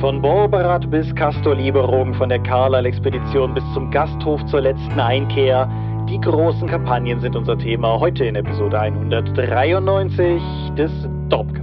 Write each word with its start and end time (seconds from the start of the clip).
Von 0.00 0.22
Borberat 0.22 0.90
bis 0.90 1.14
Castor-Lieberung, 1.14 2.14
von 2.14 2.30
der 2.30 2.38
Carlyle-Expedition 2.38 3.52
bis 3.52 3.62
zum 3.74 3.90
Gasthof 3.90 4.42
zur 4.46 4.62
letzten 4.62 4.98
Einkehr. 4.98 5.68
Die 6.08 6.18
großen 6.18 6.66
Kampagnen 6.66 7.20
sind 7.20 7.36
unser 7.36 7.58
Thema 7.58 8.00
heute 8.00 8.24
in 8.24 8.34
Episode 8.34 8.80
193 8.80 10.40
des 10.74 10.90
Dorpcast. 11.28 11.59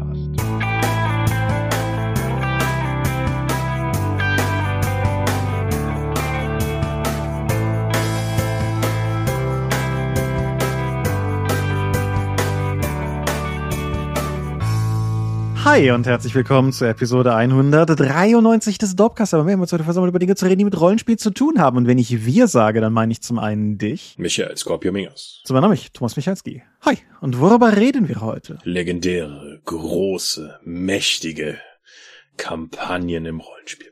Hi 15.69 15.91
und 15.91 16.07
herzlich 16.07 16.33
willkommen 16.33 16.71
zur 16.71 16.87
Episode 16.87 17.35
193 17.35 18.77
des 18.77 18.95
Dopcast. 18.95 19.33
Aber 19.33 19.45
wir 19.45 19.51
haben 19.51 19.59
uns 19.59 19.73
heute 19.73 19.83
versammelt, 19.83 20.11
über 20.11 20.17
Dinge 20.17 20.35
zu 20.35 20.45
reden, 20.45 20.59
die 20.59 20.63
mit 20.63 20.79
Rollenspiel 20.79 21.17
zu 21.17 21.29
tun 21.29 21.59
haben. 21.59 21.75
Und 21.75 21.87
wenn 21.87 21.97
ich 21.97 22.25
wir 22.25 22.47
sage, 22.47 22.79
dann 22.79 22.93
meine 22.93 23.11
ich 23.11 23.19
zum 23.21 23.37
einen 23.37 23.77
dich. 23.77 24.15
Michael 24.17 24.55
Scorpio 24.55 24.93
Mingus. 24.93 25.41
Zum 25.43 25.57
anderen 25.57 25.71
mich, 25.71 25.91
Thomas 25.91 26.15
Michalski. 26.15 26.63
Hi. 26.83 26.97
Und 27.19 27.41
worüber 27.41 27.75
reden 27.75 28.07
wir 28.07 28.21
heute? 28.21 28.59
Legendäre, 28.63 29.59
große, 29.65 30.57
mächtige 30.63 31.57
Kampagnen 32.37 33.25
im 33.25 33.41
Rollenspiel. 33.41 33.87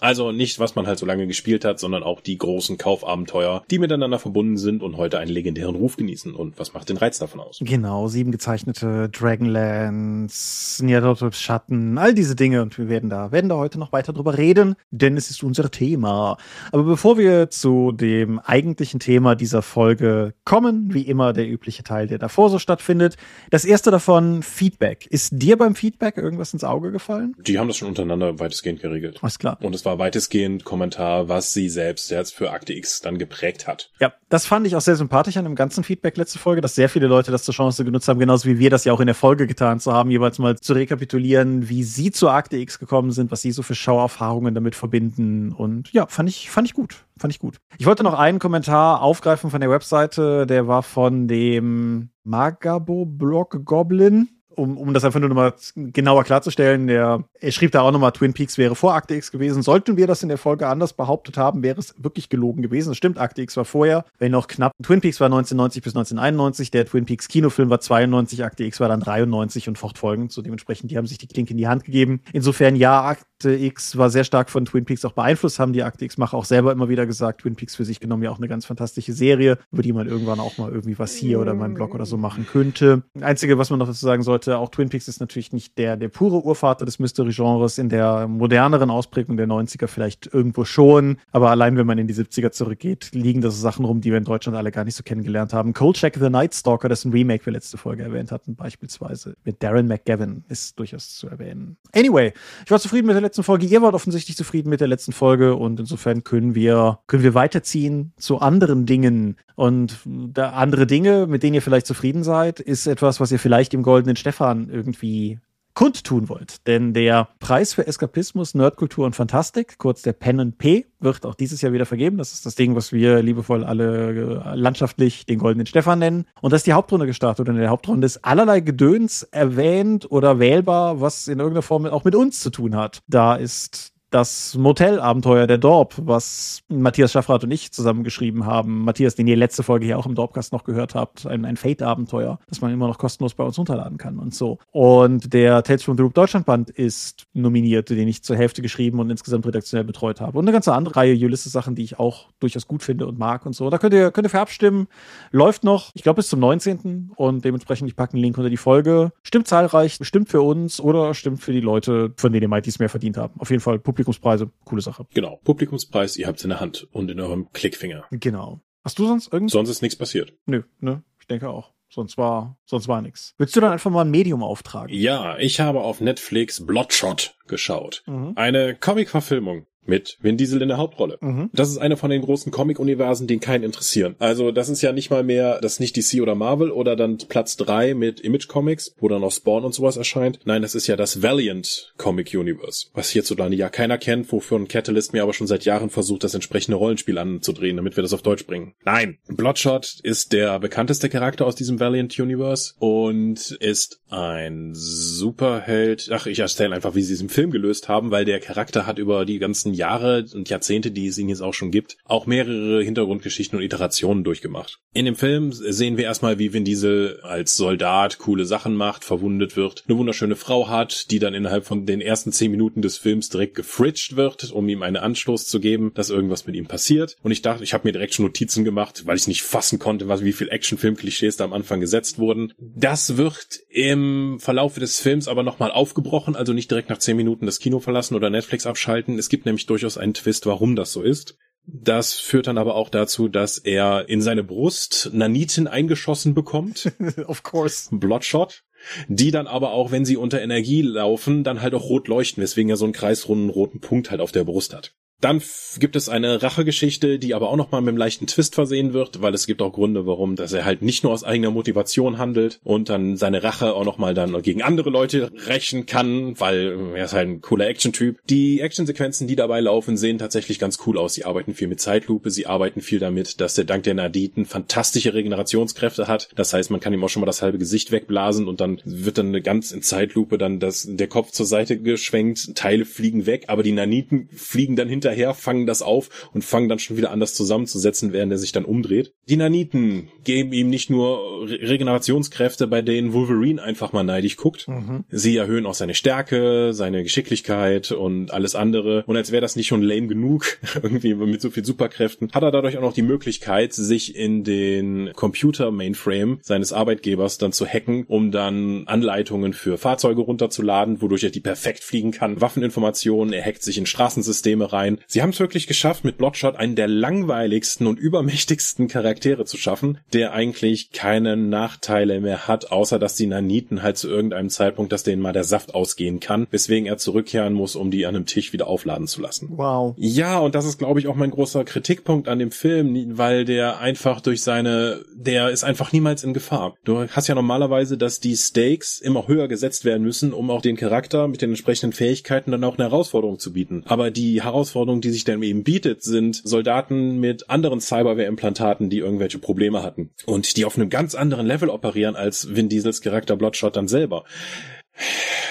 Also 0.00 0.32
nicht, 0.32 0.58
was 0.58 0.74
man 0.74 0.86
halt 0.86 0.98
so 0.98 1.06
lange 1.06 1.26
gespielt 1.26 1.64
hat, 1.64 1.78
sondern 1.78 2.02
auch 2.02 2.20
die 2.20 2.38
großen 2.38 2.78
Kaufabenteuer, 2.78 3.62
die 3.70 3.78
miteinander 3.78 4.18
verbunden 4.18 4.56
sind 4.56 4.82
und 4.82 4.96
heute 4.96 5.18
einen 5.18 5.30
legendären 5.30 5.74
Ruf 5.74 5.96
genießen. 5.96 6.34
Und 6.34 6.58
was 6.58 6.74
macht 6.74 6.88
den 6.88 6.96
Reiz 6.96 7.18
davon 7.18 7.40
aus? 7.40 7.58
Genau, 7.60 8.08
sieben 8.08 8.32
gezeichnete 8.32 9.08
Dragonlance, 9.08 10.84
Nyarlathotep 10.84 11.34
Schatten, 11.34 11.98
all 11.98 12.14
diese 12.14 12.36
Dinge. 12.36 12.62
Und 12.62 12.78
wir 12.78 12.88
werden 12.88 13.10
da, 13.10 13.32
werden 13.32 13.48
da 13.48 13.56
heute 13.56 13.78
noch 13.78 13.92
weiter 13.92 14.12
drüber 14.12 14.38
reden, 14.38 14.74
denn 14.90 15.16
es 15.16 15.30
ist 15.30 15.42
unser 15.42 15.70
Thema. 15.70 16.36
Aber 16.70 16.84
bevor 16.84 17.18
wir 17.18 17.50
zu 17.50 17.92
dem 17.92 18.38
eigentlichen 18.38 19.00
Thema 19.00 19.34
dieser 19.34 19.62
Folge 19.62 20.34
kommen, 20.44 20.94
wie 20.94 21.02
immer 21.02 21.32
der 21.32 21.48
übliche 21.48 21.82
Teil, 21.82 22.06
der 22.06 22.18
davor 22.18 22.50
so 22.50 22.58
stattfindet. 22.58 23.16
Das 23.50 23.64
erste 23.64 23.90
davon, 23.90 24.42
Feedback. 24.42 25.06
Ist 25.06 25.30
dir 25.32 25.56
beim 25.56 25.74
Feedback 25.74 26.16
irgendwas 26.16 26.52
ins 26.52 26.64
Auge 26.64 26.92
gefallen? 26.92 27.34
Die 27.38 27.58
haben 27.58 27.68
das 27.68 27.76
schon 27.76 27.88
untereinander 27.88 28.38
weitestgehend 28.38 28.80
geregelt. 28.80 29.18
Alles 29.22 29.38
klar. 29.38 29.58
Und 29.60 29.71
es 29.74 29.84
war 29.84 29.98
weitestgehend 29.98 30.64
Kommentar, 30.64 31.28
was 31.28 31.52
sie 31.52 31.68
selbst 31.68 32.10
jetzt 32.10 32.34
für 32.34 32.50
Akte 32.50 32.72
X 32.72 33.00
dann 33.00 33.18
geprägt 33.18 33.66
hat. 33.66 33.90
Ja, 34.00 34.12
das 34.28 34.46
fand 34.46 34.66
ich 34.66 34.76
auch 34.76 34.80
sehr 34.80 34.96
sympathisch 34.96 35.36
an 35.36 35.44
dem 35.44 35.54
ganzen 35.54 35.84
Feedback 35.84 36.16
letzte 36.16 36.38
Folge, 36.38 36.60
dass 36.60 36.74
sehr 36.74 36.88
viele 36.88 37.06
Leute 37.06 37.30
das 37.30 37.44
zur 37.44 37.54
Chance 37.54 37.84
genutzt 37.84 38.08
haben, 38.08 38.18
genauso 38.18 38.48
wie 38.48 38.58
wir 38.58 38.70
das 38.70 38.84
ja 38.84 38.92
auch 38.92 39.00
in 39.00 39.06
der 39.06 39.14
Folge 39.14 39.46
getan 39.46 39.80
zu 39.80 39.92
haben, 39.92 40.10
jeweils 40.10 40.38
mal 40.38 40.58
zu 40.58 40.72
rekapitulieren, 40.72 41.68
wie 41.68 41.84
sie 41.84 42.10
zur 42.10 42.32
Akte 42.32 42.56
X 42.56 42.78
gekommen 42.78 43.10
sind, 43.10 43.30
was 43.30 43.42
sie 43.42 43.52
so 43.52 43.62
für 43.62 43.74
Schauerfahrungen 43.74 44.54
damit 44.54 44.74
verbinden. 44.74 45.52
Und 45.52 45.92
ja, 45.92 46.06
fand 46.06 46.28
ich, 46.28 46.50
fand 46.50 46.68
ich 46.68 46.74
gut. 46.74 47.04
Fand 47.18 47.32
ich 47.32 47.38
gut. 47.38 47.58
Ich 47.78 47.86
wollte 47.86 48.02
noch 48.02 48.14
einen 48.14 48.38
Kommentar 48.38 49.02
aufgreifen 49.02 49.50
von 49.50 49.60
der 49.60 49.70
Webseite, 49.70 50.46
der 50.46 50.66
war 50.66 50.82
von 50.82 51.28
dem 51.28 52.10
Magabo-Blog 52.24 53.64
Goblin 53.64 54.28
um, 54.56 54.76
um 54.76 54.94
das 54.94 55.04
einfach 55.04 55.20
nur 55.20 55.28
nochmal 55.28 55.54
genauer 55.74 56.24
klarzustellen, 56.24 56.86
der, 56.86 57.24
er 57.40 57.52
schrieb 57.52 57.72
da 57.72 57.82
auch 57.82 57.92
nochmal, 57.92 58.12
Twin 58.12 58.32
Peaks 58.32 58.58
wäre 58.58 58.74
vor 58.74 58.94
Akte 58.94 59.14
X 59.14 59.30
gewesen. 59.30 59.62
Sollten 59.62 59.96
wir 59.96 60.06
das 60.06 60.22
in 60.22 60.28
der 60.28 60.38
Folge 60.38 60.66
anders 60.68 60.92
behauptet 60.92 61.36
haben, 61.36 61.62
wäre 61.62 61.78
es 61.78 61.94
wirklich 61.98 62.28
gelogen 62.28 62.62
gewesen. 62.62 62.90
Das 62.90 62.96
stimmt, 62.96 63.18
Akte 63.18 63.42
X 63.42 63.56
war 63.56 63.64
vorher, 63.64 64.04
wenn 64.18 64.32
noch 64.32 64.48
knapp. 64.48 64.72
Twin 64.82 65.00
Peaks 65.00 65.20
war 65.20 65.26
1990 65.26 65.82
bis 65.82 65.96
1991, 65.96 66.70
der 66.70 66.86
Twin 66.86 67.04
Peaks 67.04 67.28
Kinofilm 67.28 67.70
war 67.70 67.80
92, 67.80 68.44
Akte 68.44 68.64
X 68.64 68.80
war 68.80 68.88
dann 68.88 69.00
93 69.00 69.68
und 69.68 69.78
fortfolgend. 69.78 70.32
So 70.32 70.42
dementsprechend, 70.42 70.90
die 70.90 70.98
haben 70.98 71.06
sich 71.06 71.18
die 71.18 71.26
Klinke 71.26 71.52
in 71.52 71.58
die 71.58 71.68
Hand 71.68 71.84
gegeben. 71.84 72.20
Insofern, 72.32 72.76
ja, 72.76 73.02
Akte 73.02 73.54
X 73.54 73.96
war 73.96 74.10
sehr 74.10 74.24
stark 74.24 74.50
von 74.50 74.64
Twin 74.64 74.84
Peaks 74.84 75.04
auch 75.04 75.12
beeinflusst, 75.12 75.58
haben 75.58 75.72
die 75.72 75.82
Akte 75.82 76.04
X-Macher 76.04 76.36
auch 76.36 76.44
selber 76.44 76.72
immer 76.72 76.88
wieder 76.88 77.06
gesagt. 77.06 77.42
Twin 77.42 77.56
Peaks 77.56 77.74
für 77.74 77.84
sich 77.84 78.00
genommen 78.00 78.22
ja 78.22 78.30
auch 78.30 78.38
eine 78.38 78.48
ganz 78.48 78.66
fantastische 78.66 79.12
Serie, 79.12 79.58
über 79.70 79.82
die 79.82 79.92
man 79.92 80.06
irgendwann 80.06 80.40
auch 80.40 80.58
mal 80.58 80.70
irgendwie 80.70 80.98
was 80.98 81.14
hier 81.14 81.40
oder 81.40 81.52
in 81.52 81.58
meinem 81.58 81.74
Blog 81.74 81.94
oder 81.94 82.06
so 82.06 82.16
machen 82.16 82.46
könnte. 82.46 83.02
Einzige, 83.20 83.58
was 83.58 83.70
man 83.70 83.78
noch 83.78 83.86
dazu 83.86 84.04
sagen 84.04 84.22
sollte, 84.22 84.41
auch 84.48 84.70
Twin 84.70 84.88
Peaks 84.88 85.08
ist 85.08 85.20
natürlich 85.20 85.52
nicht 85.52 85.78
der, 85.78 85.96
der 85.96 86.08
pure 86.08 86.44
Urvater 86.44 86.84
des 86.84 86.98
Mystery-Genres 86.98 87.78
in 87.78 87.88
der 87.88 88.28
moderneren 88.28 88.90
Ausprägung 88.90 89.36
der 89.36 89.46
90er 89.46 89.86
vielleicht 89.86 90.32
irgendwo 90.32 90.64
schon. 90.64 91.18
Aber 91.30 91.50
allein, 91.50 91.76
wenn 91.76 91.86
man 91.86 91.98
in 91.98 92.06
die 92.06 92.14
70er 92.14 92.50
zurückgeht, 92.50 93.10
liegen 93.12 93.40
da 93.40 93.50
so 93.50 93.60
Sachen 93.60 93.84
rum, 93.84 94.00
die 94.00 94.10
wir 94.10 94.18
in 94.18 94.24
Deutschland 94.24 94.56
alle 94.56 94.70
gar 94.70 94.84
nicht 94.84 94.96
so 94.96 95.02
kennengelernt 95.02 95.52
haben. 95.52 95.72
Cold 95.72 95.96
Check 95.96 96.16
the 96.18 96.30
Night 96.30 96.54
Stalker, 96.54 96.88
das 96.88 97.04
ein 97.04 97.12
Remake 97.12 97.46
wir 97.46 97.52
letzte 97.52 97.78
Folge 97.78 98.02
erwähnt 98.02 98.32
hatten, 98.32 98.54
beispielsweise. 98.54 99.36
Mit 99.44 99.62
Darren 99.62 99.86
McGavin 99.86 100.44
ist 100.48 100.78
durchaus 100.78 101.14
zu 101.16 101.28
erwähnen. 101.28 101.76
Anyway, 101.94 102.32
ich 102.64 102.70
war 102.70 102.80
zufrieden 102.80 103.06
mit 103.06 103.14
der 103.14 103.22
letzten 103.22 103.42
Folge. 103.42 103.66
Ihr 103.66 103.82
wart 103.82 103.94
offensichtlich 103.94 104.36
zufrieden 104.36 104.68
mit 104.68 104.80
der 104.80 104.88
letzten 104.88 105.12
Folge 105.12 105.54
und 105.54 105.80
insofern 105.80 106.24
können 106.24 106.54
wir, 106.54 107.00
können 107.06 107.22
wir 107.22 107.34
weiterziehen 107.34 108.12
zu 108.16 108.38
anderen 108.38 108.86
Dingen. 108.86 109.36
Und 109.54 109.98
da 110.04 110.50
andere 110.50 110.86
Dinge, 110.86 111.26
mit 111.26 111.42
denen 111.42 111.54
ihr 111.54 111.62
vielleicht 111.62 111.86
zufrieden 111.86 112.24
seid, 112.24 112.58
ist 112.58 112.86
etwas, 112.86 113.20
was 113.20 113.30
ihr 113.32 113.38
vielleicht 113.38 113.74
im 113.74 113.82
Goldenen 113.82 114.16
Stefan 114.16 114.31
irgendwie 114.40 115.38
kundtun 115.74 116.28
wollt. 116.28 116.66
Denn 116.66 116.92
der 116.92 117.28
Preis 117.38 117.74
für 117.74 117.86
Eskapismus, 117.86 118.54
Nerdkultur 118.54 119.06
und 119.06 119.16
Fantastik, 119.16 119.78
kurz 119.78 120.02
der 120.02 120.12
Pen 120.12 120.52
P, 120.52 120.86
wird 121.00 121.24
auch 121.24 121.34
dieses 121.34 121.62
Jahr 121.62 121.72
wieder 121.72 121.86
vergeben. 121.86 122.18
Das 122.18 122.32
ist 122.32 122.46
das 122.46 122.54
Ding, 122.54 122.74
was 122.74 122.92
wir 122.92 123.22
liebevoll 123.22 123.64
alle 123.64 124.42
äh, 124.44 124.54
landschaftlich 124.54 125.26
den 125.26 125.38
Goldenen 125.38 125.66
Stefan 125.66 125.98
nennen. 125.98 126.26
Und 126.40 126.52
da 126.52 126.56
ist 126.56 126.66
die 126.66 126.74
Hauptrunde 126.74 127.06
gestartet. 127.06 127.48
Und 127.48 127.54
in 127.54 127.60
der 127.60 127.70
Hauptrunde 127.70 128.06
ist 128.06 128.24
allerlei 128.24 128.60
Gedöns 128.60 129.22
erwähnt 129.22 130.10
oder 130.10 130.38
wählbar, 130.38 131.00
was 131.00 131.28
in 131.28 131.38
irgendeiner 131.38 131.62
Form 131.62 131.86
auch 131.86 132.04
mit 132.04 132.14
uns 132.14 132.40
zu 132.40 132.50
tun 132.50 132.76
hat. 132.76 133.02
Da 133.08 133.34
ist 133.34 133.91
das 134.12 134.56
Motel-Abenteuer 134.56 135.46
der 135.46 135.58
Dorp, 135.58 135.94
was 135.96 136.62
Matthias 136.68 137.12
Schaffrath 137.12 137.44
und 137.44 137.50
ich 137.50 137.72
zusammen 137.72 138.04
geschrieben 138.04 138.46
haben. 138.46 138.84
Matthias, 138.84 139.14
den 139.14 139.26
ihr 139.26 139.36
letzte 139.36 139.62
Folge 139.62 139.86
hier 139.86 139.98
auch 139.98 140.06
im 140.06 140.14
Dorpcast 140.14 140.52
noch 140.52 140.64
gehört 140.64 140.94
habt, 140.94 141.26
ein, 141.26 141.44
ein 141.44 141.56
Fate-Abenteuer, 141.56 142.38
das 142.48 142.60
man 142.60 142.72
immer 142.72 142.88
noch 142.88 142.98
kostenlos 142.98 143.34
bei 143.34 143.44
uns 143.44 143.58
runterladen 143.58 143.98
kann 143.98 144.18
und 144.18 144.34
so. 144.34 144.58
Und 144.70 145.32
der 145.32 145.62
Tales 145.62 145.82
from 145.82 145.96
the 145.96 146.02
Loop 146.02 146.14
Deutschland-Band 146.14 146.70
ist 146.70 147.26
nominiert, 147.32 147.90
den 147.90 148.06
ich 148.06 148.22
zur 148.22 148.36
Hälfte 148.36 148.62
geschrieben 148.62 149.00
und 149.00 149.10
insgesamt 149.10 149.46
redaktionell 149.46 149.84
betreut 149.84 150.20
habe. 150.20 150.38
Und 150.38 150.44
eine 150.44 150.52
ganze 150.52 150.74
andere 150.74 150.96
Reihe 150.96 151.14
Ulysses-Sachen, 151.14 151.74
die 151.74 151.82
ich 151.82 151.98
auch 151.98 152.26
durchaus 152.38 152.66
gut 152.66 152.82
finde 152.82 153.06
und 153.06 153.18
mag 153.18 153.46
und 153.46 153.54
so. 153.54 153.70
Da 153.70 153.78
könnt 153.78 153.94
ihr, 153.94 154.10
könnt 154.10 154.26
ihr 154.26 154.30
für 154.30 154.40
abstimmen. 154.40 154.88
Läuft 155.30 155.64
noch, 155.64 155.90
ich 155.94 156.02
glaube, 156.02 156.16
bis 156.16 156.28
zum 156.28 156.40
19. 156.40 157.12
Und 157.16 157.44
dementsprechend, 157.44 157.88
ich 157.88 157.96
packe 157.96 158.12
einen 158.14 158.22
Link 158.22 158.36
unter 158.36 158.50
die 158.50 158.56
Folge. 158.56 159.12
Stimmt 159.22 159.48
zahlreich, 159.48 159.98
stimmt 160.02 160.28
für 160.28 160.42
uns 160.42 160.80
oder 160.80 161.14
stimmt 161.14 161.40
für 161.40 161.52
die 161.52 161.60
Leute, 161.60 162.12
von 162.16 162.32
denen 162.32 162.52
die 162.62 162.68
es 162.68 162.78
mehr 162.78 162.88
verdient 162.88 163.16
haben. 163.16 163.34
Auf 163.38 163.50
jeden 163.50 163.62
Fall 163.62 163.78
Publikum 163.78 164.01
Publikumspreise, 164.02 164.50
coole 164.64 164.82
Sache. 164.82 165.06
Genau, 165.14 165.40
Publikumspreis, 165.44 166.16
ihr 166.16 166.26
habt 166.26 166.38
es 166.38 166.44
in 166.44 166.50
der 166.50 166.60
Hand 166.60 166.88
und 166.92 167.10
in 167.10 167.20
eurem 167.20 167.50
Klickfinger. 167.52 168.04
Genau. 168.10 168.60
Hast 168.84 168.98
du 168.98 169.06
sonst 169.06 169.32
irgendwas? 169.32 169.52
Sonst 169.52 169.68
ist 169.68 169.82
nichts 169.82 169.96
passiert. 169.96 170.32
Nö, 170.46 170.62
ne? 170.80 171.04
Ich 171.20 171.26
denke 171.26 171.48
auch. 171.48 171.72
Sonst 171.88 172.16
war, 172.16 172.58
sonst 172.64 172.88
war 172.88 173.02
nichts. 173.02 173.34
Willst 173.36 173.54
du 173.54 173.60
dann 173.60 173.72
einfach 173.72 173.90
mal 173.90 174.00
ein 174.00 174.10
Medium 174.10 174.42
auftragen? 174.42 174.94
Ja, 174.94 175.38
ich 175.38 175.60
habe 175.60 175.82
auf 175.82 176.00
Netflix 176.00 176.64
Bloodshot 176.64 177.36
geschaut. 177.46 178.02
Mhm. 178.06 178.32
Eine 178.34 178.74
Comic-Verfilmung 178.74 179.66
mit 179.84 180.18
Vin 180.20 180.36
Diesel 180.36 180.62
in 180.62 180.68
der 180.68 180.76
Hauptrolle. 180.78 181.18
Mhm. 181.20 181.50
Das 181.52 181.70
ist 181.70 181.78
einer 181.78 181.96
von 181.96 182.10
den 182.10 182.22
großen 182.22 182.52
Comic-Universen, 182.52 183.26
die 183.26 183.38
keinen 183.38 183.64
interessieren. 183.64 184.14
Also 184.18 184.50
das 184.52 184.68
ist 184.68 184.82
ja 184.82 184.92
nicht 184.92 185.10
mal 185.10 185.24
mehr, 185.24 185.60
das 185.60 185.74
ist 185.74 185.80
nicht 185.80 185.96
DC 185.96 186.22
oder 186.22 186.34
Marvel 186.34 186.70
oder 186.70 186.96
dann 186.96 187.18
Platz 187.18 187.56
drei 187.56 187.94
mit 187.94 188.20
Image 188.20 188.48
Comics, 188.48 188.94
wo 188.98 189.08
dann 189.08 189.24
auch 189.24 189.32
Spawn 189.32 189.64
und 189.64 189.74
sowas 189.74 189.96
erscheint. 189.96 190.40
Nein, 190.44 190.62
das 190.62 190.74
ist 190.74 190.86
ja 190.86 190.96
das 190.96 191.22
Valiant 191.22 191.92
Comic 191.96 192.32
Universe, 192.34 192.86
was 192.94 193.10
hierzulande 193.10 193.56
ja 193.56 193.68
keiner 193.68 193.98
kennt, 193.98 194.30
wofür 194.32 194.58
ein 194.58 194.68
Catalyst 194.68 195.12
mir 195.12 195.22
aber 195.22 195.32
schon 195.32 195.46
seit 195.46 195.64
Jahren 195.64 195.90
versucht, 195.90 196.24
das 196.24 196.34
entsprechende 196.34 196.76
Rollenspiel 196.76 197.18
anzudrehen, 197.18 197.76
damit 197.76 197.96
wir 197.96 198.02
das 198.02 198.12
auf 198.12 198.22
Deutsch 198.22 198.46
bringen. 198.46 198.74
Nein, 198.84 199.18
Bloodshot 199.28 200.00
ist 200.02 200.32
der 200.32 200.58
bekannteste 200.60 201.08
Charakter 201.08 201.46
aus 201.46 201.54
diesem 201.54 201.80
Valiant 201.80 202.18
Universe 202.18 202.74
und 202.78 203.56
ist 203.60 204.00
ein 204.10 204.70
Superheld. 204.74 206.08
Ach, 206.12 206.26
ich 206.26 206.38
erzähle 206.38 206.74
einfach, 206.74 206.94
wie 206.94 207.02
sie 207.02 207.14
es 207.14 207.20
im 207.20 207.28
Film 207.28 207.50
gelöst 207.50 207.88
haben, 207.88 208.10
weil 208.10 208.24
der 208.24 208.40
Charakter 208.40 208.86
hat 208.86 208.98
über 208.98 209.24
die 209.24 209.38
ganzen 209.38 209.71
ganzen 209.72 209.74
Jahre 209.74 210.26
und 210.34 210.48
Jahrzehnte, 210.48 210.90
die 210.90 211.06
es 211.06 211.18
ihn 211.18 211.28
jetzt 211.28 211.42
auch 211.42 211.54
schon 211.54 211.70
gibt, 211.70 211.96
auch 212.04 212.26
mehrere 212.26 212.82
Hintergrundgeschichten 212.82 213.58
und 213.58 213.64
Iterationen 213.64 214.24
durchgemacht. 214.24 214.78
In 214.94 215.06
dem 215.06 215.16
Film 215.16 215.52
sehen 215.52 215.96
wir 215.96 216.04
erstmal, 216.04 216.38
wie 216.38 216.52
Vin 216.52 216.64
Diesel 216.64 217.20
als 217.22 217.56
Soldat 217.56 218.18
coole 218.18 218.44
Sachen 218.44 218.74
macht, 218.74 219.04
verwundet 219.04 219.56
wird, 219.56 219.84
eine 219.88 219.96
wunderschöne 219.96 220.36
Frau 220.36 220.68
hat, 220.68 221.10
die 221.10 221.18
dann 221.18 221.34
innerhalb 221.34 221.64
von 221.64 221.86
den 221.86 222.00
ersten 222.00 222.32
zehn 222.32 222.50
Minuten 222.50 222.82
des 222.82 222.98
Films 222.98 223.30
direkt 223.30 223.54
gefridged 223.54 224.16
wird, 224.16 224.52
um 224.52 224.68
ihm 224.68 224.82
einen 224.82 224.96
Anstoß 224.96 225.46
zu 225.46 225.60
geben, 225.60 225.92
dass 225.94 226.10
irgendwas 226.10 226.46
mit 226.46 226.56
ihm 226.56 226.66
passiert. 226.66 227.16
Und 227.22 227.32
ich 227.32 227.42
dachte, 227.42 227.64
ich 227.64 227.72
habe 227.72 227.88
mir 227.88 227.92
direkt 227.92 228.14
schon 228.14 228.26
Notizen 228.26 228.64
gemacht, 228.64 229.06
weil 229.06 229.16
ich 229.16 229.28
nicht 229.28 229.42
fassen 229.42 229.78
konnte, 229.78 230.08
was, 230.08 230.24
wie 230.24 230.32
viel 230.32 230.48
Actionfilm-Klischees 230.50 231.36
da 231.36 231.44
am 231.44 231.52
Anfang 231.52 231.80
gesetzt 231.80 232.18
wurden. 232.18 232.52
Das 232.58 233.16
wird 233.16 233.60
im 233.70 234.38
Verlauf 234.40 234.74
des 234.74 235.00
Films 235.00 235.28
aber 235.28 235.42
nochmal 235.42 235.70
aufgebrochen, 235.70 236.36
also 236.36 236.52
nicht 236.52 236.70
direkt 236.70 236.90
nach 236.90 236.98
zehn 236.98 237.16
Minuten 237.16 237.46
das 237.46 237.58
Kino 237.58 237.80
verlassen 237.80 238.14
oder 238.14 238.28
Netflix 238.28 238.66
abschalten. 238.66 239.18
Es 239.18 239.28
gibt 239.28 239.46
nämlich 239.46 239.61
nämlich 239.62 239.66
durchaus 239.66 239.98
einen 239.98 240.14
Twist, 240.14 240.46
warum 240.46 240.76
das 240.76 240.92
so 240.92 241.02
ist. 241.02 241.36
Das 241.64 242.14
führt 242.14 242.48
dann 242.48 242.58
aber 242.58 242.74
auch 242.74 242.88
dazu, 242.88 243.28
dass 243.28 243.58
er 243.58 244.08
in 244.08 244.20
seine 244.20 244.42
Brust 244.42 245.10
Naniten 245.12 245.68
eingeschossen 245.68 246.34
bekommt. 246.34 246.92
of 247.26 247.44
course. 247.44 247.88
Bloodshot. 247.92 248.64
die 249.06 249.30
dann 249.30 249.46
aber 249.46 249.70
auch, 249.70 249.92
wenn 249.92 250.04
sie 250.04 250.16
unter 250.16 250.42
Energie 250.42 250.82
laufen, 250.82 251.44
dann 251.44 251.62
halt 251.62 251.74
auch 251.74 251.84
rot 251.84 252.08
leuchten, 252.08 252.42
weswegen 252.42 252.70
er 252.70 252.76
so 252.76 252.84
einen 252.84 252.92
kreisrunden 252.92 253.48
roten 253.48 253.78
Punkt 253.80 254.10
halt 254.10 254.20
auf 254.20 254.32
der 254.32 254.42
Brust 254.42 254.74
hat. 254.74 254.92
Dann 255.22 255.40
gibt 255.78 255.94
es 255.94 256.08
eine 256.08 256.42
Rachegeschichte, 256.42 257.20
die 257.20 257.32
aber 257.32 257.48
auch 257.48 257.56
nochmal 257.56 257.80
mit 257.80 257.90
einem 257.90 257.96
leichten 257.96 258.26
Twist 258.26 258.56
versehen 258.56 258.92
wird, 258.92 259.22
weil 259.22 259.32
es 259.34 259.46
gibt 259.46 259.62
auch 259.62 259.72
Gründe, 259.72 260.04
warum, 260.04 260.34
dass 260.34 260.52
er 260.52 260.64
halt 260.64 260.82
nicht 260.82 261.04
nur 261.04 261.12
aus 261.12 261.22
eigener 261.22 261.52
Motivation 261.52 262.18
handelt 262.18 262.58
und 262.64 262.88
dann 262.88 263.16
seine 263.16 263.44
Rache 263.44 263.72
auch 263.72 263.84
nochmal 263.84 264.14
dann 264.14 264.42
gegen 264.42 264.62
andere 264.62 264.90
Leute 264.90 265.30
rächen 265.46 265.86
kann, 265.86 266.38
weil 266.40 266.76
er 266.96 267.04
ist 267.04 267.12
halt 267.12 267.28
ein 267.28 267.40
cooler 267.40 267.68
Action-Typ. 267.68 268.18
Die 268.28 268.60
Actionsequenzen, 268.60 269.28
die 269.28 269.36
dabei 269.36 269.60
laufen, 269.60 269.96
sehen 269.96 270.18
tatsächlich 270.18 270.58
ganz 270.58 270.78
cool 270.86 270.98
aus. 270.98 271.14
Sie 271.14 271.24
arbeiten 271.24 271.54
viel 271.54 271.68
mit 271.68 271.80
Zeitlupe, 271.80 272.30
sie 272.30 272.46
arbeiten 272.46 272.80
viel 272.80 272.98
damit, 272.98 273.40
dass 273.40 273.54
der 273.54 273.64
dank 273.64 273.84
der 273.84 273.94
Naditen 273.94 274.44
fantastische 274.44 275.14
Regenerationskräfte 275.14 276.08
hat. 276.08 276.30
Das 276.34 276.52
heißt, 276.52 276.72
man 276.72 276.80
kann 276.80 276.92
ihm 276.92 277.04
auch 277.04 277.08
schon 277.08 277.20
mal 277.20 277.26
das 277.26 277.42
halbe 277.42 277.58
Gesicht 277.58 277.92
wegblasen 277.92 278.48
und 278.48 278.60
dann 278.60 278.80
wird 278.84 279.18
dann 279.18 279.28
eine 279.28 279.40
ganz 279.40 279.70
in 279.70 279.82
Zeitlupe 279.82 280.36
dann 280.36 280.58
das, 280.58 280.84
der 280.90 281.06
Kopf 281.06 281.30
zur 281.30 281.46
Seite 281.46 281.78
geschwenkt, 281.78 282.56
Teile 282.56 282.84
fliegen 282.84 283.26
weg, 283.26 283.44
aber 283.46 283.62
die 283.62 283.70
Naniten 283.70 284.28
fliegen 284.34 284.74
dann 284.74 284.88
hinter 284.88 285.11
hinterher, 285.12 285.34
fangen 285.34 285.66
das 285.66 285.82
auf 285.82 286.30
und 286.32 286.44
fangen 286.44 286.68
dann 286.68 286.78
schon 286.78 286.96
wieder 286.96 287.10
an, 287.10 287.20
das 287.20 287.34
zusammenzusetzen, 287.34 288.12
während 288.12 288.32
er 288.32 288.38
sich 288.38 288.52
dann 288.52 288.64
umdreht. 288.64 289.12
Die 289.28 289.36
Naniten 289.36 290.08
geben 290.24 290.52
ihm 290.52 290.70
nicht 290.70 290.90
nur 290.90 291.48
Re 291.48 291.72
Regenerationskräfte, 291.72 292.66
bei 292.66 292.82
denen 292.82 293.12
Wolverine 293.12 293.62
einfach 293.62 293.92
mal 293.92 294.04
neidisch 294.04 294.36
guckt. 294.36 294.68
Mhm. 294.68 295.04
Sie 295.10 295.36
erhöhen 295.36 295.66
auch 295.66 295.74
seine 295.74 295.94
Stärke, 295.94 296.72
seine 296.72 297.02
Geschicklichkeit 297.02 297.92
und 297.92 298.32
alles 298.32 298.54
andere. 298.54 299.04
Und 299.06 299.16
als 299.16 299.32
wäre 299.32 299.40
das 299.40 299.56
nicht 299.56 299.68
schon 299.68 299.82
lame 299.82 300.06
genug, 300.06 300.58
irgendwie 300.82 301.14
mit 301.14 301.40
so 301.40 301.50
viel 301.50 301.64
Superkräften, 301.64 302.30
hat 302.32 302.42
er 302.42 302.50
dadurch 302.50 302.76
auch 302.78 302.82
noch 302.82 302.92
die 302.92 303.02
Möglichkeit, 303.02 303.72
sich 303.72 304.16
in 304.16 304.44
den 304.44 305.12
Computer-Mainframe 305.14 306.38
seines 306.42 306.72
Arbeitgebers 306.72 307.38
dann 307.38 307.52
zu 307.52 307.66
hacken, 307.66 308.04
um 308.06 308.30
dann 308.30 308.86
Anleitungen 308.86 309.52
für 309.52 309.78
Fahrzeuge 309.78 310.22
runterzuladen, 310.22 311.00
wodurch 311.00 311.24
er 311.24 311.30
die 311.30 311.40
perfekt 311.40 311.82
fliegen 311.84 312.10
kann. 312.10 312.40
Waffeninformationen, 312.40 313.32
er 313.32 313.44
hackt 313.44 313.62
sich 313.62 313.78
in 313.78 313.86
Straßensysteme 313.86 314.72
rein, 314.72 314.98
Sie 315.06 315.22
haben 315.22 315.30
es 315.30 315.40
wirklich 315.40 315.66
geschafft, 315.66 316.04
mit 316.04 316.18
Bloodshot 316.18 316.56
einen 316.56 316.76
der 316.76 316.88
langweiligsten 316.88 317.86
und 317.86 317.98
übermächtigsten 317.98 318.88
Charaktere 318.88 319.44
zu 319.44 319.56
schaffen, 319.56 319.98
der 320.12 320.32
eigentlich 320.32 320.90
keine 320.92 321.36
Nachteile 321.36 322.20
mehr 322.20 322.48
hat, 322.48 322.70
außer 322.72 322.98
dass 322.98 323.14
die 323.14 323.26
Naniten 323.26 323.82
halt 323.82 323.98
zu 323.98 324.08
irgendeinem 324.08 324.50
Zeitpunkt, 324.50 324.92
dass 324.92 325.02
denen 325.02 325.22
mal 325.22 325.32
der 325.32 325.44
Saft 325.44 325.74
ausgehen 325.74 326.20
kann, 326.20 326.46
weswegen 326.50 326.86
er 326.86 326.98
zurückkehren 326.98 327.54
muss, 327.54 327.76
um 327.76 327.90
die 327.90 328.06
an 328.06 328.16
einem 328.16 328.26
Tisch 328.26 328.52
wieder 328.52 328.66
aufladen 328.66 329.06
zu 329.06 329.20
lassen. 329.20 329.48
Wow. 329.52 329.94
Ja, 329.96 330.38
und 330.38 330.54
das 330.54 330.66
ist, 330.66 330.78
glaube 330.78 331.00
ich, 331.00 331.08
auch 331.08 331.16
mein 331.16 331.30
großer 331.30 331.64
Kritikpunkt 331.64 332.28
an 332.28 332.38
dem 332.38 332.50
Film, 332.50 333.18
weil 333.18 333.44
der 333.44 333.78
einfach 333.78 334.20
durch 334.20 334.42
seine, 334.42 335.04
der 335.14 335.50
ist 335.50 335.64
einfach 335.64 335.92
niemals 335.92 336.24
in 336.24 336.34
Gefahr. 336.34 336.76
Du 336.84 337.06
hast 337.08 337.28
ja 337.28 337.34
normalerweise, 337.34 337.96
dass 337.96 338.20
die 338.20 338.36
Stakes 338.36 339.00
immer 339.00 339.26
höher 339.26 339.48
gesetzt 339.48 339.84
werden 339.84 340.02
müssen, 340.02 340.32
um 340.32 340.50
auch 340.50 340.62
den 340.62 340.76
Charakter 340.76 341.28
mit 341.28 341.42
den 341.42 341.50
entsprechenden 341.50 341.92
Fähigkeiten 341.92 342.50
dann 342.50 342.64
auch 342.64 342.78
eine 342.78 342.90
Herausforderung 342.90 343.38
zu 343.38 343.52
bieten. 343.52 343.84
Aber 343.86 344.10
die 344.10 344.42
Herausforderung 344.42 344.91
Herausforderung, 344.92 345.00
die 345.00 345.10
sich 345.10 345.24
dann 345.24 345.42
eben 345.42 345.64
bietet, 345.64 346.02
sind 346.02 346.40
Soldaten 346.44 347.18
mit 347.18 347.48
anderen 347.50 347.80
Cyberware-Implantaten, 347.80 348.90
die 348.90 348.98
irgendwelche 348.98 349.38
Probleme 349.38 349.82
hatten 349.82 350.10
und 350.26 350.56
die 350.56 350.64
auf 350.64 350.76
einem 350.76 350.90
ganz 350.90 351.14
anderen 351.14 351.46
Level 351.46 351.70
operieren 351.70 352.16
als 352.16 352.54
Vin 352.54 352.68
Diesels 352.68 353.00
Charakter 353.00 353.36
Bloodshot 353.36 353.76
dann 353.76 353.88
selber 353.88 354.24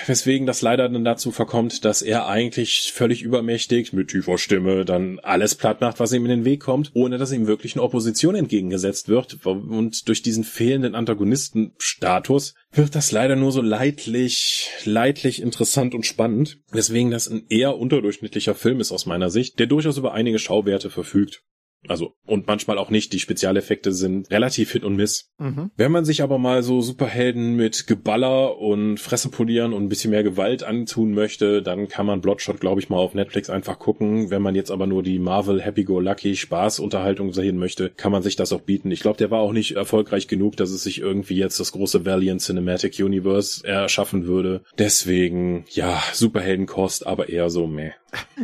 weswegen 0.08 0.48
das 0.48 0.62
leider 0.62 0.90
dann 0.90 1.04
dazu 1.04 1.32
verkommt, 1.32 1.86
dass 1.86 2.02
er 2.02 2.28
eigentlich 2.28 2.92
völlig 2.94 3.22
übermächtig 3.22 3.94
mit 3.94 4.10
tiefer 4.10 4.38
Stimme 4.38 4.86
dann 4.86 5.20
alles 5.20 5.56
platt 5.56 5.82
macht, 5.82 6.00
was 6.00 6.14
ihm 6.14 6.26
in 6.26 6.32
den 6.32 6.46
Weg 6.46 6.62
kommt, 6.62 6.92
ohne 6.94 7.18
dass 7.18 7.32
ihm 7.32 7.48
wirklich 7.48 7.76
eine 7.76 7.84
Opposition 7.84 8.36
entgegengesetzt 8.36 9.08
wird. 9.08 9.46
Und 9.46 10.08
durch 10.08 10.22
diesen 10.22 10.44
fehlenden 10.44 10.96
Antagonistenstatus 10.96 12.56
wird 12.72 12.96
das 12.96 13.12
leider 13.12 13.36
nur 13.36 13.52
so 13.52 13.62
leidlich, 13.62 14.70
leidlich 14.86 15.42
interessant 15.42 15.94
und 15.94 16.06
spannend, 16.06 16.60
weswegen 16.72 17.12
das 17.12 17.28
ein 17.28 17.46
eher 17.50 17.78
unterdurchschnittlicher 17.78 18.56
Film 18.56 18.80
ist 18.80 18.92
aus 18.92 19.06
meiner 19.06 19.30
Sicht, 19.30 19.60
der 19.60 19.68
durchaus 19.68 19.98
über 19.98 20.14
einige 20.14 20.40
Schauwerte 20.40 20.90
verfügt. 20.90 21.44
Also, 21.88 22.14
und 22.28 22.48
manchmal 22.48 22.78
auch 22.78 22.92
nicht. 22.92 23.12
Die 23.12 23.20
Spezialeffekte 23.20 23.92
sind 23.92 24.30
relativ 24.30 24.72
hit 24.72 24.84
und 24.84 24.96
miss. 24.96 25.32
Mhm. 25.40 25.72
Wenn 25.76 25.92
man 25.92 26.06
sich 26.06 26.22
aber 26.22 26.38
mal 26.38 26.62
so 26.62 26.82
Superhelden 26.82 27.56
mit 27.56 27.88
Geballer 27.88 28.58
und 28.60 29.00
Fresse 29.00 29.30
polieren 29.30 29.74
und 29.74 29.84
ein 29.84 29.90
bisschen 29.90 30.12
mehr 30.12 30.24
Gewalt 30.24 30.64
antun 30.64 31.14
möchte, 31.14 31.64
dann 31.64 31.88
kann 31.88 32.06
man 32.06 32.22
Bloodshot, 32.22 32.60
glaube 32.60 32.82
ich, 32.82 32.90
mal 32.90 32.98
auf 32.98 33.16
Netflix 33.16 33.50
einfach 33.50 33.80
gucken. 33.80 34.30
Wenn 34.30 34.44
man 34.44 34.54
jetzt 34.54 34.70
aber 34.70 34.86
nur 34.86 35.02
die 35.02 35.18
Marvel 35.18 35.62
Happy-Go-Lucky 35.62 36.36
Spaß-Unterhaltung 36.36 37.34
sehen 37.34 37.58
möchte, 37.58 37.90
kann 37.90 38.12
man 38.12 38.22
sich 38.22 38.36
das 38.36 38.54
auch 38.54 38.62
bieten. 38.62 38.92
Ich 38.92 39.00
glaube, 39.02 39.18
der 39.18 39.32
war 39.32 39.40
auch 39.40 39.54
nicht 39.54 39.76
erfolgreich 39.76 40.28
genug, 40.28 40.58
dass 40.58 40.70
es 40.70 40.84
sich 40.84 41.00
irgendwie 41.00 41.38
jetzt 41.38 41.60
das 41.60 41.72
große 41.72 42.06
Valiant 42.06 42.42
Cinematic 42.42 43.00
Universe 43.00 43.66
erschaffen 43.66 44.28
würde. 44.28 44.62
Deswegen, 44.78 45.66
ja, 45.70 46.02
Superheldenkost, 46.14 47.08
aber 47.08 47.30
eher 47.30 47.50
so 47.50 47.66
meh. 47.66 47.92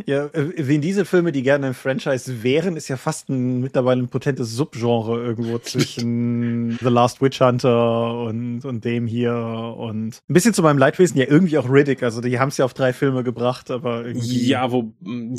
Ja, 0.06 0.26
äh, 0.26 0.66
Vin 0.66 0.80
Diesel-Filme, 0.80 1.32
die 1.32 1.42
gerne 1.42 1.68
ein 1.68 1.74
Franchise 1.74 2.42
wären, 2.42 2.76
ist 2.76 2.88
ja 2.88 2.96
fast 2.96 3.27
ein, 3.28 3.60
mittlerweile 3.60 4.02
ein 4.02 4.08
potentes 4.08 4.52
Subgenre 4.52 5.22
irgendwo 5.22 5.58
zwischen 5.62 6.78
The 6.80 6.88
Last 6.88 7.20
Witch 7.20 7.40
Hunter 7.40 8.20
und, 8.22 8.64
und 8.64 8.84
dem 8.84 9.06
hier 9.06 9.34
und 9.34 10.20
ein 10.28 10.34
bisschen 10.34 10.54
zu 10.54 10.62
meinem 10.62 10.78
Leidwesen 10.78 11.18
ja 11.18 11.26
irgendwie 11.28 11.58
auch 11.58 11.70
Riddick. 11.70 12.02
Also 12.02 12.20
die 12.20 12.38
haben 12.38 12.48
es 12.48 12.56
ja 12.56 12.64
auf 12.64 12.74
drei 12.74 12.92
Filme 12.92 13.24
gebracht, 13.24 13.70
aber 13.70 14.06
irgendwie. 14.06 14.46
Ja, 14.46 14.70
wo, 14.72 14.92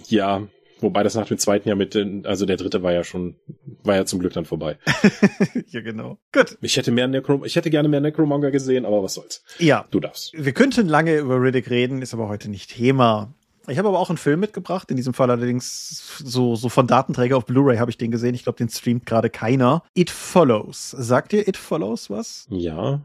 ja, 0.07 0.43
Wobei 0.81 1.03
das 1.03 1.15
nach 1.15 1.27
dem 1.27 1.37
zweiten 1.37 1.67
Jahr 1.67 1.77
mit, 1.77 1.97
also 2.25 2.45
der 2.45 2.57
dritte 2.57 2.83
war 2.83 2.93
ja 2.93 3.03
schon, 3.03 3.35
war 3.83 3.95
ja 3.95 4.05
zum 4.05 4.19
Glück 4.19 4.33
dann 4.33 4.45
vorbei. 4.45 4.77
ja, 5.67 5.81
genau. 5.81 6.17
Gut. 6.31 6.57
Ich 6.61 6.77
hätte 6.77 6.91
mehr 6.91 7.07
Necro, 7.07 7.43
ich 7.43 7.55
hätte 7.55 7.69
gerne 7.69 7.89
mehr 7.89 7.99
Necromonger 7.99 8.51
gesehen, 8.51 8.85
aber 8.85 9.03
was 9.03 9.15
soll's. 9.15 9.43
Ja. 9.57 9.85
Du 9.91 9.99
darfst. 9.99 10.31
Wir 10.33 10.53
könnten 10.53 10.87
lange 10.87 11.17
über 11.17 11.41
Riddick 11.41 11.69
reden, 11.69 12.01
ist 12.01 12.13
aber 12.13 12.29
heute 12.29 12.49
nicht 12.49 12.71
Thema. 12.75 13.33
Ich 13.69 13.77
habe 13.77 13.87
aber 13.87 13.99
auch 13.99 14.09
einen 14.09 14.17
Film 14.17 14.39
mitgebracht, 14.39 14.89
in 14.91 14.97
diesem 14.97 15.13
Fall 15.13 15.29
allerdings 15.29 16.19
so, 16.23 16.55
so 16.55 16.69
von 16.69 16.87
Datenträger 16.87 17.37
auf 17.37 17.45
Blu-ray 17.45 17.77
habe 17.77 17.91
ich 17.91 17.97
den 17.97 18.11
gesehen. 18.11 18.35
Ich 18.35 18.43
glaube, 18.43 18.57
den 18.57 18.69
streamt 18.69 19.05
gerade 19.05 19.29
keiner. 19.29 19.83
It 19.93 20.09
Follows. 20.09 20.91
Sagt 20.91 21.31
dir 21.31 21.47
It 21.47 21.57
Follows 21.57 22.09
was? 22.09 22.47
Ja 22.49 23.01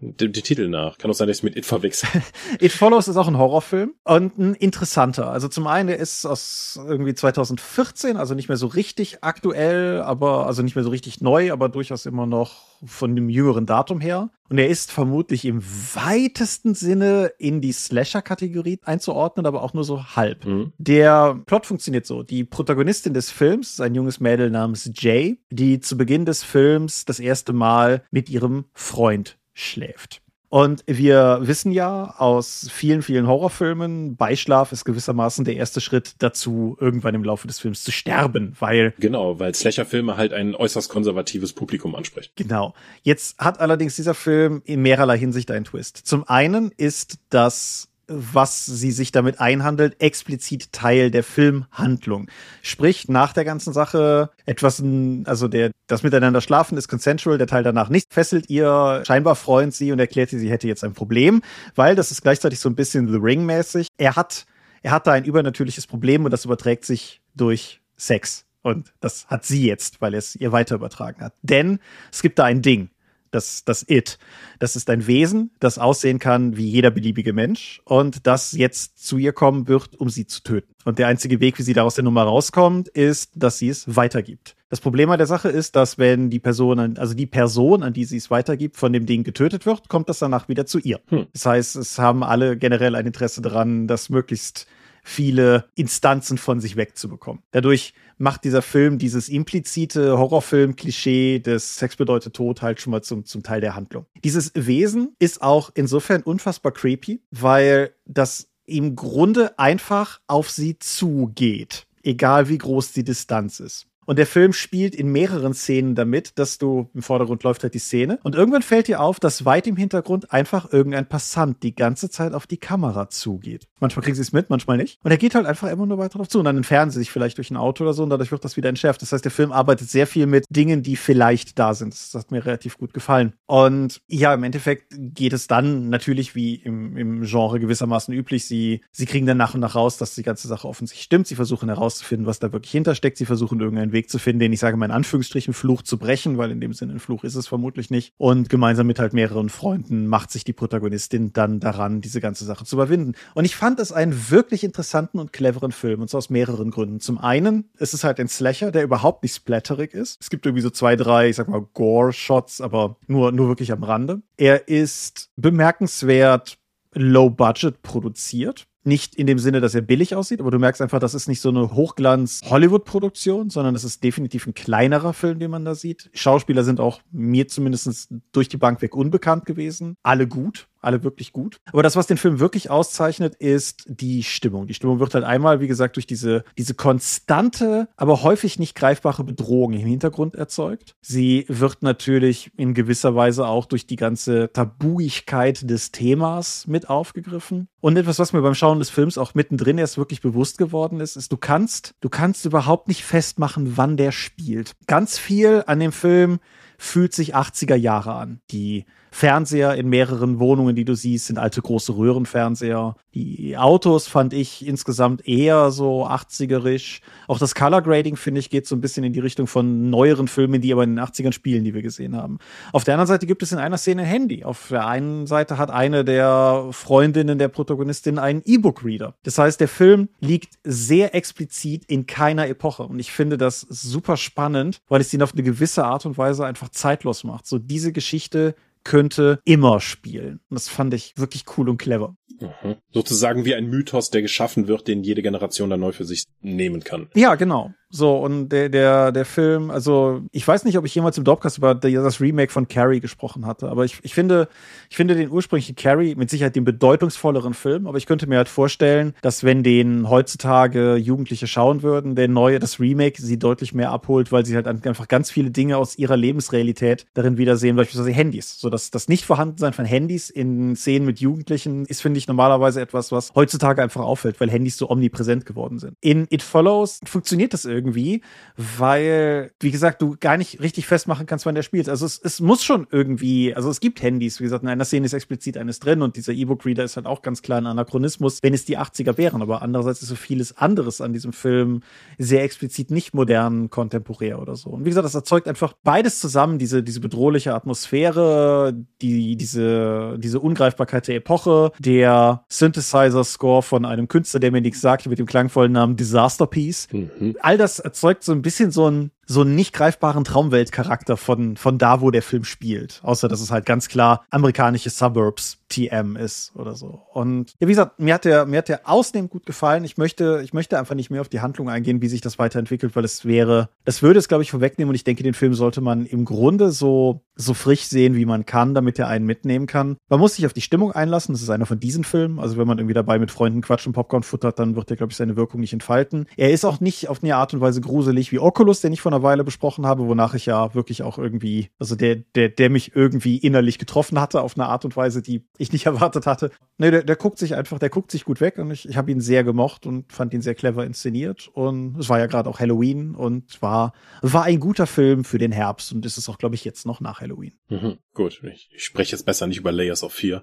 dem, 0.00 0.32
dem 0.32 0.42
Titel 0.42 0.68
nach. 0.68 0.98
Kann 0.98 1.10
auch 1.10 1.14
sein, 1.14 1.28
dass 1.28 1.38
ich 1.38 1.42
mit 1.42 1.56
It 1.56 1.66
verwechsel. 1.66 2.08
It 2.60 2.72
Follows 2.72 3.08
ist 3.08 3.16
auch 3.16 3.28
ein 3.28 3.38
Horrorfilm 3.38 3.94
und 4.04 4.38
ein 4.38 4.54
interessanter. 4.54 5.30
Also 5.30 5.48
zum 5.48 5.66
einen 5.66 5.88
der 5.88 5.98
ist 5.98 6.26
aus 6.26 6.78
irgendwie 6.86 7.14
2014, 7.14 8.16
also 8.16 8.34
nicht 8.34 8.48
mehr 8.48 8.56
so 8.56 8.66
richtig 8.66 9.22
aktuell, 9.22 10.02
aber 10.02 10.46
also 10.46 10.62
nicht 10.62 10.74
mehr 10.74 10.84
so 10.84 10.90
richtig 10.90 11.20
neu, 11.20 11.52
aber 11.52 11.68
durchaus 11.68 12.06
immer 12.06 12.26
noch 12.26 12.68
von 12.84 13.16
dem 13.16 13.28
jüngeren 13.28 13.66
Datum 13.66 14.00
her. 14.00 14.30
Und 14.48 14.58
er 14.58 14.68
ist 14.68 14.92
vermutlich 14.92 15.44
im 15.44 15.62
weitesten 15.62 16.74
Sinne 16.74 17.32
in 17.38 17.60
die 17.60 17.72
Slasher-Kategorie 17.72 18.78
einzuordnen, 18.82 19.46
aber 19.46 19.62
auch 19.62 19.74
nur 19.74 19.84
so 19.84 20.16
halb. 20.16 20.46
Mhm. 20.46 20.72
Der 20.78 21.38
Plot 21.46 21.66
funktioniert 21.66 22.06
so. 22.06 22.22
Die 22.22 22.44
Protagonistin 22.44 23.12
des 23.12 23.30
Films, 23.30 23.80
ein 23.80 23.94
junges 23.94 24.20
Mädel 24.20 24.50
namens 24.50 24.90
Jay, 24.94 25.38
die 25.50 25.80
zu 25.80 25.98
Beginn 25.98 26.24
des 26.24 26.44
Films 26.44 27.04
das 27.04 27.20
erste 27.20 27.52
Mal 27.52 28.04
mit 28.10 28.30
ihrem 28.30 28.66
Freund 28.72 29.38
schläft. 29.58 30.20
Und 30.50 30.82
wir 30.86 31.40
wissen 31.42 31.72
ja 31.72 32.14
aus 32.16 32.68
vielen, 32.72 33.02
vielen 33.02 33.26
Horrorfilmen, 33.26 34.16
Beischlaf 34.16 34.72
ist 34.72 34.86
gewissermaßen 34.86 35.44
der 35.44 35.56
erste 35.56 35.82
Schritt 35.82 36.14
dazu, 36.20 36.76
irgendwann 36.80 37.14
im 37.14 37.22
Laufe 37.22 37.46
des 37.46 37.58
Films 37.58 37.84
zu 37.84 37.92
sterben, 37.92 38.56
weil. 38.58 38.94
Genau, 38.98 39.38
weil 39.38 39.54
Slasher-Filme 39.54 40.16
halt 40.16 40.32
ein 40.32 40.54
äußerst 40.54 40.88
konservatives 40.88 41.52
Publikum 41.52 41.94
ansprechen. 41.94 42.32
Genau. 42.36 42.72
Jetzt 43.02 43.38
hat 43.38 43.60
allerdings 43.60 43.96
dieser 43.96 44.14
Film 44.14 44.62
in 44.64 44.80
mehrerlei 44.80 45.18
Hinsicht 45.18 45.50
einen 45.50 45.66
Twist. 45.66 45.98
Zum 45.98 46.26
einen 46.26 46.72
ist 46.78 47.18
das 47.28 47.87
was 48.08 48.64
sie 48.64 48.90
sich 48.90 49.12
damit 49.12 49.38
einhandelt, 49.38 50.00
explizit 50.00 50.72
Teil 50.72 51.10
der 51.10 51.22
Filmhandlung. 51.22 52.28
Sprich, 52.62 53.08
nach 53.08 53.32
der 53.32 53.44
ganzen 53.44 53.72
Sache 53.72 54.30
etwas, 54.46 54.82
also 55.24 55.46
der, 55.46 55.70
das 55.86 56.02
Miteinander 56.02 56.40
schlafen 56.40 56.78
ist 56.78 56.88
consensual, 56.88 57.38
der 57.38 57.46
Teil 57.46 57.62
danach 57.62 57.90
nicht, 57.90 58.12
fesselt 58.12 58.48
ihr 58.48 59.02
scheinbar 59.06 59.36
Freund 59.36 59.74
sie 59.74 59.92
und 59.92 59.98
erklärt 59.98 60.30
sie, 60.30 60.38
sie 60.38 60.50
hätte 60.50 60.66
jetzt 60.66 60.84
ein 60.84 60.94
Problem, 60.94 61.42
weil 61.74 61.94
das 61.94 62.10
ist 62.10 62.22
gleichzeitig 62.22 62.60
so 62.60 62.68
ein 62.68 62.74
bisschen 62.74 63.08
The 63.08 63.18
Ring 63.18 63.44
mäßig. 63.44 63.88
Er 63.98 64.16
hat, 64.16 64.46
er 64.82 64.92
hat 64.92 65.06
da 65.06 65.12
ein 65.12 65.24
übernatürliches 65.24 65.86
Problem 65.86 66.24
und 66.24 66.30
das 66.30 66.46
überträgt 66.46 66.86
sich 66.86 67.20
durch 67.34 67.80
Sex. 67.96 68.46
Und 68.62 68.92
das 69.00 69.26
hat 69.28 69.44
sie 69.44 69.66
jetzt, 69.66 70.00
weil 70.00 70.14
er 70.14 70.18
es 70.18 70.34
ihr 70.34 70.52
weiter 70.52 70.74
übertragen 70.74 71.22
hat. 71.22 71.34
Denn 71.42 71.78
es 72.10 72.22
gibt 72.22 72.38
da 72.38 72.44
ein 72.44 72.62
Ding 72.62 72.90
das, 73.30 73.64
das 73.64 73.84
It. 73.88 74.18
Das 74.58 74.76
ist 74.76 74.90
ein 74.90 75.06
Wesen, 75.06 75.50
das 75.60 75.78
aussehen 75.78 76.18
kann 76.18 76.56
wie 76.56 76.68
jeder 76.68 76.90
beliebige 76.90 77.32
Mensch 77.32 77.80
und 77.84 78.26
das 78.26 78.52
jetzt 78.52 79.04
zu 79.04 79.18
ihr 79.18 79.32
kommen 79.32 79.68
wird, 79.68 79.96
um 79.96 80.08
sie 80.08 80.26
zu 80.26 80.42
töten. 80.42 80.74
Und 80.84 80.98
der 80.98 81.08
einzige 81.08 81.40
Weg, 81.40 81.58
wie 81.58 81.62
sie 81.62 81.74
da 81.74 81.82
aus 81.82 81.96
der 81.96 82.04
Nummer 82.04 82.22
rauskommt, 82.22 82.88
ist, 82.88 83.32
dass 83.34 83.58
sie 83.58 83.68
es 83.68 83.96
weitergibt. 83.96 84.56
Das 84.70 84.80
Problem 84.80 85.10
an 85.10 85.18
der 85.18 85.26
Sache 85.26 85.48
ist, 85.48 85.76
dass 85.76 85.98
wenn 85.98 86.30
die 86.30 86.40
Person, 86.40 86.98
also 86.98 87.14
die 87.14 87.26
Person, 87.26 87.82
an 87.82 87.92
die 87.92 88.04
sie 88.04 88.18
es 88.18 88.30
weitergibt, 88.30 88.76
von 88.76 88.92
dem 88.92 89.06
Ding 89.06 89.24
getötet 89.24 89.64
wird, 89.64 89.88
kommt 89.88 90.08
das 90.08 90.18
danach 90.18 90.48
wieder 90.48 90.66
zu 90.66 90.78
ihr. 90.78 91.00
Hm. 91.08 91.26
Das 91.32 91.46
heißt, 91.46 91.76
es 91.76 91.98
haben 91.98 92.22
alle 92.22 92.56
generell 92.56 92.94
ein 92.94 93.06
Interesse 93.06 93.40
daran, 93.40 93.86
das 93.86 94.10
möglichst 94.10 94.66
viele 95.08 95.64
Instanzen 95.74 96.36
von 96.38 96.60
sich 96.60 96.76
wegzubekommen. 96.76 97.42
Dadurch 97.50 97.94
macht 98.18 98.44
dieser 98.44 98.62
Film 98.62 98.98
dieses 98.98 99.28
implizite 99.28 100.18
Horrorfilm-Klischee 100.18 101.38
des 101.38 101.76
Sex 101.76 101.96
bedeutet 101.96 102.34
Tod 102.34 102.62
halt 102.62 102.80
schon 102.80 102.90
mal 102.90 103.02
zum, 103.02 103.24
zum 103.24 103.42
Teil 103.42 103.60
der 103.60 103.74
Handlung. 103.74 104.06
Dieses 104.22 104.52
Wesen 104.54 105.14
ist 105.18 105.40
auch 105.40 105.70
insofern 105.74 106.22
unfassbar 106.22 106.72
creepy, 106.72 107.22
weil 107.30 107.94
das 108.04 108.48
im 108.66 108.96
Grunde 108.96 109.58
einfach 109.58 110.20
auf 110.26 110.50
sie 110.50 110.78
zugeht, 110.78 111.86
egal 112.02 112.48
wie 112.48 112.58
groß 112.58 112.92
die 112.92 113.04
Distanz 113.04 113.60
ist. 113.60 113.87
Und 114.08 114.18
der 114.18 114.26
Film 114.26 114.54
spielt 114.54 114.94
in 114.94 115.12
mehreren 115.12 115.52
Szenen 115.52 115.94
damit, 115.94 116.38
dass 116.38 116.56
du 116.56 116.88
im 116.94 117.02
Vordergrund 117.02 117.42
läuft 117.42 117.62
halt 117.62 117.74
die 117.74 117.78
Szene. 117.78 118.18
Und 118.22 118.34
irgendwann 118.34 118.62
fällt 118.62 118.88
dir 118.88 119.02
auf, 119.02 119.20
dass 119.20 119.44
weit 119.44 119.66
im 119.66 119.76
Hintergrund 119.76 120.32
einfach 120.32 120.72
irgendein 120.72 121.06
Passant 121.06 121.62
die 121.62 121.74
ganze 121.74 122.08
Zeit 122.08 122.32
auf 122.32 122.46
die 122.46 122.56
Kamera 122.56 123.10
zugeht. 123.10 123.68
Manchmal 123.80 124.04
kriegen 124.04 124.14
sie 124.14 124.22
es 124.22 124.32
mit, 124.32 124.48
manchmal 124.48 124.78
nicht. 124.78 124.98
Und 125.04 125.10
er 125.10 125.18
geht 125.18 125.34
halt 125.34 125.44
einfach 125.44 125.70
immer 125.70 125.84
nur 125.84 125.98
weiter 125.98 126.16
drauf 126.16 126.28
zu. 126.30 126.38
Und 126.38 126.46
dann 126.46 126.56
entfernen 126.56 126.90
sie 126.90 127.00
sich 127.00 127.10
vielleicht 127.10 127.36
durch 127.36 127.50
ein 127.50 127.58
Auto 127.58 127.84
oder 127.84 127.92
so 127.92 128.02
und 128.02 128.08
dadurch 128.08 128.32
wird 128.32 128.46
das 128.46 128.56
wieder 128.56 128.70
entschärft. 128.70 129.02
Das 129.02 129.12
heißt, 129.12 129.26
der 129.26 129.30
Film 129.30 129.52
arbeitet 129.52 129.90
sehr 129.90 130.06
viel 130.06 130.24
mit 130.24 130.46
Dingen, 130.48 130.82
die 130.82 130.96
vielleicht 130.96 131.58
da 131.58 131.74
sind. 131.74 131.92
Das 131.92 132.14
hat 132.14 132.30
mir 132.30 132.46
relativ 132.46 132.78
gut 132.78 132.94
gefallen. 132.94 133.34
Und 133.44 134.00
ja, 134.06 134.32
im 134.32 134.42
Endeffekt 134.42 134.94
geht 134.96 135.34
es 135.34 135.48
dann 135.48 135.90
natürlich 135.90 136.34
wie 136.34 136.54
im, 136.54 136.96
im 136.96 137.22
Genre 137.24 137.60
gewissermaßen 137.60 138.14
üblich. 138.14 138.46
Sie, 138.46 138.80
sie 138.90 139.04
kriegen 139.04 139.26
dann 139.26 139.36
nach 139.36 139.52
und 139.52 139.60
nach 139.60 139.74
raus, 139.74 139.98
dass 139.98 140.14
die 140.14 140.22
ganze 140.22 140.48
Sache 140.48 140.66
offensichtlich 140.66 141.04
stimmt. 141.04 141.26
Sie 141.26 141.34
versuchen 141.34 141.68
herauszufinden, 141.68 142.26
was 142.26 142.38
da 142.38 142.54
wirklich 142.54 142.72
hintersteckt. 142.72 143.18
Sie 143.18 143.26
versuchen 143.26 143.60
irgendeinen 143.60 143.92
Weg 143.92 143.97
Weg 143.98 144.08
zu 144.08 144.18
finden, 144.18 144.38
den 144.38 144.52
ich 144.52 144.60
sage 144.60 144.76
mal 144.76 144.86
in 144.86 144.92
Anführungsstrichen 144.92 145.52
Fluch 145.52 145.82
zu 145.82 145.98
brechen, 145.98 146.38
weil 146.38 146.52
in 146.52 146.60
dem 146.60 146.72
Sinne 146.72 146.92
ein 146.92 147.00
Fluch 147.00 147.24
ist 147.24 147.34
es 147.34 147.48
vermutlich 147.48 147.90
nicht. 147.90 148.14
Und 148.16 148.48
gemeinsam 148.48 148.86
mit 148.86 149.00
halt 149.00 149.12
mehreren 149.12 149.48
Freunden 149.48 150.06
macht 150.06 150.30
sich 150.30 150.44
die 150.44 150.52
Protagonistin 150.52 151.32
dann 151.32 151.58
daran, 151.58 152.00
diese 152.00 152.20
ganze 152.20 152.44
Sache 152.44 152.64
zu 152.64 152.76
überwinden. 152.76 153.14
Und 153.34 153.44
ich 153.44 153.56
fand 153.56 153.80
es 153.80 153.90
einen 153.90 154.30
wirklich 154.30 154.62
interessanten 154.62 155.18
und 155.18 155.32
cleveren 155.32 155.72
Film 155.72 156.00
und 156.00 156.08
zwar 156.08 156.18
aus 156.18 156.30
mehreren 156.30 156.70
Gründen. 156.70 157.00
Zum 157.00 157.18
einen 157.18 157.70
ist 157.78 157.94
es 157.94 158.04
halt 158.04 158.20
ein 158.20 158.28
Slasher, 158.28 158.70
der 158.70 158.84
überhaupt 158.84 159.24
nicht 159.24 159.34
splatterig 159.34 159.94
ist. 159.94 160.18
Es 160.20 160.30
gibt 160.30 160.46
irgendwie 160.46 160.62
so 160.62 160.70
zwei, 160.70 160.94
drei, 160.94 161.28
ich 161.28 161.36
sag 161.36 161.48
mal, 161.48 161.66
Gore-Shots, 161.74 162.60
aber 162.60 162.96
nur, 163.08 163.32
nur 163.32 163.48
wirklich 163.48 163.72
am 163.72 163.82
Rande. 163.82 164.22
Er 164.36 164.68
ist 164.68 165.30
bemerkenswert 165.36 166.58
low 166.94 167.30
budget 167.30 167.82
produziert. 167.82 168.66
Nicht 168.88 169.14
in 169.16 169.26
dem 169.26 169.38
Sinne, 169.38 169.60
dass 169.60 169.74
er 169.74 169.82
billig 169.82 170.14
aussieht, 170.14 170.40
aber 170.40 170.50
du 170.50 170.58
merkst 170.58 170.80
einfach, 170.80 170.98
das 170.98 171.12
ist 171.12 171.28
nicht 171.28 171.42
so 171.42 171.50
eine 171.50 171.74
Hochglanz-Hollywood-Produktion, 171.74 173.50
sondern 173.50 173.74
das 173.74 173.84
ist 173.84 174.02
definitiv 174.02 174.46
ein 174.46 174.54
kleinerer 174.54 175.12
Film, 175.12 175.38
den 175.38 175.50
man 175.50 175.66
da 175.66 175.74
sieht. 175.74 176.08
Schauspieler 176.14 176.64
sind 176.64 176.80
auch 176.80 177.02
mir 177.12 177.48
zumindest 177.48 178.08
durch 178.32 178.48
die 178.48 178.56
Bank 178.56 178.80
weg 178.80 178.96
unbekannt 178.96 179.44
gewesen. 179.44 179.96
Alle 180.02 180.26
gut 180.26 180.68
alle 180.88 181.04
wirklich 181.04 181.32
gut. 181.32 181.58
Aber 181.70 181.82
das, 181.82 181.96
was 181.96 182.06
den 182.06 182.16
Film 182.16 182.40
wirklich 182.40 182.70
auszeichnet, 182.70 183.34
ist 183.34 183.84
die 183.86 184.22
Stimmung. 184.22 184.66
Die 184.66 184.74
Stimmung 184.74 185.00
wird 185.00 185.14
halt 185.14 185.24
einmal, 185.24 185.60
wie 185.60 185.68
gesagt, 185.68 185.96
durch 185.96 186.06
diese, 186.06 186.44
diese 186.56 186.72
konstante, 186.72 187.88
aber 187.96 188.22
häufig 188.22 188.58
nicht 188.58 188.74
greifbare 188.74 189.22
Bedrohung 189.22 189.74
im 189.74 189.86
Hintergrund 189.86 190.34
erzeugt. 190.34 190.96
Sie 191.02 191.44
wird 191.48 191.82
natürlich 191.82 192.50
in 192.56 192.72
gewisser 192.72 193.14
Weise 193.14 193.46
auch 193.46 193.66
durch 193.66 193.86
die 193.86 193.96
ganze 193.96 194.50
Tabuigkeit 194.50 195.68
des 195.68 195.92
Themas 195.92 196.66
mit 196.66 196.88
aufgegriffen. 196.88 197.68
Und 197.80 197.98
etwas, 197.98 198.18
was 198.18 198.32
mir 198.32 198.40
beim 198.40 198.54
Schauen 198.54 198.78
des 198.78 198.88
Films 198.88 199.18
auch 199.18 199.34
mittendrin 199.34 199.76
erst 199.76 199.98
wirklich 199.98 200.22
bewusst 200.22 200.56
geworden 200.56 201.00
ist, 201.00 201.16
ist, 201.16 201.30
du 201.30 201.36
kannst, 201.36 201.94
du 202.00 202.08
kannst 202.08 202.46
überhaupt 202.46 202.88
nicht 202.88 203.04
festmachen, 203.04 203.76
wann 203.76 203.98
der 203.98 204.10
spielt. 204.10 204.72
Ganz 204.86 205.18
viel 205.18 205.62
an 205.66 205.80
dem 205.80 205.92
Film 205.92 206.40
fühlt 206.78 207.12
sich 207.12 207.36
80er 207.36 207.74
Jahre 207.74 208.14
an. 208.14 208.40
Die 208.50 208.86
Fernseher 209.10 209.74
in 209.74 209.88
mehreren 209.88 210.38
Wohnungen, 210.38 210.74
die 210.74 210.84
du 210.84 210.94
siehst, 210.94 211.26
sind 211.26 211.38
alte 211.38 211.62
große 211.62 211.96
Röhrenfernseher. 211.96 212.96
Die 213.14 213.56
Autos 213.56 214.06
fand 214.06 214.32
ich 214.32 214.66
insgesamt 214.66 215.26
eher 215.26 215.70
so 215.70 216.06
80erisch. 216.06 217.00
Auch 217.26 217.38
das 217.38 217.54
Color 217.54 217.82
Grading, 217.82 218.16
finde 218.16 218.40
ich, 218.40 218.50
geht 218.50 218.66
so 218.66 218.76
ein 218.76 218.80
bisschen 218.80 219.04
in 219.04 219.12
die 219.12 219.20
Richtung 219.20 219.46
von 219.46 219.90
neueren 219.90 220.28
Filmen, 220.28 220.60
die 220.60 220.72
aber 220.72 220.84
in 220.84 220.96
den 220.96 221.04
80ern 221.04 221.32
spielen, 221.32 221.64
die 221.64 221.74
wir 221.74 221.82
gesehen 221.82 222.16
haben. 222.16 222.38
Auf 222.72 222.84
der 222.84 222.94
anderen 222.94 223.08
Seite 223.08 223.26
gibt 223.26 223.42
es 223.42 223.52
in 223.52 223.58
einer 223.58 223.78
Szene 223.78 224.02
ein 224.02 224.08
Handy. 224.08 224.44
Auf 224.44 224.68
der 224.68 224.86
einen 224.86 225.26
Seite 225.26 225.58
hat 225.58 225.70
eine 225.70 226.04
der 226.04 226.68
Freundinnen 226.70 227.38
der 227.38 227.48
Protagonistin 227.48 228.18
einen 228.18 228.42
E-Book-Reader. 228.44 229.14
Das 229.24 229.38
heißt, 229.38 229.60
der 229.60 229.68
Film 229.68 230.08
liegt 230.20 230.54
sehr 230.64 231.14
explizit 231.14 231.84
in 231.86 232.06
keiner 232.06 232.48
Epoche. 232.48 232.84
Und 232.84 232.98
ich 232.98 233.10
finde 233.10 233.38
das 233.38 233.60
super 233.62 234.16
spannend, 234.16 234.80
weil 234.88 235.00
es 235.00 235.12
ihn 235.12 235.22
auf 235.22 235.32
eine 235.32 235.42
gewisse 235.42 235.84
Art 235.84 236.06
und 236.06 236.18
Weise 236.18 236.46
einfach 236.46 236.68
zeitlos 236.68 237.24
macht. 237.24 237.46
So 237.46 237.58
diese 237.58 237.92
Geschichte 237.92 238.54
könnte 238.88 239.40
immer 239.44 239.80
spielen. 239.80 240.40
Und 240.48 240.54
das 240.54 240.70
fand 240.70 240.94
ich 240.94 241.12
wirklich 241.16 241.44
cool 241.56 241.68
und 241.68 241.76
clever. 241.76 242.16
Mhm. 242.40 242.76
Sozusagen 242.90 243.44
wie 243.44 243.54
ein 243.54 243.68
Mythos, 243.68 244.08
der 244.08 244.22
geschaffen 244.22 244.66
wird, 244.66 244.88
den 244.88 245.02
jede 245.02 245.20
Generation 245.20 245.68
dann 245.68 245.80
neu 245.80 245.92
für 245.92 246.06
sich 246.06 246.24
nehmen 246.40 246.82
kann. 246.82 247.10
Ja, 247.14 247.34
genau. 247.34 247.72
So, 247.90 248.18
und 248.18 248.50
der, 248.50 248.68
der, 248.68 249.12
der 249.12 249.24
Film, 249.24 249.70
also 249.70 250.20
ich 250.30 250.46
weiß 250.46 250.64
nicht, 250.64 250.76
ob 250.76 250.84
ich 250.84 250.94
jemals 250.94 251.16
im 251.16 251.24
Dropcast 251.24 251.56
über 251.56 251.74
das 251.74 252.20
Remake 252.20 252.52
von 252.52 252.68
Carrie 252.68 253.00
gesprochen 253.00 253.46
hatte, 253.46 253.70
aber 253.70 253.86
ich, 253.86 253.98
ich 254.02 254.12
finde, 254.12 254.48
ich 254.90 254.96
finde 254.96 255.14
den 255.14 255.30
ursprünglichen 255.30 255.74
Carrie 255.74 256.14
mit 256.14 256.28
Sicherheit 256.28 256.54
den 256.54 256.64
bedeutungsvolleren 256.64 257.54
Film, 257.54 257.86
aber 257.86 257.96
ich 257.96 258.04
könnte 258.04 258.26
mir 258.26 258.36
halt 258.36 258.50
vorstellen, 258.50 259.14
dass 259.22 259.42
wenn 259.42 259.62
den 259.62 260.10
heutzutage 260.10 260.96
Jugendliche 260.96 261.46
schauen 261.46 261.82
würden, 261.82 262.14
der 262.14 262.28
neue, 262.28 262.58
das 262.58 262.78
Remake 262.78 263.22
sie 263.22 263.38
deutlich 263.38 263.72
mehr 263.72 263.90
abholt, 263.90 264.32
weil 264.32 264.44
sie 264.44 264.54
halt 264.54 264.66
einfach 264.66 265.08
ganz 265.08 265.30
viele 265.30 265.50
Dinge 265.50 265.78
aus 265.78 265.96
ihrer 265.96 266.18
Lebensrealität 266.18 267.06
darin 267.14 267.38
wiedersehen, 267.38 267.76
beispielsweise 267.76 268.12
Handys. 268.12 268.60
So, 268.60 268.68
dass 268.68 268.90
das 268.90 269.08
Nicht-Vorhandensein 269.08 269.72
von 269.72 269.86
Handys 269.86 270.28
in 270.28 270.76
Szenen 270.76 271.06
mit 271.06 271.20
Jugendlichen 271.20 271.86
ist, 271.86 272.02
finde 272.02 272.18
ich, 272.18 272.28
normalerweise 272.28 272.82
etwas, 272.82 273.12
was 273.12 273.32
heutzutage 273.34 273.82
einfach 273.82 274.02
auffällt, 274.02 274.38
weil 274.40 274.50
Handys 274.50 274.76
so 274.76 274.90
omnipräsent 274.90 275.46
geworden 275.46 275.78
sind. 275.78 275.96
In 276.02 276.26
It 276.28 276.42
Follows 276.42 277.00
funktioniert 277.06 277.54
das 277.54 277.64
irgendwie 277.64 277.77
irgendwie, 277.78 278.22
weil, 278.56 279.52
wie 279.60 279.70
gesagt, 279.70 280.02
du 280.02 280.16
gar 280.18 280.36
nicht 280.36 280.60
richtig 280.60 280.86
festmachen 280.86 281.26
kannst, 281.26 281.46
wann 281.46 281.54
der 281.54 281.62
spielt. 281.62 281.88
Also 281.88 282.04
es, 282.04 282.20
es 282.22 282.40
muss 282.40 282.64
schon 282.64 282.86
irgendwie, 282.90 283.54
also 283.54 283.70
es 283.70 283.80
gibt 283.80 284.02
Handys, 284.02 284.40
wie 284.40 284.44
gesagt, 284.44 284.64
in 284.64 284.68
einer 284.68 284.84
Szene 284.84 285.06
ist 285.06 285.12
explizit 285.12 285.56
eines 285.56 285.78
drin 285.78 286.02
und 286.02 286.16
dieser 286.16 286.32
E-Book-Reader 286.32 286.82
ist 286.82 286.96
halt 286.96 287.06
auch 287.06 287.22
ganz 287.22 287.42
klar 287.42 287.60
ein 287.60 287.66
Anachronismus, 287.66 288.40
wenn 288.42 288.54
es 288.54 288.64
die 288.64 288.78
80er 288.78 289.16
wären. 289.16 289.42
Aber 289.42 289.62
andererseits 289.62 290.02
ist 290.02 290.08
so 290.08 290.16
vieles 290.16 290.56
anderes 290.56 291.00
an 291.00 291.12
diesem 291.12 291.32
Film 291.32 291.82
sehr 292.18 292.42
explizit 292.42 292.90
nicht 292.90 293.14
modern, 293.14 293.70
kontemporär 293.70 294.40
oder 294.40 294.56
so. 294.56 294.70
Und 294.70 294.84
wie 294.84 294.88
gesagt, 294.88 295.04
das 295.04 295.14
erzeugt 295.14 295.46
einfach 295.46 295.74
beides 295.84 296.20
zusammen, 296.20 296.58
diese, 296.58 296.82
diese 296.82 297.00
bedrohliche 297.00 297.54
Atmosphäre, 297.54 298.74
die, 299.00 299.36
diese, 299.36 300.16
diese 300.18 300.40
Ungreifbarkeit 300.40 301.06
der 301.08 301.16
Epoche, 301.16 301.72
der 301.78 302.44
Synthesizer-Score 302.48 303.62
von 303.62 303.84
einem 303.84 304.08
Künstler, 304.08 304.40
der 304.40 304.52
mir 304.52 304.60
nichts 304.60 304.80
sagt, 304.80 305.06
mit 305.06 305.18
dem 305.18 305.26
klangvollen 305.26 305.72
Namen 305.72 305.96
Disaster 305.96 306.46
Piece. 306.46 306.88
Mhm. 306.92 307.36
All 307.40 307.58
das 307.58 307.67
das 307.68 307.78
erzeugt 307.78 308.24
so 308.24 308.32
ein 308.32 308.42
bisschen 308.42 308.70
so 308.70 308.90
ein 308.90 309.10
so 309.28 309.42
einen 309.42 309.54
nicht 309.54 309.74
greifbaren 309.74 310.24
Traumweltcharakter 310.24 311.18
von, 311.18 311.58
von 311.58 311.76
da, 311.76 312.00
wo 312.00 312.10
der 312.10 312.22
Film 312.22 312.44
spielt. 312.44 313.00
Außer, 313.02 313.28
dass 313.28 313.42
es 313.42 313.50
halt 313.50 313.66
ganz 313.66 313.88
klar 313.88 314.24
amerikanische 314.30 314.88
Suburbs 314.88 315.58
TM 315.68 316.16
ist 316.16 316.56
oder 316.56 316.74
so. 316.74 317.02
Und 317.12 317.52
ja, 317.60 317.68
wie 317.68 317.72
gesagt, 317.72 318.00
mir 318.00 318.14
hat 318.14 318.24
der, 318.24 318.46
mir 318.46 318.58
hat 318.58 318.70
der 318.70 318.88
ausnehmend 318.88 319.30
gut 319.30 319.44
gefallen. 319.44 319.84
Ich 319.84 319.98
möchte, 319.98 320.40
ich 320.42 320.54
möchte 320.54 320.78
einfach 320.78 320.94
nicht 320.94 321.10
mehr 321.10 321.20
auf 321.20 321.28
die 321.28 321.40
Handlung 321.40 321.68
eingehen, 321.68 322.00
wie 322.00 322.08
sich 322.08 322.22
das 322.22 322.38
weiterentwickelt, 322.38 322.96
weil 322.96 323.04
es 323.04 323.26
wäre, 323.26 323.68
das 323.84 324.02
würde 324.02 324.18
es, 324.18 324.28
glaube 324.28 324.42
ich, 324.42 324.50
vorwegnehmen 324.50 324.88
und 324.88 324.94
ich 324.94 325.04
denke, 325.04 325.22
den 325.22 325.34
Film 325.34 325.52
sollte 325.52 325.82
man 325.82 326.06
im 326.06 326.24
Grunde 326.24 326.70
so, 326.70 327.20
so 327.40 327.54
frisch 327.54 327.84
sehen, 327.84 328.16
wie 328.16 328.26
man 328.26 328.44
kann, 328.46 328.74
damit 328.74 328.98
er 328.98 329.06
einen 329.06 329.24
mitnehmen 329.24 329.66
kann. 329.66 329.96
Man 330.08 330.18
muss 330.18 330.34
sich 330.34 330.44
auf 330.44 330.52
die 330.52 330.60
Stimmung 330.60 330.90
einlassen. 330.90 331.32
Das 331.32 331.40
ist 331.40 331.50
einer 331.50 331.66
von 331.66 331.78
diesen 331.78 332.02
Filmen. 332.02 332.40
Also 332.40 332.58
wenn 332.58 332.66
man 332.66 332.78
irgendwie 332.78 332.94
dabei 332.94 333.20
mit 333.20 333.30
Freunden 333.30 333.60
Quatsch 333.60 333.86
und 333.86 333.92
Popcorn 333.92 334.24
futtert, 334.24 334.58
dann 334.58 334.74
wird 334.74 334.90
er, 334.90 334.96
glaube 334.96 335.12
ich, 335.12 335.16
seine 335.16 335.36
Wirkung 335.36 335.60
nicht 335.60 335.72
entfalten. 335.72 336.26
Er 336.36 336.50
ist 336.50 336.64
auch 336.64 336.80
nicht 336.80 337.08
auf 337.08 337.22
eine 337.22 337.36
Art 337.36 337.54
und 337.54 337.60
Weise 337.60 337.80
gruselig 337.80 338.32
wie 338.32 338.40
Oculus, 338.40 338.80
den 338.80 338.92
ich 338.92 339.00
von 339.00 339.14
einer 339.14 339.22
Weile 339.22 339.44
besprochen 339.44 339.86
habe, 339.86 340.08
wonach 340.08 340.34
ich 340.34 340.46
ja 340.46 340.74
wirklich 340.74 341.02
auch 341.04 341.16
irgendwie, 341.16 341.70
also 341.78 341.94
der, 341.94 342.16
der, 342.16 342.48
der 342.48 342.70
mich 342.70 342.96
irgendwie 342.96 343.36
innerlich 343.36 343.78
getroffen 343.78 344.20
hatte 344.20 344.40
auf 344.40 344.56
eine 344.56 344.66
Art 344.66 344.84
und 344.84 344.96
Weise, 344.96 345.22
die 345.22 345.44
ich 345.58 345.72
nicht 345.72 345.86
erwartet 345.86 346.26
hatte. 346.26 346.50
Nee, 346.76 346.90
der, 346.90 347.04
der 347.04 347.16
guckt 347.16 347.38
sich 347.38 347.54
einfach, 347.54 347.78
der 347.78 347.90
guckt 347.90 348.10
sich 348.10 348.24
gut 348.24 348.40
weg 348.40 348.58
und 348.58 348.72
ich, 348.72 348.88
ich 348.88 348.96
habe 348.96 349.12
ihn 349.12 349.20
sehr 349.20 349.44
gemocht 349.44 349.86
und 349.86 350.12
fand 350.12 350.34
ihn 350.34 350.42
sehr 350.42 350.56
clever 350.56 350.84
inszeniert. 350.84 351.48
Und 351.52 351.96
es 351.98 352.08
war 352.08 352.18
ja 352.18 352.26
gerade 352.26 352.50
auch 352.50 352.58
Halloween 352.58 353.14
und 353.14 353.62
war, 353.62 353.92
war 354.22 354.42
ein 354.42 354.58
guter 354.58 354.88
Film 354.88 355.22
für 355.22 355.38
den 355.38 355.52
Herbst 355.52 355.92
und 355.92 356.04
ist 356.04 356.18
es 356.18 356.28
auch, 356.28 356.38
glaube 356.38 356.56
ich, 356.56 356.64
jetzt 356.64 356.84
noch 356.84 357.00
nach 357.00 357.20
Halloween. 357.20 357.27
Mhm, 357.70 357.98
gut, 358.14 358.40
ich, 358.44 358.70
ich 358.72 358.84
spreche 358.84 359.12
jetzt 359.12 359.24
besser 359.24 359.46
nicht 359.46 359.58
über 359.58 359.72
Layers 359.72 360.02
of 360.02 360.12
Fear. 360.12 360.42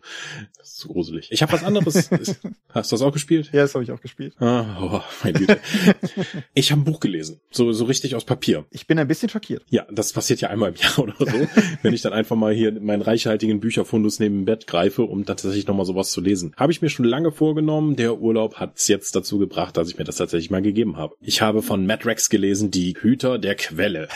Das 0.57 0.69
ist 0.69 0.77
zu 0.77 0.89
gruselig. 0.89 1.27
Ich 1.31 1.41
habe 1.41 1.51
was 1.53 1.63
anderes. 1.63 2.09
Hast 2.69 2.91
du 2.91 2.95
das 2.95 3.01
auch 3.01 3.11
gespielt? 3.11 3.49
Ja, 3.51 3.61
das 3.61 3.73
habe 3.73 3.83
ich 3.83 3.91
auch 3.91 4.01
gespielt. 4.01 4.35
Ah, 4.39 4.77
oh, 4.81 5.01
mein 5.23 5.33
Güte. 5.33 5.59
ich 6.53 6.71
habe 6.71 6.81
ein 6.81 6.83
Buch 6.83 6.99
gelesen, 6.99 7.41
so, 7.49 7.71
so 7.71 7.85
richtig 7.85 8.15
aus 8.15 8.25
Papier. 8.25 8.65
Ich 8.69 8.85
bin 8.85 8.99
ein 8.99 9.07
bisschen 9.07 9.29
schockiert. 9.29 9.63
Ja, 9.69 9.87
das 9.91 10.13
passiert 10.13 10.41
ja 10.41 10.49
einmal 10.49 10.69
im 10.69 10.75
Jahr 10.75 10.99
oder 11.03 11.15
so, 11.17 11.47
wenn 11.81 11.93
ich 11.93 12.01
dann 12.01 12.13
einfach 12.13 12.35
mal 12.35 12.53
hier 12.53 12.79
meinen 12.79 13.01
reichhaltigen 13.01 13.59
Bücherfundus 13.59 14.19
neben 14.19 14.41
dem 14.41 14.45
Bett 14.45 14.67
greife, 14.67 15.03
um 15.03 15.25
tatsächlich 15.25 15.65
nochmal 15.65 15.85
sowas 15.85 16.11
zu 16.11 16.21
lesen. 16.21 16.53
Habe 16.57 16.71
ich 16.71 16.81
mir 16.81 16.89
schon 16.89 17.05
lange 17.05 17.31
vorgenommen. 17.31 17.95
Der 17.95 18.19
Urlaub 18.19 18.55
hat 18.55 18.77
es 18.77 18.87
jetzt 18.87 19.15
dazu 19.15 19.39
gebracht, 19.39 19.77
dass 19.77 19.89
ich 19.89 19.97
mir 19.97 20.03
das 20.03 20.17
tatsächlich 20.17 20.51
mal 20.51 20.61
gegeben 20.61 20.97
habe. 20.97 21.15
Ich 21.21 21.41
habe 21.41 21.61
von 21.61 21.85
Matt 21.85 22.05
Rex 22.05 22.29
gelesen, 22.29 22.71
Die 22.71 22.95
Hüter 22.99 23.39
der 23.39 23.55
Quelle. 23.55 24.09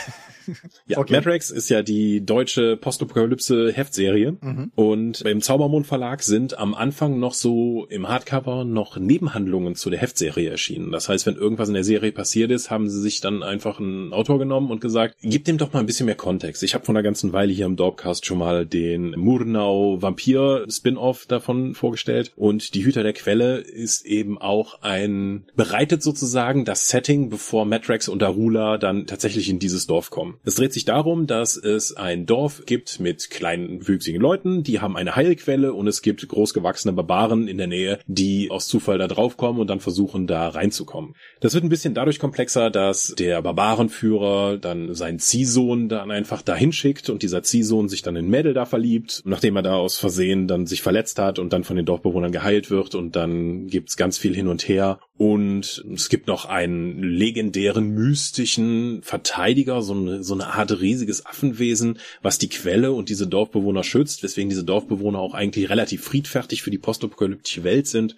Ja, 0.88 0.98
okay. 0.98 1.14
Matrax 1.14 1.52
ist 1.52 1.70
ja 1.70 1.82
die 1.82 2.26
deutsche 2.26 2.78
Postapokalypse-Heftserie. 2.78 4.38
Mhm. 4.42 4.72
Und 4.76 5.24
beim 5.24 5.42
Zaubermond 5.42 5.88
Verlag 5.88 6.24
sind 6.24 6.58
am 6.58 6.74
Anfang 6.74 7.20
noch 7.20 7.34
so 7.34 7.86
im 7.90 8.08
Hardcover 8.08 8.66
noch 8.66 8.98
Nebenhandlungen 8.98 9.76
zu 9.76 9.90
der 9.90 10.00
Heftserie 10.00 10.50
erschienen. 10.50 10.92
Das 10.92 11.10
heißt, 11.10 11.26
wenn 11.26 11.36
irgendwas 11.36 11.68
in 11.68 11.74
der 11.74 11.84
Serie 11.84 12.12
passiert 12.12 12.52
ist, 12.52 12.70
haben 12.70 12.90
sie 12.90 13.02
sich 13.02 13.22
dann 13.22 13.44
einfach 13.44 13.80
einen 13.80 14.14
Autor 14.14 14.40
genommen 14.40 14.72
und 14.72 14.82
gesagt, 14.82 15.16
gib 15.22 15.46
dem 15.46 15.58
doch 15.58 15.74
mal 15.74 15.80
ein 15.80 15.86
bisschen 15.86 16.06
mehr 16.06 16.16
Kontext. 16.16 16.64
Ich 16.64 16.74
habe 16.74 16.86
vor 16.86 16.94
einer 16.94 17.04
ganzen 17.04 17.34
Weile 17.34 17.54
hier 17.54 17.66
im 17.66 17.76
Dorpcast 17.76 18.26
schon 18.26 18.38
mal 18.38 18.66
den 18.66 19.12
Murnau 19.12 20.02
Vampir 20.02 20.66
Spin-off 20.70 21.26
davon 21.26 21.76
vorgestellt. 21.76 22.32
Und 22.36 22.74
die 22.74 22.86
Hüter 22.86 23.04
der 23.04 23.14
Quelle 23.14 23.58
ist 23.58 24.06
eben 24.06 24.38
auch 24.38 24.82
ein, 24.82 25.46
bereitet 25.56 26.04
sozusagen 26.04 26.66
das 26.66 26.90
Setting, 26.90 27.30
bevor 27.30 27.66
Matrax 27.66 28.10
und 28.10 28.24
Arula 28.24 28.78
dann 28.78 29.08
tatsächlich 29.08 29.50
in 29.50 29.60
dieses 29.60 29.88
Dorf 29.88 30.10
kommen. 30.10 30.39
Es 30.46 30.56
dreht 30.56 30.74
sich 30.74 30.86
darum, 30.86 31.28
dass 31.28 31.58
es 31.58 31.96
ein 31.98 32.26
Dorf 32.26 32.64
gibt 32.66 33.00
mit 33.00 33.30
kleinen, 33.30 33.88
wüchsigen 33.88 34.22
Leuten, 34.22 34.64
die 34.64 34.80
haben 34.80 34.96
eine 34.96 35.16
Heilquelle 35.16 35.74
und 35.74 35.88
es 35.88 36.02
gibt 36.02 36.26
großgewachsene 36.26 36.94
Barbaren 36.94 37.48
in 37.48 37.58
der 37.58 37.68
Nähe, 37.68 38.00
die 38.08 38.50
aus 38.50 38.68
Zufall 38.68 38.98
da 38.98 39.08
draufkommen 39.08 39.60
und 39.60 39.70
dann 39.70 39.82
versuchen, 39.82 40.28
da 40.28 40.48
reinzukommen. 40.48 41.16
Das 41.42 41.54
wird 41.54 41.66
ein 41.66 41.70
bisschen 41.70 41.94
dadurch 41.94 42.20
komplexer, 42.20 42.70
dass 42.70 43.14
der 43.18 43.42
Barbarenführer 43.42 44.58
dann 44.58 44.94
seinen 44.96 45.20
Ziehsohn 45.20 45.90
dann 45.90 46.10
einfach 46.10 46.42
dahin 46.42 46.72
schickt 46.72 47.10
und 47.10 47.22
dieser 47.22 47.44
Ziehsohn 47.44 47.90
sich 47.90 48.02
dann 48.02 48.16
in 48.16 48.30
Mädel 48.30 48.54
da 48.54 48.66
verliebt, 48.66 49.22
nachdem 49.26 49.58
er 49.58 49.62
da 49.62 49.76
aus 49.76 49.98
Versehen 49.98 50.48
dann 50.48 50.66
sich 50.66 50.82
verletzt 50.82 51.20
hat 51.20 51.40
und 51.40 51.52
dann 51.52 51.66
von 51.66 51.76
den 51.76 51.86
Dorfbewohnern 51.86 52.32
geheilt 52.32 52.72
wird 52.72 52.96
und 52.96 53.16
dann 53.16 53.68
gibt's 53.68 53.98
ganz 53.98 54.18
viel 54.18 54.34
hin 54.34 54.48
und 54.48 54.68
her 54.68 55.00
und 55.18 55.84
es 55.94 56.08
gibt 56.08 56.28
noch 56.28 56.46
einen 56.46 57.04
legendären 57.04 57.90
mystischen 57.90 59.02
Verteidiger, 59.04 59.82
so 59.82 59.94
eine, 59.94 60.24
so 60.30 60.34
eine 60.34 60.54
Art 60.54 60.80
riesiges 60.80 61.26
Affenwesen, 61.26 62.00
was 62.22 62.38
die 62.38 62.48
Quelle 62.48 62.94
und 62.94 63.10
diese 63.10 63.28
Dorfbewohner 63.28 63.84
schützt, 63.84 64.24
weswegen 64.24 64.50
diese 64.50 64.64
Dorfbewohner 64.64 65.20
auch 65.20 65.34
eigentlich 65.34 65.70
relativ 65.70 66.04
friedfertig 66.04 66.62
für 66.62 66.72
die 66.72 66.78
postapokalyptische 66.78 67.66
Welt 67.66 67.88
sind. 67.88 68.16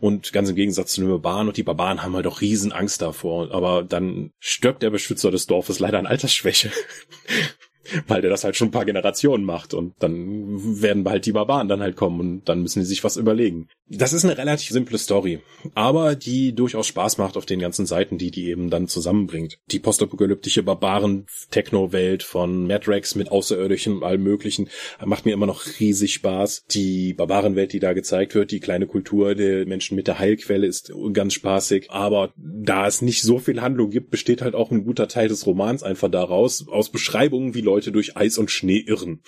Und 0.00 0.32
ganz 0.32 0.48
im 0.48 0.56
Gegensatz 0.56 0.92
zu 0.92 1.02
den 1.02 1.10
Barbaren 1.10 1.48
und 1.48 1.56
die 1.56 1.62
Barbaren 1.62 2.02
haben 2.02 2.16
halt 2.16 2.26
auch 2.26 2.40
riesen 2.40 2.72
Angst 2.72 3.02
davor. 3.02 3.52
Aber 3.52 3.82
dann 3.82 4.30
stirbt 4.38 4.82
der 4.82 4.90
Beschützer 4.90 5.30
des 5.30 5.46
Dorfes 5.46 5.78
leider 5.78 5.98
an 5.98 6.06
Altersschwäche. 6.06 6.70
weil 8.06 8.22
der 8.22 8.30
das 8.30 8.44
halt 8.44 8.56
schon 8.56 8.68
ein 8.68 8.72
paar 8.72 8.84
Generationen 8.84 9.44
macht 9.44 9.74
und 9.74 9.94
dann 9.98 10.80
werden 10.80 11.04
bald 11.04 11.26
die 11.26 11.32
Barbaren 11.32 11.68
dann 11.68 11.80
halt 11.80 11.96
kommen 11.96 12.20
und 12.20 12.48
dann 12.48 12.62
müssen 12.62 12.80
die 12.80 12.86
sich 12.86 13.04
was 13.04 13.16
überlegen. 13.16 13.68
Das 13.88 14.12
ist 14.12 14.24
eine 14.24 14.38
relativ 14.38 14.70
simple 14.70 14.96
Story, 14.96 15.40
aber 15.74 16.14
die 16.14 16.54
durchaus 16.54 16.86
Spaß 16.86 17.18
macht 17.18 17.36
auf 17.36 17.44
den 17.44 17.58
ganzen 17.58 17.84
Seiten, 17.84 18.16
die 18.16 18.30
die 18.30 18.48
eben 18.48 18.70
dann 18.70 18.88
zusammenbringt. 18.88 19.58
Die 19.70 19.80
postapokalyptische 19.80 20.62
Barbaren-Techno-Welt 20.62 22.22
von 22.22 22.66
Madrax 22.66 23.14
mit 23.14 23.30
Außerirdischen 23.30 23.96
und 23.96 24.02
allem 24.02 24.22
möglichen 24.22 24.68
macht 25.04 25.26
mir 25.26 25.34
immer 25.34 25.46
noch 25.46 25.66
riesig 25.78 26.14
Spaß. 26.14 26.64
Die 26.70 27.12
Barbarenwelt, 27.12 27.72
die 27.72 27.80
da 27.80 27.92
gezeigt 27.92 28.34
wird, 28.34 28.50
die 28.50 28.60
kleine 28.60 28.86
Kultur 28.86 29.34
der 29.34 29.66
Menschen 29.66 29.96
mit 29.96 30.06
der 30.06 30.18
Heilquelle 30.18 30.66
ist 30.66 30.92
ganz 31.12 31.34
spaßig, 31.34 31.90
aber 31.90 32.32
da 32.36 32.86
es 32.86 33.02
nicht 33.02 33.22
so 33.22 33.38
viel 33.38 33.60
Handlung 33.60 33.90
gibt, 33.90 34.10
besteht 34.10 34.40
halt 34.40 34.54
auch 34.54 34.70
ein 34.70 34.84
guter 34.84 35.08
Teil 35.08 35.28
des 35.28 35.46
Romans 35.46 35.82
einfach 35.82 36.10
daraus, 36.10 36.66
aus 36.68 36.90
Beschreibungen, 36.90 37.54
wie 37.54 37.60
Leute 37.60 37.71
durch 37.80 38.16
Eis 38.16 38.38
und 38.38 38.50
Schnee 38.50 38.78
irren 38.78 39.22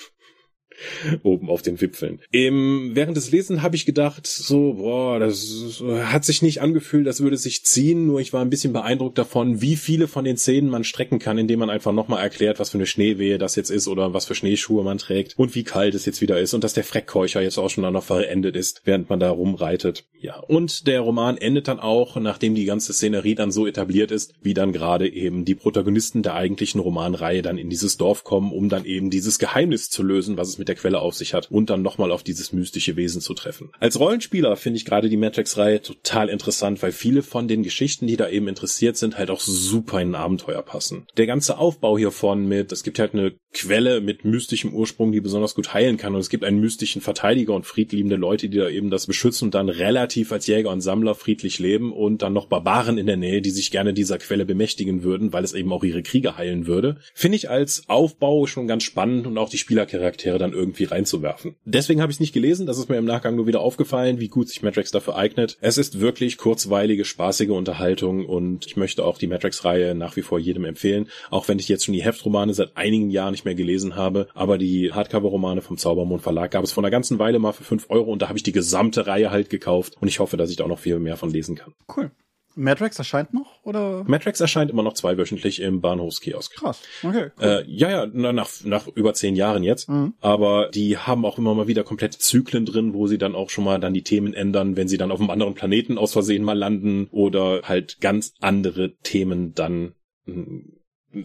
oben 1.22 1.48
auf 1.48 1.62
den 1.62 1.80
Wipfeln. 1.80 2.20
Im, 2.30 2.90
während 2.94 3.16
des 3.16 3.30
Lesen 3.30 3.62
habe 3.62 3.76
ich 3.76 3.86
gedacht, 3.86 4.26
so, 4.26 4.74
boah, 4.74 5.18
das 5.18 5.82
hat 6.04 6.24
sich 6.24 6.42
nicht 6.42 6.60
angefühlt, 6.60 7.06
das 7.06 7.20
würde 7.20 7.36
sich 7.36 7.64
ziehen, 7.64 8.06
nur 8.06 8.20
ich 8.20 8.32
war 8.32 8.42
ein 8.42 8.50
bisschen 8.50 8.72
beeindruckt 8.72 9.18
davon, 9.18 9.60
wie 9.60 9.76
viele 9.76 10.08
von 10.08 10.24
den 10.24 10.36
Szenen 10.36 10.70
man 10.70 10.84
strecken 10.84 11.18
kann, 11.18 11.38
indem 11.38 11.60
man 11.60 11.70
einfach 11.70 11.92
nochmal 11.92 12.22
erklärt, 12.22 12.58
was 12.58 12.70
für 12.70 12.78
eine 12.78 12.86
Schneewehe 12.86 13.38
das 13.38 13.56
jetzt 13.56 13.70
ist 13.70 13.88
oder 13.88 14.14
was 14.14 14.26
für 14.26 14.34
Schneeschuhe 14.34 14.84
man 14.84 14.98
trägt 14.98 15.38
und 15.38 15.54
wie 15.54 15.64
kalt 15.64 15.94
es 15.94 16.06
jetzt 16.06 16.20
wieder 16.20 16.40
ist 16.40 16.54
und 16.54 16.64
dass 16.64 16.74
der 16.74 16.84
Freckkeucher 16.84 17.42
jetzt 17.42 17.58
auch 17.58 17.70
schon 17.70 17.84
noch 17.92 18.04
verendet 18.04 18.56
ist, 18.56 18.82
während 18.84 19.10
man 19.10 19.20
da 19.20 19.30
rumreitet. 19.30 20.04
Ja, 20.20 20.38
und 20.38 20.86
der 20.86 21.00
Roman 21.00 21.36
endet 21.36 21.68
dann 21.68 21.80
auch, 21.80 22.16
nachdem 22.16 22.54
die 22.54 22.64
ganze 22.64 22.94
Szenerie 22.94 23.34
dann 23.34 23.52
so 23.52 23.66
etabliert 23.66 24.10
ist, 24.10 24.32
wie 24.42 24.54
dann 24.54 24.72
gerade 24.72 25.06
eben 25.06 25.44
die 25.44 25.54
Protagonisten 25.54 26.22
der 26.22 26.34
eigentlichen 26.34 26.80
Romanreihe 26.80 27.42
dann 27.42 27.58
in 27.58 27.68
dieses 27.68 27.98
Dorf 27.98 28.24
kommen, 28.24 28.50
um 28.50 28.70
dann 28.70 28.86
eben 28.86 29.10
dieses 29.10 29.38
Geheimnis 29.38 29.90
zu 29.90 30.02
lösen, 30.02 30.38
was 30.38 30.48
es 30.48 30.58
mit 30.58 30.63
der 30.68 30.76
Quelle 30.76 31.00
auf 31.00 31.14
sich 31.14 31.34
hat 31.34 31.50
und 31.50 31.70
dann 31.70 31.82
nochmal 31.82 32.12
auf 32.12 32.22
dieses 32.22 32.52
mystische 32.52 32.96
Wesen 32.96 33.20
zu 33.20 33.34
treffen. 33.34 33.70
Als 33.80 33.98
Rollenspieler 33.98 34.56
finde 34.56 34.78
ich 34.78 34.84
gerade 34.84 35.08
die 35.08 35.16
Matrix-Reihe 35.16 35.82
total 35.82 36.28
interessant, 36.28 36.82
weil 36.82 36.92
viele 36.92 37.22
von 37.22 37.48
den 37.48 37.62
Geschichten, 37.62 38.06
die 38.06 38.16
da 38.16 38.28
eben 38.28 38.48
interessiert 38.48 38.96
sind, 38.96 39.18
halt 39.18 39.30
auch 39.30 39.40
super 39.40 40.00
in 40.00 40.10
ein 40.10 40.14
Abenteuer 40.14 40.62
passen. 40.62 41.06
Der 41.16 41.26
ganze 41.26 41.58
Aufbau 41.58 41.98
hiervon 41.98 42.46
mit, 42.46 42.72
es 42.72 42.82
gibt 42.82 42.98
halt 42.98 43.14
eine 43.14 43.34
Quelle 43.52 44.00
mit 44.00 44.24
mystischem 44.24 44.74
Ursprung, 44.74 45.12
die 45.12 45.20
besonders 45.20 45.54
gut 45.54 45.72
heilen 45.72 45.96
kann 45.96 46.14
und 46.14 46.20
es 46.20 46.28
gibt 46.28 46.44
einen 46.44 46.60
mystischen 46.60 47.00
Verteidiger 47.00 47.54
und 47.54 47.66
friedliebende 47.66 48.16
Leute, 48.16 48.48
die 48.48 48.58
da 48.58 48.68
eben 48.68 48.90
das 48.90 49.06
beschützen 49.06 49.46
und 49.46 49.54
dann 49.54 49.68
relativ 49.68 50.32
als 50.32 50.46
Jäger 50.46 50.70
und 50.70 50.80
Sammler 50.80 51.14
friedlich 51.14 51.58
leben 51.58 51.92
und 51.92 52.22
dann 52.22 52.32
noch 52.32 52.46
Barbaren 52.46 52.98
in 52.98 53.06
der 53.06 53.16
Nähe, 53.16 53.42
die 53.42 53.50
sich 53.50 53.70
gerne 53.70 53.94
dieser 53.94 54.18
Quelle 54.18 54.44
bemächtigen 54.44 55.02
würden, 55.02 55.32
weil 55.32 55.44
es 55.44 55.52
eben 55.52 55.72
auch 55.72 55.84
ihre 55.84 56.02
Kriege 56.02 56.36
heilen 56.36 56.66
würde. 56.66 56.96
Finde 57.14 57.36
ich 57.36 57.48
als 57.48 57.88
Aufbau 57.88 58.46
schon 58.46 58.66
ganz 58.66 58.82
spannend 58.82 59.26
und 59.26 59.38
auch 59.38 59.48
die 59.48 59.58
Spielercharaktere 59.58 60.38
dann 60.38 60.52
irgendwie 60.54 60.84
reinzuwerfen. 60.84 61.56
Deswegen 61.64 62.00
habe 62.00 62.10
ich 62.10 62.16
es 62.16 62.20
nicht 62.20 62.32
gelesen, 62.32 62.66
das 62.66 62.78
ist 62.78 62.88
mir 62.88 62.96
im 62.96 63.04
Nachgang 63.04 63.36
nur 63.36 63.46
wieder 63.46 63.60
aufgefallen, 63.60 64.20
wie 64.20 64.28
gut 64.28 64.48
sich 64.48 64.62
Matrix 64.62 64.90
dafür 64.90 65.16
eignet. 65.16 65.58
Es 65.60 65.78
ist 65.78 66.00
wirklich 66.00 66.38
kurzweilige, 66.38 67.04
spaßige 67.04 67.50
Unterhaltung 67.50 68.26
und 68.26 68.66
ich 68.66 68.76
möchte 68.76 69.04
auch 69.04 69.18
die 69.18 69.26
Matrix-Reihe 69.26 69.94
nach 69.94 70.16
wie 70.16 70.22
vor 70.22 70.38
jedem 70.38 70.64
empfehlen, 70.64 71.08
auch 71.30 71.48
wenn 71.48 71.58
ich 71.58 71.68
jetzt 71.68 71.84
schon 71.84 71.94
die 71.94 72.02
Heftromane 72.02 72.54
seit 72.54 72.76
einigen 72.76 73.10
Jahren 73.10 73.32
nicht 73.32 73.44
mehr 73.44 73.54
gelesen 73.54 73.96
habe, 73.96 74.28
aber 74.34 74.58
die 74.58 74.92
Hardcover-Romane 74.92 75.62
vom 75.62 75.76
Zaubermond 75.76 76.22
Verlag 76.22 76.50
gab 76.50 76.64
es 76.64 76.72
vor 76.72 76.82
einer 76.82 76.90
ganzen 76.90 77.18
Weile 77.18 77.38
mal 77.38 77.52
für 77.52 77.64
fünf 77.64 77.86
Euro 77.90 78.12
und 78.12 78.22
da 78.22 78.28
habe 78.28 78.38
ich 78.38 78.42
die 78.42 78.52
gesamte 78.52 79.06
Reihe 79.06 79.30
halt 79.30 79.50
gekauft 79.50 79.94
und 80.00 80.08
ich 80.08 80.20
hoffe, 80.20 80.36
dass 80.36 80.50
ich 80.50 80.56
da 80.56 80.64
auch 80.64 80.68
noch 80.68 80.78
viel 80.78 80.98
mehr 80.98 81.16
von 81.16 81.30
lesen 81.30 81.56
kann. 81.56 81.72
Cool. 81.94 82.10
Matrix 82.54 82.98
erscheint 82.98 83.34
noch 83.34 83.62
oder? 83.64 84.04
Matrix 84.06 84.40
erscheint 84.40 84.70
immer 84.70 84.82
noch 84.82 84.94
zweiwöchentlich 84.94 85.60
im 85.60 85.80
Bahnhofskiosk. 85.80 86.54
Krass. 86.54 86.82
Okay. 87.02 87.30
Cool. 87.38 87.46
Äh, 87.46 87.64
ja, 87.66 87.90
ja, 87.90 88.06
nach 88.06 88.48
nach 88.64 88.86
über 88.88 89.14
zehn 89.14 89.36
Jahren 89.36 89.62
jetzt. 89.62 89.88
Mhm. 89.88 90.14
Aber 90.20 90.70
die 90.72 90.98
haben 90.98 91.24
auch 91.24 91.38
immer 91.38 91.54
mal 91.54 91.66
wieder 91.66 91.84
komplette 91.84 92.18
Zyklen 92.18 92.66
drin, 92.66 92.94
wo 92.94 93.06
sie 93.06 93.18
dann 93.18 93.34
auch 93.34 93.50
schon 93.50 93.64
mal 93.64 93.80
dann 93.80 93.94
die 93.94 94.04
Themen 94.04 94.34
ändern, 94.34 94.76
wenn 94.76 94.88
sie 94.88 94.98
dann 94.98 95.10
auf 95.10 95.20
einem 95.20 95.30
anderen 95.30 95.54
Planeten 95.54 95.98
aus 95.98 96.12
Versehen 96.12 96.44
mal 96.44 96.58
landen 96.58 97.08
oder 97.10 97.62
halt 97.64 98.00
ganz 98.00 98.34
andere 98.40 98.96
Themen 99.02 99.54
dann 99.54 99.94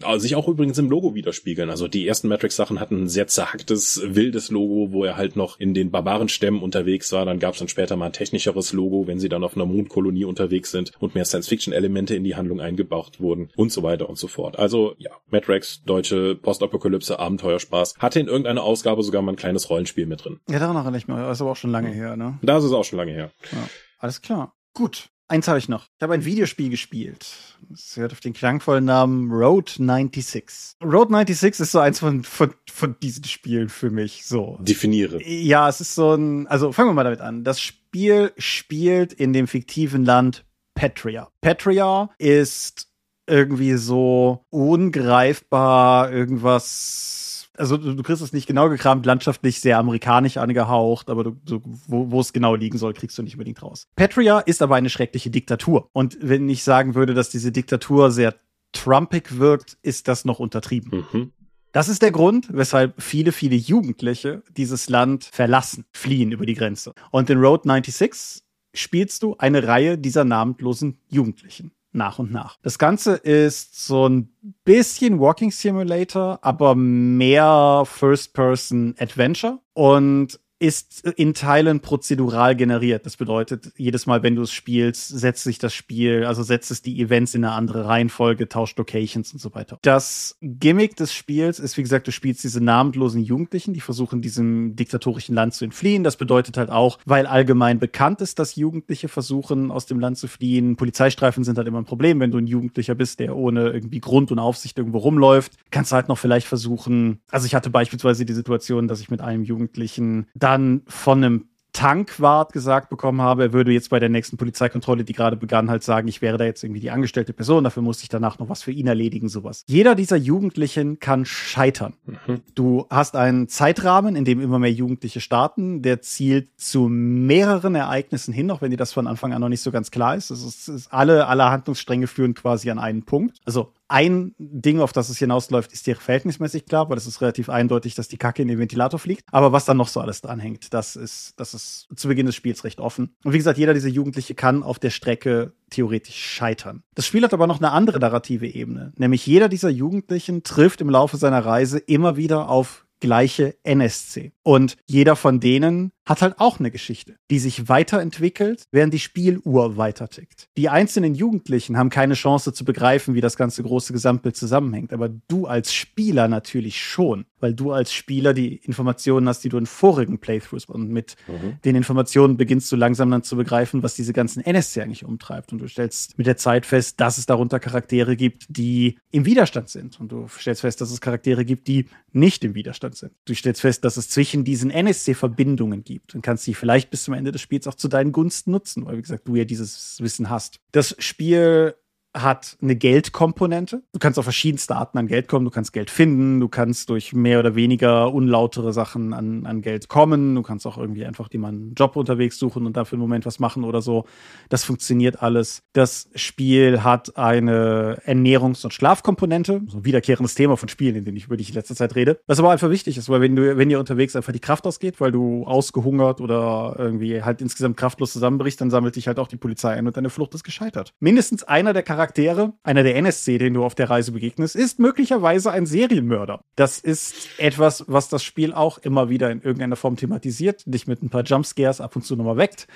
also 0.02 0.18
sich 0.20 0.36
auch 0.36 0.48
übrigens 0.48 0.78
im 0.78 0.90
Logo 0.90 1.14
widerspiegeln. 1.14 1.70
Also 1.70 1.88
die 1.88 2.06
ersten 2.06 2.28
Matrix-Sachen 2.28 2.80
hatten 2.80 3.04
ein 3.04 3.08
sehr 3.08 3.26
zerhacktes, 3.26 4.00
wildes 4.04 4.50
Logo, 4.50 4.92
wo 4.92 5.04
er 5.04 5.16
halt 5.16 5.36
noch 5.36 5.58
in 5.58 5.74
den 5.74 5.90
Barbarenstämmen 5.90 6.62
unterwegs 6.62 7.12
war. 7.12 7.24
Dann 7.24 7.38
gab 7.38 7.54
es 7.54 7.58
dann 7.58 7.68
später 7.68 7.96
mal 7.96 8.06
ein 8.06 8.12
technischeres 8.12 8.72
Logo, 8.72 9.06
wenn 9.06 9.18
sie 9.18 9.28
dann 9.28 9.44
auf 9.44 9.56
einer 9.56 9.66
Mondkolonie 9.66 10.24
unterwegs 10.24 10.70
sind 10.70 10.92
und 10.98 11.14
mehr 11.14 11.24
Science-Fiction-Elemente 11.24 12.14
in 12.14 12.24
die 12.24 12.36
Handlung 12.36 12.60
eingebaut 12.60 13.20
wurden 13.20 13.50
und 13.56 13.72
so 13.72 13.82
weiter 13.82 14.08
und 14.08 14.18
so 14.18 14.28
fort. 14.28 14.58
Also 14.58 14.94
ja, 14.98 15.10
Matrix, 15.30 15.82
deutsche 15.84 16.34
Postapokalypse, 16.34 17.18
Abenteuerspaß, 17.18 17.96
hatte 17.98 18.20
in 18.20 18.26
irgendeiner 18.26 18.62
Ausgabe 18.62 19.02
sogar 19.02 19.22
mal 19.22 19.32
ein 19.32 19.36
kleines 19.36 19.70
Rollenspiel 19.70 20.06
mit 20.06 20.24
drin. 20.24 20.40
Ja, 20.48 20.58
daran 20.58 20.76
erinnere 20.76 20.98
ich 20.98 21.08
mich. 21.08 21.16
Das 21.16 21.38
ist 21.38 21.42
aber 21.42 21.52
auch 21.52 21.56
schon 21.56 21.70
lange 21.70 21.90
her, 21.90 22.16
ne? 22.16 22.38
Das 22.42 22.64
ist 22.64 22.72
auch 22.72 22.84
schon 22.84 22.98
lange 22.98 23.12
her. 23.12 23.30
Ja, 23.52 23.68
alles 23.98 24.22
klar. 24.22 24.54
Gut. 24.74 25.10
Eins 25.30 25.46
habe 25.46 25.58
ich 25.58 25.68
noch. 25.68 25.86
Ich 25.96 26.02
habe 26.02 26.14
ein 26.14 26.24
Videospiel 26.24 26.70
gespielt. 26.70 27.24
Es 27.72 27.96
hört 27.96 28.10
auf 28.10 28.18
den 28.18 28.32
klangvollen 28.32 28.84
Namen 28.84 29.30
Road 29.30 29.68
96. 29.70 30.74
Road 30.82 31.10
96 31.10 31.60
ist 31.60 31.70
so 31.70 31.78
eins 31.78 32.00
von, 32.00 32.24
von, 32.24 32.52
von 32.68 32.96
diesen 33.00 33.22
Spielen 33.22 33.68
für 33.68 33.90
mich. 33.90 34.26
So. 34.26 34.58
Definiere. 34.60 35.22
Ja, 35.22 35.68
es 35.68 35.80
ist 35.80 35.94
so 35.94 36.14
ein, 36.14 36.48
also 36.48 36.72
fangen 36.72 36.88
wir 36.88 36.94
mal 36.94 37.04
damit 37.04 37.20
an. 37.20 37.44
Das 37.44 37.60
Spiel 37.60 38.32
spielt 38.38 39.12
in 39.12 39.32
dem 39.32 39.46
fiktiven 39.46 40.04
Land 40.04 40.44
Petria. 40.74 41.28
Petria 41.40 42.10
ist 42.18 42.88
irgendwie 43.28 43.74
so 43.74 44.44
ungreifbar, 44.50 46.10
irgendwas 46.10 47.29
also 47.60 47.76
du, 47.76 48.02
kriegst 48.02 48.22
es 48.22 48.32
nicht 48.32 48.46
genau 48.46 48.68
gekramt, 48.68 49.06
landschaftlich 49.06 49.60
sehr 49.60 49.78
amerikanisch 49.78 50.38
angehaucht, 50.38 51.10
aber 51.10 51.24
du, 51.24 51.36
so, 51.44 51.60
wo, 51.86 52.10
wo 52.10 52.20
es 52.20 52.32
genau 52.32 52.54
liegen 52.54 52.78
soll, 52.78 52.94
kriegst 52.94 53.16
du 53.18 53.22
nicht 53.22 53.34
unbedingt 53.34 53.62
raus. 53.62 53.86
Petria 53.94 54.40
ist 54.40 54.62
aber 54.62 54.76
eine 54.76 54.90
schreckliche 54.90 55.30
Diktatur. 55.30 55.88
Und 55.92 56.18
wenn 56.20 56.48
ich 56.48 56.64
sagen 56.64 56.94
würde, 56.94 57.14
dass 57.14 57.30
diese 57.30 57.52
Diktatur 57.52 58.10
sehr 58.10 58.34
trumpig 58.72 59.38
wirkt, 59.38 59.76
ist 59.82 60.08
das 60.08 60.24
noch 60.24 60.38
untertrieben. 60.38 61.04
Mhm. 61.12 61.32
Das 61.72 61.88
ist 61.88 62.02
der 62.02 62.10
Grund, 62.10 62.48
weshalb 62.50 63.00
viele, 63.00 63.30
viele 63.30 63.54
Jugendliche 63.54 64.42
dieses 64.56 64.88
Land 64.88 65.24
verlassen, 65.24 65.84
fliehen 65.92 66.32
über 66.32 66.46
die 66.46 66.54
Grenze. 66.54 66.94
Und 67.12 67.30
in 67.30 67.38
Road 67.38 67.62
96 67.64 68.42
spielst 68.74 69.22
du 69.22 69.36
eine 69.38 69.66
Reihe 69.66 69.98
dieser 69.98 70.24
namenlosen 70.24 70.98
Jugendlichen 71.08 71.72
nach 71.92 72.18
und 72.18 72.32
nach. 72.32 72.56
Das 72.62 72.78
Ganze 72.78 73.14
ist 73.14 73.86
so 73.86 74.08
ein 74.08 74.32
bisschen 74.64 75.20
Walking 75.20 75.50
Simulator, 75.50 76.38
aber 76.42 76.74
mehr 76.74 77.84
First-Person-Adventure. 77.86 79.58
Und 79.72 80.39
ist 80.60 81.06
in 81.16 81.32
Teilen 81.32 81.80
prozedural 81.80 82.54
generiert. 82.54 83.06
Das 83.06 83.16
bedeutet, 83.16 83.72
jedes 83.78 84.06
Mal, 84.06 84.22
wenn 84.22 84.36
du 84.36 84.42
es 84.42 84.52
spielst, 84.52 85.08
setzt 85.08 85.42
sich 85.42 85.58
das 85.58 85.72
Spiel, 85.72 86.24
also 86.24 86.42
setzt 86.42 86.70
es 86.70 86.82
die 86.82 87.00
Events 87.00 87.34
in 87.34 87.44
eine 87.44 87.54
andere 87.54 87.86
Reihenfolge, 87.86 88.46
tauscht 88.46 88.76
Locations 88.76 89.32
und 89.32 89.38
so 89.38 89.54
weiter. 89.54 89.78
Das 89.80 90.36
Gimmick 90.42 90.96
des 90.96 91.14
Spiels 91.14 91.58
ist, 91.58 91.78
wie 91.78 91.82
gesagt, 91.82 92.06
du 92.06 92.12
spielst 92.12 92.44
diese 92.44 92.62
namenlosen 92.62 93.22
Jugendlichen, 93.22 93.72
die 93.72 93.80
versuchen, 93.80 94.20
diesem 94.20 94.76
diktatorischen 94.76 95.34
Land 95.34 95.54
zu 95.54 95.64
entfliehen. 95.64 96.04
Das 96.04 96.16
bedeutet 96.16 96.58
halt 96.58 96.68
auch, 96.68 96.98
weil 97.06 97.24
allgemein 97.26 97.78
bekannt 97.78 98.20
ist, 98.20 98.38
dass 98.38 98.56
Jugendliche 98.56 99.08
versuchen, 99.08 99.70
aus 99.70 99.86
dem 99.86 99.98
Land 99.98 100.18
zu 100.18 100.28
fliehen. 100.28 100.76
Polizeistreifen 100.76 101.42
sind 101.42 101.56
halt 101.56 101.68
immer 101.68 101.78
ein 101.78 101.86
Problem, 101.86 102.20
wenn 102.20 102.32
du 102.32 102.38
ein 102.38 102.46
Jugendlicher 102.46 102.94
bist, 102.94 103.18
der 103.20 103.34
ohne 103.34 103.70
irgendwie 103.70 104.00
Grund 104.00 104.30
und 104.30 104.38
Aufsicht 104.38 104.76
irgendwo 104.76 104.98
rumläuft. 104.98 105.52
Kannst 105.70 105.92
du 105.92 105.96
halt 105.96 106.08
noch 106.08 106.18
vielleicht 106.18 106.46
versuchen, 106.46 107.20
also 107.30 107.46
ich 107.46 107.54
hatte 107.54 107.70
beispielsweise 107.70 108.26
die 108.26 108.34
Situation, 108.34 108.88
dass 108.88 109.00
ich 109.00 109.10
mit 109.10 109.22
einem 109.22 109.42
Jugendlichen 109.42 110.26
dann 110.50 110.82
von 110.86 111.24
einem 111.24 111.44
Tankwart 111.72 112.52
gesagt 112.52 112.90
bekommen 112.90 113.22
habe, 113.22 113.44
er 113.44 113.52
würde 113.52 113.70
jetzt 113.70 113.90
bei 113.90 114.00
der 114.00 114.08
nächsten 114.08 114.36
Polizeikontrolle, 114.36 115.04
die 115.04 115.12
gerade 115.12 115.36
begann, 115.36 115.70
halt 115.70 115.84
sagen, 115.84 116.08
ich 116.08 116.20
wäre 116.20 116.36
da 116.36 116.44
jetzt 116.44 116.64
irgendwie 116.64 116.80
die 116.80 116.90
angestellte 116.90 117.32
Person, 117.32 117.62
dafür 117.62 117.82
muss 117.82 118.02
ich 118.02 118.08
danach 118.08 118.40
noch 118.40 118.48
was 118.48 118.64
für 118.64 118.72
ihn 118.72 118.88
erledigen, 118.88 119.28
sowas. 119.28 119.62
Jeder 119.68 119.94
dieser 119.94 120.16
Jugendlichen 120.16 120.98
kann 120.98 121.24
scheitern. 121.24 121.94
Mhm. 122.06 122.40
Du 122.56 122.86
hast 122.90 123.14
einen 123.14 123.48
Zeitrahmen, 123.48 124.16
in 124.16 124.24
dem 124.24 124.40
immer 124.40 124.58
mehr 124.58 124.72
Jugendliche 124.72 125.20
starten, 125.20 125.82
der 125.82 126.02
zielt 126.02 126.48
zu 126.60 126.88
mehreren 126.88 127.76
Ereignissen 127.76 128.34
hin, 128.34 128.50
auch 128.50 128.62
wenn 128.62 128.72
dir 128.72 128.76
das 128.76 128.92
von 128.92 129.06
Anfang 129.06 129.32
an 129.32 129.40
noch 129.40 129.48
nicht 129.48 129.62
so 129.62 129.70
ganz 129.70 129.92
klar 129.92 130.16
ist. 130.16 130.30
Es 130.30 130.44
ist, 130.44 130.68
ist 130.68 130.92
alle, 130.92 131.28
alle 131.28 131.44
Handlungsstränge 131.50 132.08
führen 132.08 132.34
quasi 132.34 132.70
an 132.70 132.80
einen 132.80 133.04
Punkt. 133.04 133.38
Also 133.44 133.72
ein 133.90 134.34
Ding, 134.38 134.80
auf 134.80 134.92
das 134.92 135.08
es 135.08 135.18
hinausläuft, 135.18 135.72
ist 135.72 135.86
dir 135.86 135.96
verhältnismäßig 135.96 136.66
klar, 136.66 136.88
weil 136.88 136.96
es 136.96 137.06
ist 137.06 137.20
relativ 137.20 137.48
eindeutig, 137.48 137.94
dass 137.94 138.08
die 138.08 138.18
Kacke 138.18 138.42
in 138.42 138.48
den 138.48 138.58
Ventilator 138.58 138.98
fliegt. 138.98 139.24
Aber 139.32 139.52
was 139.52 139.64
dann 139.64 139.76
noch 139.76 139.88
so 139.88 140.00
alles 140.00 140.22
dranhängt, 140.22 140.72
das 140.72 140.96
ist, 140.96 141.38
das 141.38 141.54
ist 141.54 141.88
zu 141.96 142.08
Beginn 142.08 142.26
des 142.26 142.36
Spiels 142.36 142.64
recht 142.64 142.80
offen. 142.80 143.14
Und 143.24 143.32
wie 143.32 143.38
gesagt, 143.38 143.58
jeder 143.58 143.74
dieser 143.74 143.88
Jugendliche 143.88 144.34
kann 144.34 144.62
auf 144.62 144.78
der 144.78 144.90
Strecke 144.90 145.52
theoretisch 145.70 146.16
scheitern. 146.16 146.82
Das 146.94 147.06
Spiel 147.06 147.22
hat 147.24 147.34
aber 147.34 147.46
noch 147.46 147.58
eine 147.58 147.72
andere 147.72 147.98
narrative 147.98 148.46
Ebene, 148.46 148.92
nämlich 148.96 149.26
jeder 149.26 149.48
dieser 149.48 149.70
Jugendlichen 149.70 150.42
trifft 150.42 150.80
im 150.80 150.90
Laufe 150.90 151.16
seiner 151.16 151.44
Reise 151.44 151.78
immer 151.78 152.16
wieder 152.16 152.48
auf 152.48 152.86
gleiche 153.00 153.56
NSC. 153.64 154.32
Und 154.42 154.76
jeder 154.86 155.16
von 155.16 155.40
denen 155.40 155.92
hat 156.10 156.22
halt 156.22 156.40
auch 156.40 156.58
eine 156.58 156.72
Geschichte, 156.72 157.14
die 157.30 157.38
sich 157.38 157.68
weiterentwickelt, 157.68 158.64
während 158.72 158.92
die 158.92 158.98
Spieluhr 158.98 159.76
weitertickt. 159.76 160.48
Die 160.56 160.68
einzelnen 160.68 161.14
Jugendlichen 161.14 161.78
haben 161.78 161.88
keine 161.88 162.14
Chance 162.14 162.52
zu 162.52 162.64
begreifen, 162.64 163.14
wie 163.14 163.20
das 163.20 163.36
ganze 163.36 163.62
große 163.62 163.92
Gesamtbild 163.92 164.34
zusammenhängt, 164.34 164.92
aber 164.92 165.08
du 165.08 165.46
als 165.46 165.72
Spieler 165.72 166.26
natürlich 166.26 166.82
schon, 166.82 167.26
weil 167.38 167.54
du 167.54 167.70
als 167.70 167.92
Spieler 167.92 168.34
die 168.34 168.56
Informationen 168.56 169.28
hast, 169.28 169.44
die 169.44 169.50
du 169.50 169.56
in 169.56 169.66
vorigen 169.66 170.18
Playthroughs 170.18 170.64
und 170.64 170.90
mit 170.90 171.14
mhm. 171.28 171.60
den 171.64 171.76
Informationen 171.76 172.36
beginnst 172.36 172.72
du 172.72 172.76
langsam 172.76 173.08
dann 173.12 173.22
zu 173.22 173.36
begreifen, 173.36 173.84
was 173.84 173.94
diese 173.94 174.12
ganzen 174.12 174.44
NSC 174.44 174.82
eigentlich 174.82 175.04
umtreibt 175.04 175.52
und 175.52 175.60
du 175.60 175.68
stellst 175.68 176.18
mit 176.18 176.26
der 176.26 176.36
Zeit 176.36 176.66
fest, 176.66 177.00
dass 177.00 177.18
es 177.18 177.26
darunter 177.26 177.60
Charaktere 177.60 178.16
gibt, 178.16 178.46
die 178.48 178.98
im 179.12 179.26
Widerstand 179.26 179.68
sind 179.68 180.00
und 180.00 180.10
du 180.10 180.26
stellst 180.26 180.62
fest, 180.62 180.80
dass 180.80 180.90
es 180.90 181.00
Charaktere 181.00 181.44
gibt, 181.44 181.68
die 181.68 181.86
nicht 182.10 182.42
im 182.42 182.56
Widerstand 182.56 182.96
sind. 182.96 183.12
Du 183.26 183.34
stellst 183.34 183.60
fest, 183.60 183.84
dass 183.84 183.96
es 183.96 184.08
zwischen 184.08 184.42
diesen 184.42 184.70
NSC 184.70 185.14
Verbindungen 185.14 185.84
gibt 185.84 185.99
gibt 186.00 186.14
und 186.14 186.22
kannst 186.22 186.44
sie 186.44 186.54
vielleicht 186.54 186.90
bis 186.90 187.04
zum 187.04 187.14
Ende 187.14 187.32
des 187.32 187.40
Spiels 187.40 187.66
auch 187.66 187.74
zu 187.74 187.88
deinen 187.88 188.12
Gunsten 188.12 188.50
nutzen, 188.50 188.86
weil 188.86 188.96
wie 188.96 189.02
gesagt, 189.02 189.28
du 189.28 189.36
ja 189.36 189.44
dieses 189.44 190.00
Wissen 190.00 190.30
hast. 190.30 190.60
Das 190.72 190.96
Spiel 190.98 191.74
hat 192.12 192.56
eine 192.60 192.74
Geldkomponente. 192.74 193.82
Du 193.92 193.98
kannst 194.00 194.18
auf 194.18 194.24
verschiedenste 194.24 194.74
Arten 194.74 194.98
an 194.98 195.06
Geld 195.06 195.28
kommen. 195.28 195.44
Du 195.44 195.50
kannst 195.50 195.72
Geld 195.72 195.90
finden, 195.90 196.40
du 196.40 196.48
kannst 196.48 196.90
durch 196.90 197.12
mehr 197.12 197.38
oder 197.38 197.54
weniger 197.54 198.12
unlautere 198.12 198.72
Sachen 198.72 199.12
an, 199.12 199.46
an 199.46 199.62
Geld 199.62 199.88
kommen. 199.88 200.34
Du 200.34 200.42
kannst 200.42 200.66
auch 200.66 200.76
irgendwie 200.76 201.04
einfach 201.04 201.28
mal 201.34 201.48
einen 201.48 201.74
Job 201.74 201.94
unterwegs 201.94 202.38
suchen 202.38 202.66
und 202.66 202.76
dafür 202.76 202.96
einen 202.96 203.02
Moment 203.02 203.26
was 203.26 203.38
machen 203.38 203.62
oder 203.62 203.80
so. 203.80 204.06
Das 204.48 204.64
funktioniert 204.64 205.22
alles. 205.22 205.62
Das 205.72 206.08
Spiel 206.16 206.82
hat 206.82 207.16
eine 207.16 207.98
Ernährungs- 208.04 208.64
und 208.64 208.74
Schlafkomponente. 208.74 209.62
So 209.68 209.78
ein 209.78 209.84
wiederkehrendes 209.84 210.34
Thema 210.34 210.56
von 210.56 210.68
Spielen, 210.68 210.96
in 210.96 211.04
denen 211.04 211.16
ich 211.16 211.26
über 211.26 211.36
dich 211.36 211.50
in 211.50 211.54
letzter 211.54 211.76
Zeit 211.76 211.94
rede. 211.94 212.20
Was 212.26 212.40
aber 212.40 212.50
einfach 212.50 212.70
wichtig 212.70 212.98
ist, 212.98 213.08
weil 213.08 213.20
wenn 213.20 213.36
du, 213.36 213.56
wenn 213.56 213.68
dir 213.68 213.78
unterwegs 213.78 214.16
einfach 214.16 214.32
die 214.32 214.40
Kraft 214.40 214.66
ausgeht, 214.66 215.00
weil 215.00 215.12
du 215.12 215.44
ausgehungert 215.44 216.20
oder 216.20 216.74
irgendwie 216.76 217.22
halt 217.22 217.40
insgesamt 217.40 217.76
kraftlos 217.76 218.12
zusammenbrichst, 218.12 218.60
dann 218.60 218.70
sammelt 218.70 218.96
dich 218.96 219.06
halt 219.06 219.20
auch 219.20 219.28
die 219.28 219.36
Polizei 219.36 219.74
ein 219.74 219.86
und 219.86 219.96
deine 219.96 220.10
Flucht 220.10 220.34
ist 220.34 220.42
gescheitert. 220.42 220.92
Mindestens 220.98 221.44
einer 221.44 221.72
der 221.72 221.84
Charaktere 221.84 221.99
Charaktere, 222.00 222.54
einer 222.62 222.82
der 222.82 222.96
NSC, 222.96 223.36
den 223.36 223.52
du 223.52 223.62
auf 223.62 223.74
der 223.74 223.90
Reise 223.90 224.12
begegnest, 224.12 224.56
ist 224.56 224.78
möglicherweise 224.78 225.50
ein 225.50 225.66
Serienmörder. 225.66 226.40
Das 226.56 226.78
ist 226.78 227.28
etwas, 227.36 227.84
was 227.88 228.08
das 228.08 228.24
Spiel 228.24 228.54
auch 228.54 228.78
immer 228.78 229.10
wieder 229.10 229.30
in 229.30 229.42
irgendeiner 229.42 229.76
Form 229.76 229.96
thematisiert, 229.96 230.62
dich 230.64 230.86
mit 230.86 231.02
ein 231.02 231.10
paar 231.10 231.24
Jumpscares 231.24 231.82
ab 231.82 231.94
und 231.96 232.02
zu 232.02 232.16
nochmal 232.16 232.38
weckt 232.38 232.68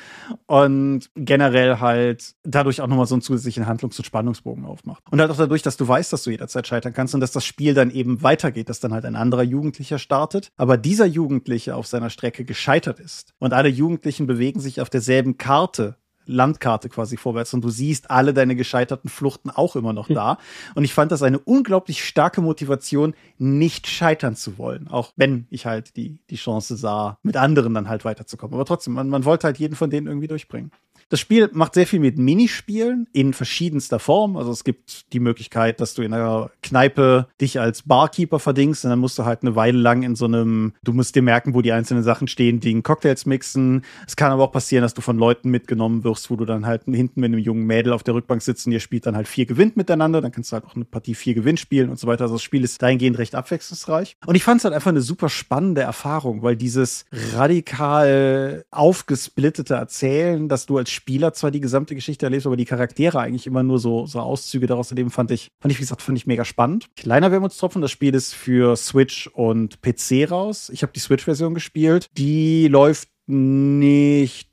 und 0.44 1.08
generell 1.14 1.80
halt 1.80 2.34
dadurch 2.42 2.82
auch 2.82 2.87
nochmal 2.87 3.06
so 3.06 3.14
einen 3.14 3.22
zusätzlichen 3.22 3.66
Handlungs- 3.66 3.98
und 3.98 4.04
Spannungsbogen 4.04 4.66
aufmacht. 4.66 5.02
Und 5.10 5.22
halt 5.22 5.30
auch 5.30 5.38
dadurch, 5.38 5.62
dass 5.62 5.78
du 5.78 5.88
weißt, 5.88 6.12
dass 6.12 6.24
du 6.24 6.30
jederzeit 6.30 6.66
scheitern 6.66 6.92
kannst 6.92 7.14
und 7.14 7.22
dass 7.22 7.32
das 7.32 7.46
Spiel 7.46 7.72
dann 7.72 7.90
eben 7.90 8.22
weitergeht, 8.22 8.68
dass 8.68 8.80
dann 8.80 8.92
halt 8.92 9.06
ein 9.06 9.16
anderer 9.16 9.42
Jugendlicher 9.42 9.98
startet, 9.98 10.50
aber 10.58 10.76
dieser 10.76 11.06
Jugendliche 11.06 11.76
auf 11.76 11.87
seiner 11.87 12.10
Strecke 12.10 12.44
gescheitert 12.44 13.00
ist 13.00 13.32
und 13.38 13.54
alle 13.54 13.70
Jugendlichen 13.70 14.26
bewegen 14.26 14.60
sich 14.60 14.82
auf 14.82 14.90
derselben 14.90 15.38
Karte 15.38 15.96
Landkarte 16.26 16.88
quasi 16.88 17.16
vorwärts 17.16 17.54
und 17.54 17.62
du 17.62 17.70
siehst 17.70 18.10
alle 18.10 18.34
deine 18.34 18.56
gescheiterten 18.56 19.10
Fluchten 19.10 19.50
auch 19.50 19.76
immer 19.76 19.92
noch 19.92 20.08
hm. 20.08 20.14
da. 20.14 20.38
Und 20.74 20.84
ich 20.84 20.94
fand 20.94 21.12
das 21.12 21.22
eine 21.22 21.38
unglaublich 21.38 22.04
starke 22.04 22.40
Motivation, 22.40 23.14
nicht 23.38 23.87
scheitern 23.87 24.37
zu 24.37 24.58
wollen. 24.58 24.88
Auch 24.88 25.12
wenn 25.16 25.46
ich 25.50 25.66
halt 25.66 25.96
die, 25.96 26.18
die 26.30 26.37
Chance 26.37 26.76
sah, 26.76 27.18
mit 27.22 27.37
anderen 27.37 27.74
dann 27.74 27.88
halt 27.88 28.04
weiterzukommen. 28.04 28.54
Aber 28.54 28.64
trotzdem, 28.64 28.94
man, 28.94 29.08
man 29.08 29.24
wollte 29.24 29.46
halt 29.46 29.58
jeden 29.58 29.76
von 29.76 29.90
denen 29.90 30.06
irgendwie 30.06 30.28
durchbringen. 30.28 30.70
Das 31.09 31.21
Spiel 31.21 31.51
macht 31.53 31.75
sehr 31.75 31.87
viel 31.87 32.01
mit 32.01 32.19
Minispielen 32.19 33.09
in 33.12 33.33
verschiedenster 33.33 33.99
Form. 33.99 34.37
Also 34.37 34.51
es 34.51 34.64
gibt 34.64 35.12
die 35.12 35.21
Möglichkeit, 35.21 35.81
dass 35.81 35.95
du 35.95 36.03
in 36.03 36.12
einer 36.12 36.51
Kneipe 36.62 37.29
dich 37.40 37.61
als 37.61 37.83
Barkeeper 37.83 38.38
verdingst 38.38 38.85
und 38.85 38.90
dann 38.90 38.99
musst 38.99 39.19
du 39.19 39.25
halt 39.25 39.43
eine 39.43 39.57
Weile 39.57 39.79
lang 39.79 40.03
in 40.03 40.17
so 40.17 40.25
einem, 40.25 40.73
du 40.83 40.93
musst 40.93 41.14
dir 41.14 41.23
merken, 41.23 41.55
wo 41.55 41.62
die 41.62 41.73
einzelnen 41.73 42.03
Sachen 42.03 42.29
stehen, 42.29 42.61
die 42.61 42.71
in 42.71 42.83
Cocktails 42.83 43.27
mixen. 43.27 43.83
Es 44.07 44.17
kann 44.17 44.33
aber 44.33 44.45
auch 44.45 44.53
passieren, 44.53 44.83
dass 44.83 44.95
du 44.95 45.01
von 45.01 45.19
Leuten 45.19 45.51
mitgenommen 45.51 46.05
wirst, 46.05 46.31
wo 46.31 46.37
du 46.37 46.45
dann 46.45 46.67
halt 46.67 46.85
hinten 46.85 47.21
mit 47.21 47.29
einem 47.29 47.40
jungen 47.40 47.64
Mädel 47.64 47.93
auf 47.93 48.03
der 48.03 48.14
Rückbank 48.14 48.43
sitzt 48.43 48.67
und 48.67 48.73
ihr 48.73 48.81
spielt 48.81 49.07
dann 49.07 49.17
halt 49.17 49.29
vier 49.29 49.47
gewinnt 49.47 49.77
miteinander. 49.77 50.21
Dann 50.21 50.33
kannst 50.33 50.53
du 50.53 50.55
halt 50.55 50.64
auch 50.64 50.75
eine 50.75 50.85
Partie 50.85 51.14
vier 51.14 51.35
Gewinn 51.35 51.57
spielen 51.57 51.90
und 51.90 51.99
so 51.99 52.07
weiter. 52.07 52.25
Also 52.25 52.37
das 52.37 52.43
Spiel 52.43 52.64
ist 52.64 52.81
dahingehend 52.83 53.19
recht 53.19 53.35
abwechslungsreich. 53.35 54.17
Und 54.27 54.35
ich 54.35 54.45
fand 54.45 54.59
es 54.59 54.64
halt 54.64 54.75
einfach 54.75 54.90
eine 54.90 55.01
super 55.01 55.29
spannende 55.29 55.83
Erfahrung, 55.83 56.43
weil 56.43 56.57
dieses 56.57 57.05
radikal 57.35 58.64
aufgesplittete 58.71 59.75
Erzählen, 59.75 60.49
dass 60.49 60.67
du 60.67 60.79
als 60.79 60.90
Spieler 60.94 61.33
zwar 61.33 61.50
die 61.50 61.61
gesamte 61.61 61.94
Geschichte 61.94 62.26
erlebst, 62.26 62.46
aber 62.46 62.57
die 62.57 62.64
Charaktere 62.64 63.20
eigentlich 63.20 63.46
immer 63.46 63.62
nur 63.62 63.78
so, 63.78 64.07
so 64.07 64.20
Auszüge 64.20 64.66
daraus 64.66 64.90
erleben, 64.90 65.11
fand 65.11 65.30
ich, 65.30 65.48
fand 65.61 65.72
ich, 65.72 65.78
wie 65.78 65.83
gesagt, 65.83 66.02
fand 66.02 66.16
ich 66.16 66.26
mega 66.26 66.44
spannend. 66.44 66.87
Kleiner 66.96 67.30
Wermutstropfen, 67.30 67.83
das 67.83 67.90
Spiel 67.90 68.14
ist 68.14 68.35
für 68.35 68.76
Switch 68.76 69.26
und 69.28 69.83
PC 69.83 70.30
raus. 70.30 70.70
Ich 70.70 70.83
habe 70.83 70.92
die 70.92 71.00
Switch-Version 71.00 71.54
gespielt. 71.54 72.07
Die 72.16 72.68
läuft 72.68 73.09
nicht 73.26 74.48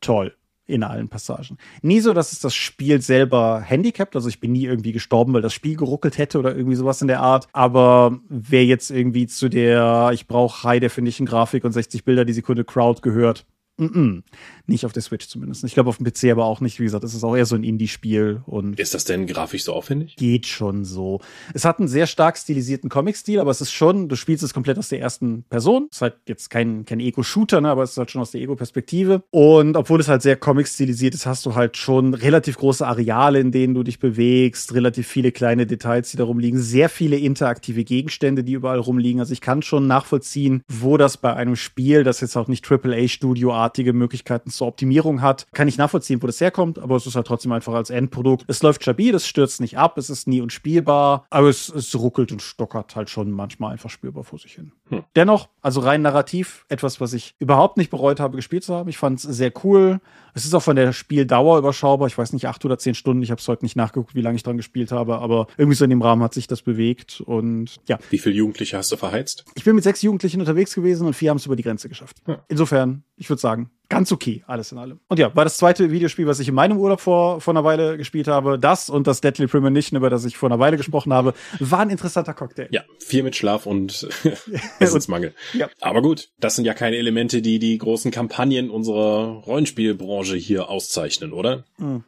toll 0.00 0.34
in 0.66 0.82
allen 0.82 1.08
Passagen. 1.08 1.58
Nie 1.82 2.00
so, 2.00 2.12
dass 2.12 2.32
es 2.32 2.40
das 2.40 2.54
Spiel 2.54 3.00
selber 3.00 3.60
handicapt, 3.60 4.16
also 4.16 4.28
ich 4.28 4.40
bin 4.40 4.52
nie 4.52 4.64
irgendwie 4.64 4.92
gestorben, 4.92 5.32
weil 5.32 5.42
das 5.42 5.54
Spiel 5.54 5.76
geruckelt 5.76 6.18
hätte 6.18 6.38
oder 6.38 6.56
irgendwie 6.56 6.76
sowas 6.76 7.00
in 7.02 7.08
der 7.08 7.20
Art, 7.20 7.48
aber 7.52 8.18
wer 8.28 8.64
jetzt 8.64 8.90
irgendwie 8.90 9.26
zu 9.26 9.48
der 9.48 10.10
ich 10.12 10.26
brauche 10.26 10.64
High 10.64 10.80
Definition 10.80 11.26
Grafik 11.26 11.64
und 11.64 11.72
60 11.72 12.04
Bilder 12.04 12.24
die 12.24 12.32
Sekunde 12.32 12.64
Crowd 12.64 13.00
gehört, 13.02 13.46
mm 13.78 13.84
-mm. 13.84 14.22
Nicht 14.66 14.84
auf 14.84 14.92
der 14.92 15.02
Switch 15.02 15.28
zumindest. 15.28 15.64
Ich 15.64 15.74
glaube 15.74 15.88
auf 15.88 15.98
dem 15.98 16.06
PC 16.06 16.30
aber 16.30 16.44
auch 16.44 16.60
nicht. 16.60 16.80
Wie 16.80 16.84
gesagt, 16.84 17.04
es 17.04 17.14
ist 17.14 17.24
auch 17.24 17.36
eher 17.36 17.46
so 17.46 17.54
ein 17.54 17.64
Indie-Spiel. 17.64 18.42
und 18.46 18.78
Ist 18.78 18.94
das 18.94 19.04
denn 19.04 19.26
grafisch 19.26 19.64
so 19.64 19.72
aufwendig? 19.72 20.16
Geht 20.16 20.46
schon 20.46 20.84
so. 20.84 21.20
Es 21.54 21.64
hat 21.64 21.78
einen 21.78 21.88
sehr 21.88 22.06
stark 22.06 22.36
stilisierten 22.36 22.90
Comic-Stil, 22.90 23.38
aber 23.38 23.50
es 23.50 23.60
ist 23.60 23.72
schon, 23.72 24.08
du 24.08 24.16
spielst 24.16 24.42
es 24.42 24.54
komplett 24.54 24.78
aus 24.78 24.88
der 24.88 25.00
ersten 25.00 25.44
Person. 25.44 25.88
Es 25.90 25.98
ist 25.98 26.02
halt 26.02 26.14
jetzt 26.26 26.50
kein, 26.50 26.84
kein 26.84 27.00
Ego-Shooter, 27.00 27.60
ne, 27.60 27.70
aber 27.70 27.82
es 27.82 27.92
ist 27.92 27.98
halt 27.98 28.10
schon 28.10 28.22
aus 28.22 28.32
der 28.32 28.40
Ego-Perspektive. 28.40 29.22
Und 29.30 29.76
obwohl 29.76 30.00
es 30.00 30.08
halt 30.08 30.22
sehr 30.22 30.36
Comic-stilisiert 30.36 31.14
ist, 31.14 31.26
hast 31.26 31.46
du 31.46 31.54
halt 31.54 31.76
schon 31.76 32.14
relativ 32.14 32.58
große 32.58 32.86
Areale, 32.86 33.38
in 33.38 33.52
denen 33.52 33.74
du 33.74 33.82
dich 33.82 33.98
bewegst, 33.98 34.74
relativ 34.74 35.06
viele 35.06 35.32
kleine 35.32 35.66
Details, 35.66 36.10
die 36.10 36.16
da 36.16 36.24
rumliegen, 36.24 36.60
sehr 36.60 36.88
viele 36.88 37.16
interaktive 37.16 37.84
Gegenstände, 37.84 38.42
die 38.42 38.52
überall 38.52 38.78
rumliegen. 38.78 39.20
Also 39.20 39.32
ich 39.32 39.40
kann 39.40 39.62
schon 39.62 39.86
nachvollziehen, 39.86 40.62
wo 40.68 40.96
das 40.96 41.16
bei 41.16 41.34
einem 41.34 41.56
Spiel, 41.56 42.04
das 42.04 42.20
jetzt 42.20 42.36
auch 42.36 42.48
nicht 42.48 42.70
AAA-Studio 42.70 43.52
MMO-artige 43.66 43.92
Möglichkeiten 43.92 44.50
zur 44.50 44.68
Optimierung 44.68 45.22
hat. 45.22 45.46
Kann 45.52 45.68
ich 45.68 45.78
nachvollziehen, 45.78 46.22
wo 46.22 46.26
das 46.26 46.40
herkommt, 46.40 46.78
aber 46.78 46.96
es 46.96 47.06
ist 47.06 47.16
halt 47.16 47.26
trotzdem 47.26 47.52
einfach 47.52 47.74
als 47.74 47.90
Endprodukt. 47.90 48.44
Es 48.48 48.62
läuft 48.62 48.82
stabil, 48.82 49.14
es 49.14 49.26
stürzt 49.26 49.60
nicht 49.60 49.78
ab, 49.78 49.98
es 49.98 50.10
ist 50.10 50.28
nie 50.28 50.40
unspielbar, 50.40 51.26
aber 51.30 51.48
es, 51.48 51.68
es 51.68 51.94
ruckelt 51.98 52.32
und 52.32 52.42
stockert 52.42 52.96
halt 52.96 53.10
schon 53.10 53.30
manchmal 53.30 53.72
einfach 53.72 53.90
spürbar 53.90 54.24
vor 54.24 54.38
sich 54.38 54.52
hin. 54.52 54.72
Hm. 54.88 55.02
Dennoch, 55.16 55.48
also 55.62 55.80
rein 55.80 56.02
narrativ, 56.02 56.64
etwas, 56.68 57.00
was 57.00 57.12
ich 57.12 57.34
überhaupt 57.38 57.76
nicht 57.76 57.90
bereut 57.90 58.20
habe, 58.20 58.36
gespielt 58.36 58.62
zu 58.62 58.74
haben. 58.74 58.88
Ich 58.88 58.98
fand 58.98 59.18
es 59.18 59.24
sehr 59.24 59.52
cool. 59.64 60.00
Es 60.34 60.44
ist 60.44 60.54
auch 60.54 60.62
von 60.62 60.76
der 60.76 60.92
Spieldauer 60.92 61.58
überschaubar. 61.58 62.06
Ich 62.06 62.16
weiß 62.16 62.32
nicht, 62.32 62.46
acht 62.46 62.64
oder 62.64 62.78
zehn 62.78 62.94
Stunden. 62.94 63.22
Ich 63.22 63.30
habe 63.30 63.40
es 63.40 63.48
heute 63.48 63.64
nicht 63.64 63.74
nachgeguckt, 63.74 64.14
wie 64.14 64.20
lange 64.20 64.36
ich 64.36 64.42
dran 64.42 64.56
gespielt 64.56 64.92
habe, 64.92 65.18
aber 65.18 65.48
irgendwie 65.56 65.76
so 65.76 65.84
in 65.84 65.90
dem 65.90 66.02
Rahmen 66.02 66.22
hat 66.22 66.34
sich 66.34 66.46
das 66.46 66.62
bewegt 66.62 67.20
und 67.20 67.76
ja. 67.88 67.98
Wie 68.10 68.18
viele 68.18 68.36
Jugendliche 68.36 68.76
hast 68.76 68.92
du 68.92 68.96
verheizt? 68.96 69.44
Ich 69.54 69.64
bin 69.64 69.74
mit 69.74 69.84
sechs 69.84 70.02
Jugendlichen 70.02 70.40
unterwegs 70.40 70.74
gewesen 70.74 71.06
und 71.06 71.14
vier 71.14 71.30
haben 71.30 71.38
es 71.38 71.46
über 71.46 71.56
die 71.56 71.62
Grenze 71.62 71.88
geschafft. 71.88 72.18
Ja. 72.26 72.44
Insofern, 72.48 73.02
ich 73.16 73.28
würde 73.28 73.40
sagen, 73.40 73.70
ganz 73.88 74.12
okay, 74.12 74.44
alles 74.46 74.72
in 74.72 74.78
allem. 74.78 75.00
Und 75.08 75.18
ja, 75.18 75.34
war 75.34 75.44
das 75.44 75.56
zweite 75.56 75.90
Videospiel, 75.90 76.26
was 76.26 76.40
ich 76.40 76.48
in 76.48 76.54
meinem 76.54 76.78
Urlaub 76.78 77.00
vor, 77.00 77.40
vor 77.40 77.52
einer 77.52 77.64
Weile 77.64 77.96
gespielt 77.96 78.28
habe. 78.28 78.58
Das 78.58 78.88
und 78.90 79.06
das 79.06 79.20
Deadly 79.20 79.46
Premonition, 79.46 79.96
über 79.96 80.10
das 80.10 80.24
ich 80.24 80.36
vor 80.36 80.48
einer 80.48 80.58
Weile 80.58 80.76
gesprochen 80.76 81.12
habe, 81.12 81.34
war 81.60 81.80
ein 81.80 81.90
interessanter 81.90 82.34
Cocktail. 82.34 82.68
Ja, 82.70 82.82
viel 82.98 83.22
mit 83.22 83.36
Schlaf 83.36 83.66
und 83.66 84.08
Essensmangel. 84.80 85.34
ja. 85.52 85.68
Aber 85.80 86.02
gut, 86.02 86.30
das 86.38 86.56
sind 86.56 86.64
ja 86.64 86.74
keine 86.74 86.96
Elemente, 86.96 87.42
die 87.42 87.58
die 87.58 87.78
großen 87.78 88.10
Kampagnen 88.10 88.70
unserer 88.70 89.42
Rollenspielbranche 89.46 90.36
hier 90.36 90.68
auszeichnen, 90.68 91.32
oder? 91.32 91.64
Mhm. 91.78 92.04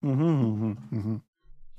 Mhm, 0.00 0.10
mhm, 0.10 0.78
mhm. 0.90 1.20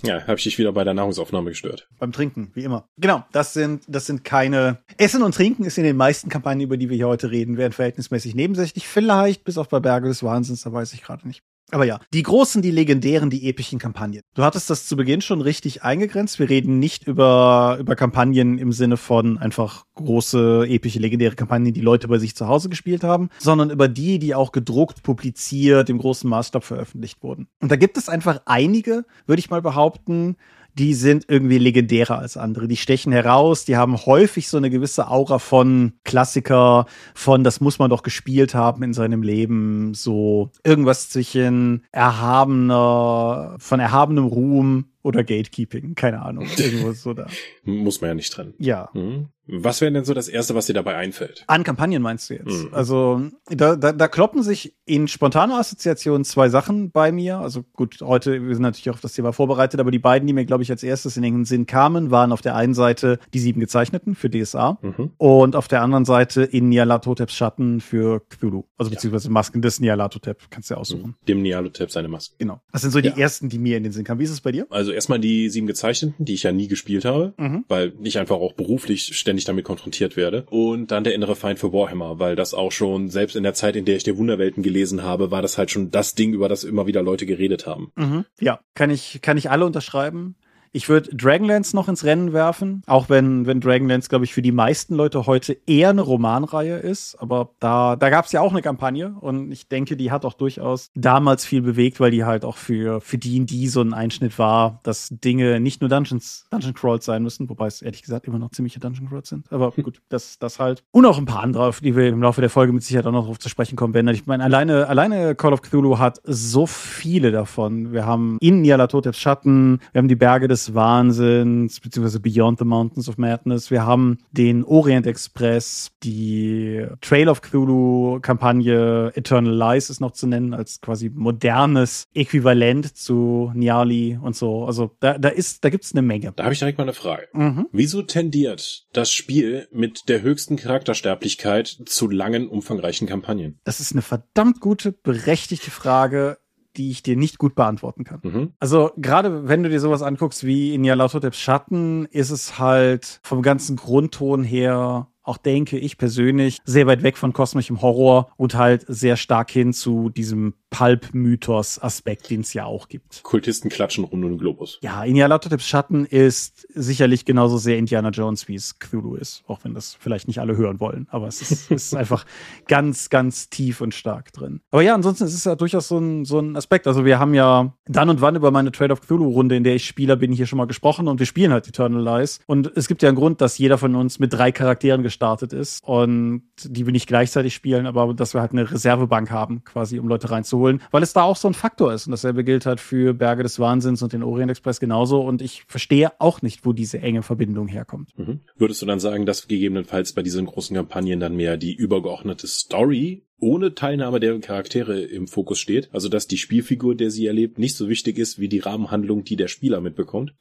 Ja, 0.06 0.22
habe 0.28 0.38
ich 0.38 0.44
dich 0.44 0.58
wieder 0.58 0.74
bei 0.74 0.84
der 0.84 0.94
Nahrungsaufnahme 0.94 1.52
gestört. 1.52 1.88
Beim 1.98 2.12
Trinken, 2.12 2.52
wie 2.54 2.64
immer. 2.64 2.90
Genau, 2.98 3.24
das 3.32 3.54
sind, 3.54 3.84
das 3.88 4.06
sind 4.06 4.26
keine. 4.26 4.80
Essen 4.98 5.24
und 5.24 5.34
Trinken 5.34 5.64
ist 5.64 5.78
in 5.78 5.86
den 5.86 5.96
meisten 5.96 6.30
Kampagnen, 6.30 6.62
über 6.62 6.76
die 6.76 6.90
wir 6.90 6.98
hier 6.98 7.08
heute 7.08 7.32
reden, 7.32 7.58
werden 7.58 7.72
verhältnismäßig 7.72 8.36
nebensächlich. 8.36 8.88
Vielleicht, 8.88 9.46
bis 9.46 9.58
auf 9.58 9.70
bei 9.70 9.80
Berge 9.80 10.10
des 10.10 10.22
Wahnsinns, 10.22 10.64
da 10.64 10.74
weiß 10.74 10.94
ich 10.94 11.04
gerade 11.04 11.26
nicht. 11.26 11.42
Aber 11.74 11.86
ja, 11.86 12.00
die 12.14 12.22
großen, 12.22 12.62
die 12.62 12.70
legendären, 12.70 13.30
die 13.32 13.50
epischen 13.50 13.80
Kampagnen. 13.80 14.22
Du 14.36 14.44
hattest 14.44 14.70
das 14.70 14.86
zu 14.86 14.96
Beginn 14.96 15.22
schon 15.22 15.42
richtig 15.42 15.84
eingegrenzt. 15.84 16.38
Wir 16.38 16.50
reden 16.50 16.78
nicht 16.78 17.08
über, 17.08 17.78
über 17.80 17.96
Kampagnen 17.96 18.60
im 18.60 18.72
Sinne 18.72 18.96
von 18.96 19.40
einfach 19.40 19.86
große, 19.96 20.68
epische, 20.68 21.00
legendäre 21.00 21.36
Kampagnen, 21.36 21.74
die 21.74 21.82
Leute 21.82 22.08
bei 22.08 22.20
sich 22.20 22.36
zu 22.36 22.48
Hause 22.48 22.70
gespielt 22.70 23.04
haben, 23.04 23.30
sondern 23.40 23.72
über 23.72 23.88
die, 23.88 24.20
die 24.20 24.36
auch 24.36 24.52
gedruckt, 24.52 25.02
publiziert, 25.02 25.90
im 25.90 25.98
großen 25.98 26.30
Maßstab 26.30 26.64
veröffentlicht 26.64 27.24
wurden. 27.24 27.48
Und 27.60 27.72
da 27.72 27.76
gibt 27.76 27.98
es 27.98 28.08
einfach 28.08 28.42
einige, 28.46 29.06
würde 29.26 29.40
ich 29.40 29.50
mal 29.50 29.62
behaupten, 29.62 30.36
die 30.76 30.94
sind 30.94 31.26
irgendwie 31.28 31.58
legendärer 31.58 32.20
als 32.20 32.38
andere. 32.38 32.68
Die 32.68 32.78
stechen 32.78 33.12
heraus, 33.12 33.66
die 33.66 33.78
haben 33.78 33.98
häufig 34.06 34.48
so 34.48 34.58
eine 34.58 34.70
gewisse 34.70 35.08
Aura 35.10 35.40
von 35.40 35.94
Klassiker, 36.04 36.86
von 37.14 37.44
das 37.44 37.62
muss 37.62 37.80
man 37.80 37.90
doch 37.90 38.04
gespielt 38.04 38.56
haben 38.56 38.84
in 38.84 38.94
seinem 38.94 39.24
Leben, 39.24 39.94
so 39.94 40.52
irgendwas 40.64 41.10
zwischen 41.10 41.86
erhabener, 41.92 43.56
von 43.60 43.80
erhabenem 43.80 44.26
Ruhm 44.26 44.86
oder 45.04 45.24
Gatekeeping, 45.24 45.96
keine 45.96 46.22
Ahnung, 46.22 46.48
irgendwo 46.58 46.94
so 46.94 47.14
da. 47.14 47.28
Muss 47.64 48.02
man 48.02 48.10
ja 48.10 48.14
nicht 48.16 48.32
trennen. 48.32 48.54
Ja. 48.58 48.90
Mhm. 48.94 49.28
Was 49.48 49.82
wäre 49.82 49.92
denn 49.92 50.06
so 50.06 50.14
das 50.14 50.28
Erste, 50.28 50.56
was 50.56 50.68
dir 50.68 50.74
dabei 50.74 50.96
einfällt? 50.96 51.44
An 51.48 51.64
Kampagnen 51.64 52.02
meinst 52.02 52.30
du 52.30 52.36
jetzt? 52.36 52.46
Mhm. 52.46 52.70
Also 52.72 53.22
da, 53.50 53.76
da, 53.76 53.92
da 53.92 54.08
kloppen 54.08 54.42
sich 54.42 54.76
in 54.86 55.08
spontaner 55.08 55.60
Assoziation 55.60 56.24
zwei 56.24 56.50
Sachen 56.50 56.92
bei 56.92 57.12
mir. 57.12 57.38
Also 57.38 57.64
gut, 57.74 58.00
heute, 58.02 58.46
wir 58.46 58.56
sind 58.56 58.64
natürlich 58.64 58.90
auch 58.90 58.96
auf 58.96 59.02
das 59.02 59.14
Thema 59.14 59.34
vorbereitet, 59.34 59.80
aber 59.80 59.92
die 59.92 60.00
beiden, 60.00 60.28
die 60.28 60.34
mir, 60.34 60.46
glaube 60.46 60.64
ich, 60.64 60.72
als 60.72 60.84
erstes 60.84 61.18
in 61.18 61.24
den 61.24 61.46
Sinn 61.46 61.66
kamen, 61.66 62.12
waren 62.12 62.32
auf 62.32 62.42
der 62.42 62.56
einen 62.56 62.74
Seite 62.74 63.20
die 63.34 63.40
sieben 63.40 63.60
Gezeichneten 63.60 64.16
für 64.16 64.30
DSA 64.30 64.78
mhm. 64.82 65.12
und 65.18 65.56
auf 65.56 65.68
der 65.68 65.82
anderen 65.82 66.06
Seite 66.06 66.44
in 66.44 66.70
Nyarlathoteps 66.70 67.34
Schatten 67.34 67.82
für 67.82 68.22
Cthulhu. 68.30 68.64
Also 68.78 68.92
beziehungsweise 68.92 69.30
Masken 69.30 69.62
des 69.62 69.80
Nyarlathotep, 69.80 70.50
kannst 70.50 70.70
du 70.70 70.76
ja 70.76 70.80
aussuchen. 70.80 71.16
Dem 71.28 71.42
Nyarlathotep 71.42 71.92
seine 71.92 72.08
Masken. 72.08 72.36
Genau. 72.38 72.62
Das 72.72 72.82
sind 72.82 72.92
so 72.92 73.02
die 73.02 73.10
ja. 73.10 73.18
ersten, 73.18 73.50
die 73.50 73.60
mir 73.60 73.78
in 73.78 73.84
den 73.84 73.92
Sinn 73.92 74.04
kamen. 74.04 74.20
Wie 74.20 74.26
ist 74.26 74.32
es 74.32 74.42
bei 74.42 74.52
dir? 74.52 74.68
Also 74.70 74.92
erstmal 74.92 75.20
die 75.20 75.50
sieben 75.50 75.68
Gezeichneten, 75.68 76.24
die 76.24 76.34
ich 76.34 76.44
ja 76.44 76.52
nie 76.52 76.68
gespielt 76.68 77.06
habe, 77.06 77.34
mhm. 77.38 77.66
weil 77.68 77.94
ich 78.04 78.20
einfach 78.20 78.36
auch 78.36 78.54
beruflich 78.54 79.18
ständig 79.18 79.33
ständig 79.34 79.46
damit 79.46 79.66
konfrontiert 79.66 80.16
werde. 80.16 80.46
Und 80.50 80.92
dann 80.92 81.04
der 81.04 81.16
innere 81.16 81.36
Feind 81.36 81.60
für 81.60 81.74
Warhammer, 81.74 82.20
weil 82.20 82.36
das 82.36 82.54
auch 82.54 82.72
schon, 82.72 83.10
selbst 83.10 83.36
in 83.36 83.44
der 83.44 83.54
Zeit, 83.54 83.76
in 83.76 83.86
der 83.86 83.96
ich 83.96 84.04
der 84.04 84.18
Wunderwelten 84.18 84.64
gelesen 84.64 85.04
habe, 85.04 85.32
war 85.32 85.42
das 85.42 85.58
halt 85.58 85.72
schon 85.72 85.90
das 85.92 86.14
Ding, 86.16 86.34
über 86.34 86.50
das 86.50 86.64
immer 86.64 86.86
wieder 86.86 87.02
Leute 87.02 87.26
geredet 87.26 87.66
haben. 87.66 87.92
Mhm. 87.96 88.26
Ja, 88.40 88.60
kann 88.76 88.90
ich, 88.90 89.22
kann 89.22 89.38
ich 89.38 89.50
alle 89.50 89.66
unterschreiben. 89.66 90.36
Ich 90.76 90.90
würde 90.90 91.16
Dragonlance 91.16 91.76
noch 91.76 91.88
ins 91.88 92.04
Rennen 92.04 92.34
werfen, 92.34 92.82
auch 92.88 93.08
wenn, 93.08 93.46
wenn 93.46 93.62
Dragonlance, 93.62 94.10
glaube 94.10 94.26
ich, 94.26 94.34
für 94.34 94.42
die 94.42 94.52
meisten 94.52 94.96
Leute 94.96 95.28
heute 95.28 95.56
eher 95.68 95.92
eine 95.92 96.02
Romanreihe 96.02 96.78
ist. 96.78 97.16
Aber 97.20 97.52
da, 97.60 97.96
da 97.96 98.10
gab 98.10 98.26
es 98.26 98.32
ja 98.32 98.42
auch 98.42 98.52
eine 98.52 98.64
Kampagne 98.64 99.16
und 99.20 99.52
ich 99.52 99.68
denke, 99.68 99.96
die 99.96 100.10
hat 100.10 100.26
auch 100.26 100.34
durchaus 100.34 100.90
damals 100.96 101.46
viel 101.46 101.62
bewegt, 101.62 102.00
weil 102.00 102.10
die 102.10 102.24
halt 102.26 102.44
auch 102.44 102.58
für, 102.58 103.02
für 103.02 103.20
die, 103.20 103.46
die 103.46 103.68
so 103.68 103.82
ein 103.82 103.94
Einschnitt 103.94 104.40
war, 104.40 104.80
dass 104.82 105.10
Dinge 105.12 105.60
nicht 105.60 105.82
nur 105.82 105.92
Dungeons, 105.92 106.48
Dungeon 106.50 106.74
Crawls 106.74 107.06
sein 107.06 107.22
müssen, 107.22 107.48
wobei 107.50 107.68
es 107.68 107.84
ehrlich 107.84 108.02
gesagt 108.02 108.26
immer 108.28 108.40
noch 108.40 108.50
ziemliche 108.50 108.80
Dungeon 108.80 109.10
Crawls 109.10 109.30
sind. 109.30 109.46
Aber 109.52 109.70
gut, 109.74 110.02
das, 110.10 110.40
das 110.40 110.58
halt. 110.58 110.84
Und 110.90 111.06
auch 111.06 111.20
ein 111.20 111.26
paar 111.26 111.44
andere, 111.44 111.68
auf 111.68 111.82
die 111.82 111.96
wir 111.96 112.10
im 112.10 112.24
Laufe 112.24 112.42
der 112.42 112.50
Folge 112.50 112.74
mit 112.74 112.84
Sicherheit 112.84 113.06
auch 113.06 113.12
noch 113.12 113.28
drauf 113.28 113.38
zu 113.38 113.48
sprechen 113.48 113.76
kommen 113.76 113.94
werden. 113.94 114.08
Ich 114.08 114.26
meine, 114.26 114.44
alleine, 114.44 114.88
alleine 114.88 115.36
Call 115.36 115.54
of 115.54 115.62
Cthulhu 115.62 116.00
hat 116.00 116.20
so 116.24 116.66
viele 116.66 117.32
davon. 117.32 117.94
Wir 117.94 118.08
haben 118.08 118.40
in 118.42 118.64
Nyarlathoteps 118.64 119.20
Schatten, 119.20 119.80
wir 119.92 120.00
haben 120.00 120.08
die 120.08 120.16
Berge 120.16 120.48
des 120.48 120.63
des 120.64 120.76
Wahnsinns, 120.76 121.80
beziehungsweise 121.80 122.20
Beyond 122.20 122.60
the 122.60 122.66
Mountains 122.66 123.10
of 123.10 123.18
Madness. 123.18 123.72
Wir 123.72 123.86
haben 123.86 124.20
den 124.32 124.64
Orient 124.64 125.08
Express, 125.08 125.92
die 126.04 126.86
Trail 127.02 127.30
of 127.30 127.42
Cthulhu 127.42 128.20
Kampagne, 128.22 129.12
Eternal 129.16 129.54
Lies 129.54 129.90
ist 129.90 130.00
noch 130.00 130.12
zu 130.12 130.28
nennen, 130.28 130.54
als 130.54 130.82
quasi 130.82 131.10
modernes 131.14 132.06
Äquivalent 132.14 132.96
zu 132.96 133.52
Niali 133.54 134.18
und 134.22 134.36
so. 134.36 134.66
Also 134.66 134.96
da, 135.00 135.18
da 135.18 135.30
ist, 135.30 135.64
da 135.64 135.70
gibt's 135.70 135.94
eine 135.94 136.02
Menge. 136.02 136.34
Da 136.36 136.44
habe 136.44 136.54
ich 136.54 136.60
direkt 136.60 136.78
mal 136.78 136.84
eine 136.84 136.94
Frage. 136.94 137.28
Mhm. 137.34 137.68
Wieso 137.72 138.02
tendiert 138.02 138.86
das 138.94 139.12
Spiel 139.12 139.68
mit 139.72 140.10
der 140.10 140.22
höchsten 140.22 140.56
Charaktersterblichkeit 140.56 141.68
zu 141.86 142.10
langen, 142.10 142.48
umfangreichen 142.48 143.08
Kampagnen? 143.08 143.60
Das 143.64 143.80
ist 143.80 143.94
eine 143.94 144.02
verdammt 144.02 144.60
gute, 144.60 144.92
berechtigte 144.92 145.72
Frage 145.72 146.38
die 146.78 146.92
ich 146.92 147.04
dir 147.04 147.16
nicht 147.16 147.38
gut 147.38 147.56
beantworten 147.56 148.04
kann. 148.04 148.20
Mhm. 148.24 148.54
Also 148.60 148.92
gerade 148.98 149.48
wenn 149.48 149.64
du 149.64 149.70
dir 149.70 149.80
sowas 149.80 150.02
anguckst 150.02 150.44
wie 150.44 150.74
in 150.74 150.84
Yalautotep 150.84 151.36
Schatten, 151.36 152.06
ist 152.06 152.32
es 152.32 152.60
halt 152.60 153.20
vom 153.24 153.42
ganzen 153.42 153.76
Grundton 153.76 154.44
her 154.44 155.08
auch 155.24 155.38
denke 155.38 155.78
ich 155.78 155.98
persönlich 155.98 156.60
sehr 156.66 156.86
weit 156.86 157.02
weg 157.02 157.18
von 157.18 157.34
kosmischem 157.34 157.82
Horror 157.82 158.30
und 158.36 158.56
halt 158.56 158.86
sehr 158.88 159.16
stark 159.16 159.50
hin 159.52 159.74
zu 159.74 160.10
diesem 160.10 160.54
Pulp-Mythos-Aspekt, 160.74 162.32
den 162.32 162.42
es 162.42 162.54
ja 162.54 162.66
auch 162.66 162.88
gibt. 162.88 163.22
Kultisten 163.22 163.70
klatschen 163.70 164.06
rund 164.06 164.26
um 164.26 164.32
den 164.32 164.40
Globus. 164.40 164.80
Ja, 164.82 165.04
Inyalatoteps 165.04 165.68
Schatten 165.68 166.06
ist 166.06 166.68
sicherlich 166.74 167.26
genauso 167.26 167.60
sehr 167.60 167.78
Indiana 167.78 168.10
Jones, 168.10 168.48
wie 168.48 168.56
es 168.56 168.80
Cthulhu 168.80 169.14
ist. 169.14 169.44
Auch 169.46 169.60
wenn 169.64 169.76
das 169.76 169.96
vielleicht 170.00 170.28
nicht 170.28 170.40
alle 170.40 170.58
hören 170.58 170.80
wollen. 170.80 171.08
Aber 171.12 171.28
es 171.28 171.44
ist, 171.44 171.70
ist 171.70 171.96
einfach 171.96 172.26
ganz, 172.68 173.12
ganz 173.12 173.50
tief 173.50 173.82
und 173.82 173.94
stark 173.94 174.34
drin. 174.34 174.62
Aber 174.72 174.82
ja, 174.82 174.96
ansonsten 174.96 175.26
ist 175.26 175.36
es 175.36 175.44
ja 175.44 175.56
durchaus 175.56 175.88
so 175.88 176.00
ein, 176.00 176.26
so 176.26 176.40
ein 176.40 176.56
Aspekt. 176.56 176.88
Also 176.88 177.06
wir 177.06 177.20
haben 177.20 177.36
ja 177.36 177.76
dann 177.86 178.10
und 178.10 178.22
wann 178.22 178.36
über 178.36 178.50
meine 178.50 178.72
Trade 178.72 178.94
of 178.94 179.02
Cthulhu-Runde, 179.02 179.56
in 179.56 179.64
der 179.64 179.76
ich 179.76 179.86
Spieler 179.86 180.16
bin, 180.16 180.32
hier 180.32 180.48
schon 180.48 180.58
mal 180.58 180.66
gesprochen 180.66 181.08
und 181.08 181.20
wir 181.20 181.28
spielen 181.28 181.52
halt 181.52 181.68
Eternal 181.68 182.02
Lies. 182.02 182.40
Und 182.48 182.76
es 182.76 182.88
gibt 182.88 183.04
ja 183.04 183.10
einen 183.10 183.18
Grund, 183.18 183.42
dass 183.42 183.60
jeder 183.60 183.78
von 183.78 183.96
uns 183.96 184.18
mit 184.18 184.34
drei 184.34 184.52
Charakteren 184.52 185.04
gestartet 185.04 185.54
ist 185.54 185.84
und 185.84 186.42
die 186.64 186.88
wir 186.88 186.94
nicht 186.94 187.08
gleichzeitig 187.08 187.54
spielen, 187.54 187.86
aber 187.86 188.12
dass 188.16 188.34
wir 188.34 188.42
halt 188.42 188.54
eine 188.54 188.72
Reservebank 188.72 189.30
haben, 189.30 189.64
quasi, 189.64 190.00
um 190.00 190.08
Leute 190.08 190.32
reinzuholen 190.32 190.63
holen, 190.64 190.82
weil 190.92 191.04
es 191.04 191.14
da 191.14 191.24
auch 191.24 191.36
so 191.36 191.48
ein 191.48 191.54
Faktor 191.54 191.94
ist. 191.94 192.08
Und 192.08 192.12
dasselbe 192.12 192.44
gilt 192.44 192.66
halt 192.66 192.80
für 192.80 193.14
Berge 193.14 193.44
des 193.44 193.60
Wahnsinns 193.60 194.02
und 194.02 194.14
den 194.14 194.24
Orient 194.24 194.52
Express 194.52 194.80
genauso. 194.80 195.22
Und 195.22 195.42
ich 195.42 195.64
verstehe 195.68 196.12
auch 196.20 196.42
nicht, 196.42 196.66
wo 196.66 196.74
diese 196.74 197.00
enge 197.00 197.22
Verbindung 197.22 197.68
herkommt. 197.68 198.18
Mhm. 198.18 198.40
Würdest 198.56 198.82
du 198.82 198.86
dann 198.86 199.00
sagen, 199.00 199.26
dass 199.26 199.48
gegebenenfalls 199.48 200.14
bei 200.14 200.24
diesen 200.24 200.46
großen 200.46 200.76
Kampagnen 200.76 201.20
dann 201.20 201.36
mehr 201.36 201.58
die 201.58 201.74
übergeordnete 201.76 202.48
Story 202.48 203.24
ohne 203.40 203.76
Teilnahme 203.76 204.20
der 204.20 204.40
Charaktere 204.40 205.02
im 205.02 205.28
Fokus 205.28 205.60
steht? 205.60 205.90
Also 205.92 206.08
dass 206.10 206.28
die 206.28 206.38
Spielfigur, 206.38 206.96
der 206.96 207.12
sie 207.12 207.28
erlebt, 207.28 207.60
nicht 207.60 207.76
so 207.76 207.90
wichtig 207.90 208.18
ist 208.18 208.40
wie 208.40 208.48
die 208.48 208.60
Rahmenhandlung, 208.60 209.24
die 209.24 209.36
der 209.36 209.50
Spieler 209.50 209.82
mitbekommt? 209.82 210.34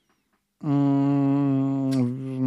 Mm, 0.63 1.83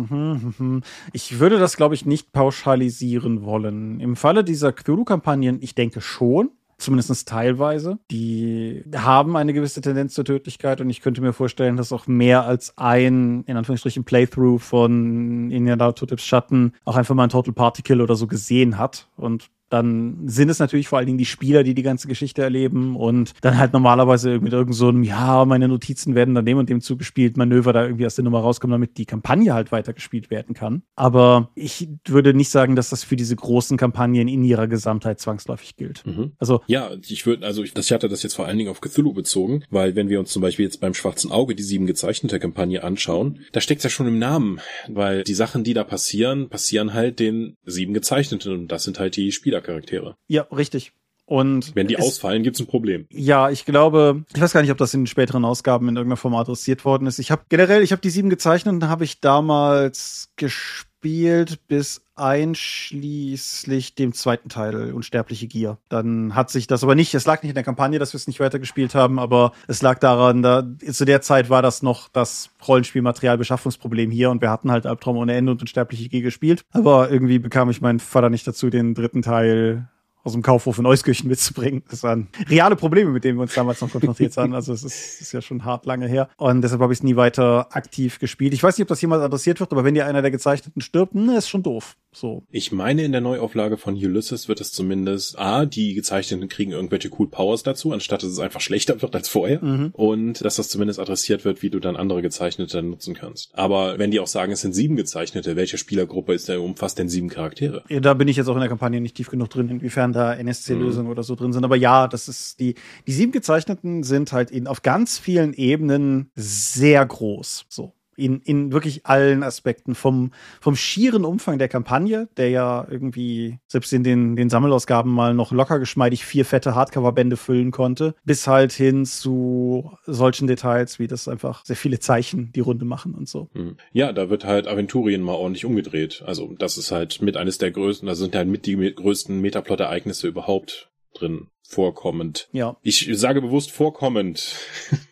ich 1.14 1.40
würde 1.40 1.60
das, 1.60 1.78
glaube 1.78 1.96
ich, 1.96 2.06
nicht 2.06 2.32
pauschalisieren 2.32 3.44
wollen. 3.44 4.00
Im 4.00 4.16
Falle 4.16 4.44
dieser 4.44 4.72
Cthulhu-Kampagnen, 4.72 5.60
ich 5.62 5.76
denke 5.76 6.02
schon, 6.02 6.52
zumindest 6.78 7.28
teilweise. 7.28 8.00
Die 8.12 8.84
haben 8.96 9.38
eine 9.38 9.54
gewisse 9.54 9.82
Tendenz 9.82 10.14
zur 10.14 10.26
Tödlichkeit 10.26 10.82
und 10.82 10.90
ich 10.90 11.02
könnte 11.02 11.22
mir 11.22 11.34
vorstellen, 11.34 11.78
dass 11.78 11.94
auch 11.94 12.08
mehr 12.08 12.46
als 12.46 12.78
ein, 12.78 13.44
in 13.46 13.58
Anführungsstrichen, 13.58 14.04
Playthrough 14.04 14.62
von 14.62 15.52
Indiana 15.52 15.92
Toteps 15.92 16.26
Schatten 16.26 16.74
auch 16.84 16.96
einfach 16.96 17.16
mal 17.16 17.24
ein 17.24 17.30
Total 17.30 17.54
Particle 17.54 18.02
oder 18.02 18.16
so 18.16 18.28
gesehen 18.28 18.78
hat 18.78 19.08
und 19.18 19.50
dann 19.76 20.28
sind 20.28 20.50
es 20.50 20.60
natürlich 20.60 20.88
vor 20.88 20.98
allen 20.98 21.08
Dingen 21.08 21.18
die 21.18 21.26
Spieler, 21.26 21.64
die 21.64 21.76
die 21.76 21.84
ganze 21.84 22.08
Geschichte 22.08 22.42
erleben 22.42 22.96
und 22.96 23.34
dann 23.42 23.58
halt 23.58 23.74
normalerweise 23.74 24.40
mit 24.40 24.54
irgend 24.54 24.74
so 24.74 24.88
einem, 24.88 25.04
ja, 25.04 25.46
meine 25.46 25.68
Notizen 25.68 26.16
werden 26.16 26.34
dann 26.34 26.46
dem 26.46 26.58
und 26.58 26.70
dem 26.70 26.82
zugespielt, 26.82 27.38
Manöver 27.38 27.74
da 27.74 27.84
irgendwie 27.84 28.06
aus 28.06 28.16
der 28.16 28.24
Nummer 28.24 28.40
rauskommen, 28.40 28.72
damit 28.72 28.98
die 28.98 29.06
Kampagne 29.06 29.54
halt 29.54 29.72
weitergespielt 29.72 30.30
werden 30.30 30.56
kann. 30.56 30.84
Aber 30.96 31.52
ich 31.56 31.90
würde 32.08 32.34
nicht 32.34 32.50
sagen, 32.50 32.76
dass 32.76 32.90
das 32.90 33.04
für 33.04 33.16
diese 33.16 33.36
großen 33.36 33.78
Kampagnen 33.78 34.28
in 34.28 34.44
ihrer 34.44 34.68
Gesamtheit 34.68 35.20
zwangsläufig 35.20 35.76
gilt. 35.76 36.06
Mhm. 36.06 36.32
Also 36.40 36.62
ja, 36.68 36.92
ich 37.08 37.26
würde, 37.26 37.46
also 37.46 37.64
ich, 37.64 37.76
ich 37.76 37.92
hatte 37.92 38.08
das 38.08 38.24
jetzt 38.24 38.36
vor 38.36 38.46
allen 38.46 38.58
Dingen 38.58 38.70
auf 38.70 38.82
Cthulhu 38.82 39.14
bezogen, 39.14 39.64
weil 39.70 39.96
wenn 39.96 40.10
wir 40.10 40.20
uns 40.20 40.32
zum 40.32 40.42
Beispiel 40.42 40.66
jetzt 40.66 40.80
beim 40.80 40.94
Schwarzen 40.94 41.32
Auge 41.32 41.56
die 41.56 41.64
sieben 41.64 41.86
gezeichnete 41.86 42.40
Kampagne 42.40 42.84
anschauen, 42.84 43.40
da 43.52 43.60
steckt 43.60 43.84
ja 43.84 43.90
schon 43.90 44.08
im 44.08 44.20
Namen, 44.20 44.62
weil 44.88 45.24
die 45.24 45.34
Sachen, 45.34 45.64
die 45.64 45.74
da 45.74 45.84
passieren, 45.84 46.50
passieren 46.50 46.94
halt 46.94 47.20
den 47.20 47.58
sieben 47.66 47.94
gezeichneten 47.94 48.54
und 48.54 48.68
das 48.70 48.84
sind 48.84 49.00
halt 49.00 49.18
die 49.18 49.32
Spielercharaktere. 49.66 50.16
Ja, 50.28 50.44
richtig. 50.52 50.94
Und 51.28 51.76
wenn 51.76 51.88
die 51.88 51.98
ausfallen, 51.98 52.44
gibt's 52.44 52.60
ein 52.60 52.68
Problem. 52.68 53.08
Ja, 53.10 53.50
ich 53.50 53.66
glaube, 53.66 54.24
ich 54.34 54.40
weiß 54.40 54.54
gar 54.54 54.62
nicht, 54.62 54.70
ob 54.70 54.78
das 54.78 54.94
in 54.94 55.02
den 55.02 55.08
späteren 55.08 55.44
Ausgaben 55.44 55.90
in 55.90 55.96
irgendeiner 55.96 56.18
Form 56.18 56.36
adressiert 56.36 56.86
worden 56.86 57.08
ist. 57.08 57.18
Ich 57.18 57.32
habe 57.32 57.46
generell, 57.50 57.82
ich 57.82 57.92
habe 57.92 58.02
die 58.02 58.12
sieben 58.12 58.30
gezeichnet 58.30 58.76
und 58.76 58.88
habe 58.88 59.06
ich 59.06 59.22
damals 59.22 60.30
gespielt 60.36 61.68
bis 61.68 62.05
einschließlich 62.16 63.96
dem 63.96 64.14
zweiten 64.14 64.50
Teil 64.50 64.94
Unsterbliche 64.94 65.48
Gier. 65.48 65.78
Dann 65.90 66.36
hat 66.36 66.50
sich 66.50 66.68
das 66.68 66.84
aber 66.84 66.96
nicht, 66.96 67.14
es 67.14 67.26
lag 67.26 67.44
nicht 67.44 67.52
in 67.52 67.56
der 67.56 67.64
Kampagne, 67.64 68.00
dass 68.00 68.14
wir 68.14 68.18
es 68.18 68.28
nicht 68.28 68.40
weitergespielt 68.40 68.96
haben, 68.96 69.20
aber 69.20 69.52
es 69.68 69.82
lag 69.82 70.00
daran, 70.00 70.42
da 70.42 70.66
zu 70.92 71.06
der 71.06 71.22
Zeit 71.22 71.50
war 71.50 71.62
das 71.62 71.82
noch 71.82 72.10
das 72.10 72.50
Rollenspielmaterialbeschaffungsproblem 72.68 74.12
hier 74.12 74.32
und 74.32 74.42
wir 74.42 74.50
hatten 74.50 74.72
halt 74.72 74.86
Albtraum 74.86 75.18
ohne 75.18 75.36
Ende 75.36 75.52
und 75.52 75.62
Unsterbliche 75.62 76.10
Gier 76.10 76.22
gespielt. 76.22 76.64
Aber 76.72 77.12
irgendwie 77.12 77.40
bekam 77.40 77.70
ich 77.70 77.82
meinen 77.82 78.00
Vater 78.00 78.30
nicht 78.30 78.48
dazu, 78.48 78.70
den 78.70 78.94
dritten 78.94 79.22
Teil 79.22 79.90
aus 80.26 80.34
dem 80.34 80.42
Kaufhof 80.42 80.80
in 80.80 80.88
Euskirchen 80.88 81.30
mitzubringen. 81.30 81.84
Das 81.90 82.02
waren 82.02 82.28
reale 82.50 82.76
Probleme, 82.76 83.12
mit 83.12 83.24
denen 83.24 83.38
wir 83.38 83.44
uns 83.44 83.54
damals 83.54 83.80
noch 83.80 83.92
konfrontiert 83.92 84.36
haben. 84.38 84.56
Also 84.56 84.74
es 84.74 84.84
ist, 84.84 85.22
ist 85.22 85.32
ja 85.32 85.42
schon 85.42 85.64
hart 85.64 85.86
lange 85.86 86.08
her. 86.08 86.30
Und 86.38 86.62
deshalb 86.62 86.82
habe 86.82 86.92
ich 86.92 87.00
es 87.00 87.04
nie 87.04 87.16
weiter 87.16 87.68
aktiv 87.72 88.18
gespielt. 88.18 88.54
Ich 88.54 88.64
weiß 88.64 88.76
nicht, 88.76 88.84
ob 88.84 88.88
das 88.88 89.02
jemals 89.02 89.22
adressiert 89.22 89.60
wird, 89.60 89.72
aber 89.72 89.84
wenn 89.84 89.94
dir 89.94 90.08
einer 90.08 90.24
der 90.24 90.32
Gezeichneten 90.32 90.82
stirbt, 90.82 91.14
ne, 91.14 91.38
ist 91.38 91.48
schon 91.48 91.62
doof. 91.62 91.96
So. 92.16 92.44
Ich 92.50 92.72
meine, 92.72 93.04
in 93.04 93.12
der 93.12 93.22
Neuauflage 93.22 93.78
von 93.78 93.96
Ulysses 93.96 94.48
wird 94.48 94.62
es 94.62 94.72
zumindest, 94.72 95.38
A, 95.38 95.66
die 95.66 95.94
Gezeichneten 95.94 96.48
kriegen 96.48 96.72
irgendwelche 96.72 97.10
cool 97.20 97.30
Powers 97.30 97.64
dazu, 97.64 97.92
anstatt 97.92 98.24
dass 98.24 98.32
es 98.32 98.40
einfach 98.40 98.62
schlechter 98.62 99.02
wird 99.02 99.16
als 99.16 99.28
vorher. 99.28 99.64
Mhm. 99.64 99.90
Und 99.92 100.44
dass 100.44 100.56
das 100.56 100.70
zumindest 100.70 101.00
adressiert 101.00 101.44
wird, 101.44 101.62
wie 101.62 101.70
du 101.70 101.80
dann 101.80 101.96
andere 101.98 102.22
Gezeichnete 102.22 102.82
nutzen 102.82 103.14
kannst. 103.14 103.54
Aber 103.54 104.00
wenn 104.00 104.12
die 104.12 104.20
auch 104.20 104.28
sagen, 104.28 104.52
es 104.54 104.62
sind 104.62 104.74
sieben 104.74 104.96
Gezeichnete, 104.96 105.56
welche 105.56 105.78
Spielergruppe 105.78 106.34
ist 106.34 106.48
der, 106.48 106.62
umfasst 106.62 106.98
denn 106.98 107.10
sieben 107.10 107.30
Charaktere? 107.30 107.84
Ja, 107.90 108.00
da 108.00 108.14
bin 108.14 108.28
ich 108.28 108.38
jetzt 108.38 108.48
auch 108.48 108.56
in 108.56 108.62
der 108.62 108.70
Kampagne 108.70 109.02
nicht 109.02 109.16
tief 109.16 109.30
genug 109.30 109.50
drin, 109.50 109.70
inwiefern 109.70 110.14
da 110.14 110.34
NSC-Lösungen 110.34 111.08
mhm. 111.08 111.12
oder 111.12 111.24
so 111.24 111.36
drin 111.36 111.52
sind. 111.52 111.66
Aber 111.66 111.76
ja, 111.76 112.08
das 112.08 112.30
ist 112.30 112.60
die, 112.60 112.76
die 113.08 113.12
sieben 113.12 113.32
Gezeichneten 113.34 114.04
sind 114.04 114.32
halt 114.32 114.52
in, 114.52 114.68
auf 114.68 114.82
ganz 114.82 115.20
vielen 115.20 115.54
Ebenen 115.54 116.32
sehr 116.36 117.06
groß. 117.06 117.66
So 117.68 117.94
in, 118.16 118.42
in 118.42 118.72
wirklich 118.72 119.06
allen 119.06 119.44
Aspekten. 119.44 119.96
Vom, 119.96 120.32
vom 120.62 120.76
schieren 120.76 121.26
Umfang 121.26 121.58
der 121.58 121.68
Kampagne, 121.68 122.28
der 122.38 122.50
ja 122.50 122.88
irgendwie 122.90 123.60
selbst 123.68 123.94
in 123.94 124.04
den, 124.04 124.36
den 124.36 124.50
Sammelausgaben 124.50 125.12
mal 125.12 125.34
noch 125.34 125.52
locker 125.52 125.80
geschmeidig 125.80 126.26
vier 126.26 126.46
fette 126.46 126.76
Hardcover-Bände 126.76 127.38
füllen 127.38 127.72
konnte, 127.72 128.16
bis 128.24 128.48
halt 128.48 128.72
hin 128.72 129.06
zu 129.06 129.92
solchen 130.06 130.48
Details, 130.48 131.00
wie 131.00 131.08
das 131.08 131.28
einfach 131.28 131.66
sehr 131.66 131.76
viele 131.76 132.00
Zeichen 132.00 132.52
die 132.54 132.60
Runde 132.60 132.86
machen 132.86 133.14
und 133.14 133.28
so. 133.28 133.50
Hm. 133.54 133.78
Ja, 133.92 134.14
da 134.14 134.30
wird 134.30 134.46
halt 134.46 134.68
Aventurien 134.68 135.22
mal 135.22 135.34
ordentlich 135.34 135.66
umgedreht. 135.66 136.24
Also 136.26 136.54
das 136.58 136.78
ist 136.78 136.92
halt 136.92 137.22
mit 137.22 137.38
eines 137.38 137.58
der 137.58 137.72
größten, 137.72 138.08
also 138.08 138.24
sind 138.24 138.36
halt 138.36 138.48
mit 138.48 138.66
die 138.66 138.76
größten 138.76 139.40
Metaplot-Ereignisse 139.42 140.28
überhaupt 140.28 140.90
drin 141.14 141.48
vorkommend. 141.68 142.50
Ja. 142.52 142.78
Ich 142.82 143.10
sage 143.14 143.42
bewusst 143.42 143.72
vorkommend. 143.72 144.56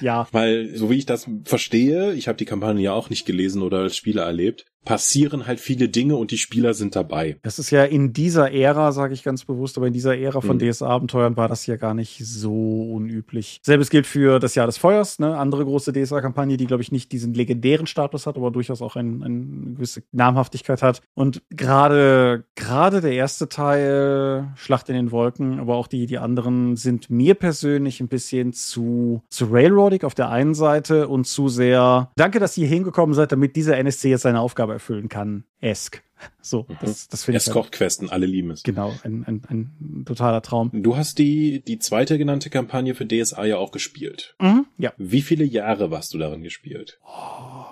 Ja. 0.00 0.26
Weil, 0.32 0.74
so 0.74 0.90
wie 0.90 0.98
ich 0.98 1.06
das 1.06 1.28
verstehe, 1.44 2.12
ich 2.14 2.26
habe 2.26 2.36
die 2.36 2.44
Kampagne 2.44 2.82
ja 2.82 2.92
auch 2.92 3.10
nicht 3.10 3.26
gelesen 3.26 3.62
oder 3.62 3.78
als 3.78 3.96
Spieler 3.96 4.24
erlebt, 4.24 4.66
passieren 4.84 5.46
halt 5.46 5.60
viele 5.60 5.88
Dinge 5.88 6.16
und 6.16 6.32
die 6.32 6.38
Spieler 6.38 6.74
sind 6.74 6.96
dabei. 6.96 7.36
Das 7.42 7.58
ist 7.58 7.70
ja 7.70 7.84
in 7.84 8.12
dieser 8.12 8.52
Ära, 8.52 8.90
sage 8.90 9.14
ich 9.14 9.22
ganz 9.22 9.44
bewusst, 9.44 9.76
aber 9.76 9.86
in 9.86 9.92
dieser 9.92 10.18
Ära 10.18 10.40
von 10.40 10.56
mhm. 10.56 10.70
DSA-Abenteuern 10.70 11.36
war 11.36 11.48
das 11.48 11.66
ja 11.66 11.76
gar 11.76 11.94
nicht 11.94 12.18
so 12.24 12.90
unüblich. 12.92 13.60
Selbes 13.62 13.90
gilt 13.90 14.06
für 14.06 14.40
das 14.40 14.54
Jahr 14.56 14.66
des 14.66 14.78
Feuers, 14.78 15.20
ne? 15.20 15.36
andere 15.36 15.64
große 15.64 15.92
DSA-Kampagne, 15.92 16.56
die, 16.56 16.66
glaube 16.66 16.82
ich, 16.82 16.90
nicht 16.90 17.12
diesen 17.12 17.32
legendären 17.32 17.86
Status 17.86 18.26
hat, 18.26 18.36
aber 18.36 18.50
durchaus 18.50 18.82
auch 18.82 18.96
ein, 18.96 19.22
eine 19.22 19.74
gewisse 19.74 20.02
Namhaftigkeit 20.10 20.82
hat. 20.82 21.00
Und 21.14 21.42
gerade 21.50 22.44
gerade 22.56 23.00
der 23.00 23.12
erste 23.12 23.48
Teil, 23.48 24.52
Schlacht 24.56 24.88
in 24.88 24.96
den 24.96 25.12
Wolken, 25.12 25.60
aber 25.60 25.76
auch 25.76 25.86
die, 25.92 26.06
die 26.06 26.18
anderen 26.18 26.76
sind 26.76 27.10
mir 27.10 27.34
persönlich 27.34 28.00
ein 28.00 28.08
bisschen 28.08 28.52
zu, 28.52 29.22
zu 29.28 29.46
railroadig 29.46 30.04
auf 30.04 30.14
der 30.14 30.30
einen 30.30 30.54
Seite 30.54 31.08
und 31.08 31.26
zu 31.26 31.48
sehr, 31.48 32.10
danke, 32.16 32.40
dass 32.40 32.56
ihr 32.56 32.66
hingekommen 32.66 33.14
seid, 33.14 33.32
damit 33.32 33.56
dieser 33.56 33.76
NSC 33.76 34.10
jetzt 34.10 34.22
seine 34.22 34.40
Aufgabe 34.40 34.72
erfüllen 34.72 35.08
kann. 35.08 35.44
Esk. 35.60 36.02
So, 36.40 36.66
mhm. 36.68 36.76
das, 36.80 37.08
das 37.08 37.24
finde 37.24 37.38
ich. 37.38 37.46
Escort-Questen, 37.46 38.08
alle 38.08 38.26
lieben 38.26 38.50
es. 38.50 38.62
Genau, 38.62 38.94
ein, 39.02 39.24
ein, 39.26 39.42
ein 39.48 40.04
totaler 40.04 40.40
Traum. 40.42 40.70
Du 40.72 40.96
hast 40.96 41.18
die, 41.18 41.62
die 41.64 41.78
zweite 41.78 42.16
genannte 42.16 42.48
Kampagne 42.48 42.94
für 42.94 43.06
DSA 43.06 43.44
ja 43.44 43.56
auch 43.56 43.72
gespielt. 43.72 44.36
Mhm, 44.40 44.66
ja. 44.78 44.92
Wie 44.98 45.22
viele 45.22 45.44
Jahre 45.44 45.90
warst 45.90 46.14
du 46.14 46.18
darin 46.18 46.42
gespielt? 46.42 47.00
Oh 47.04 47.71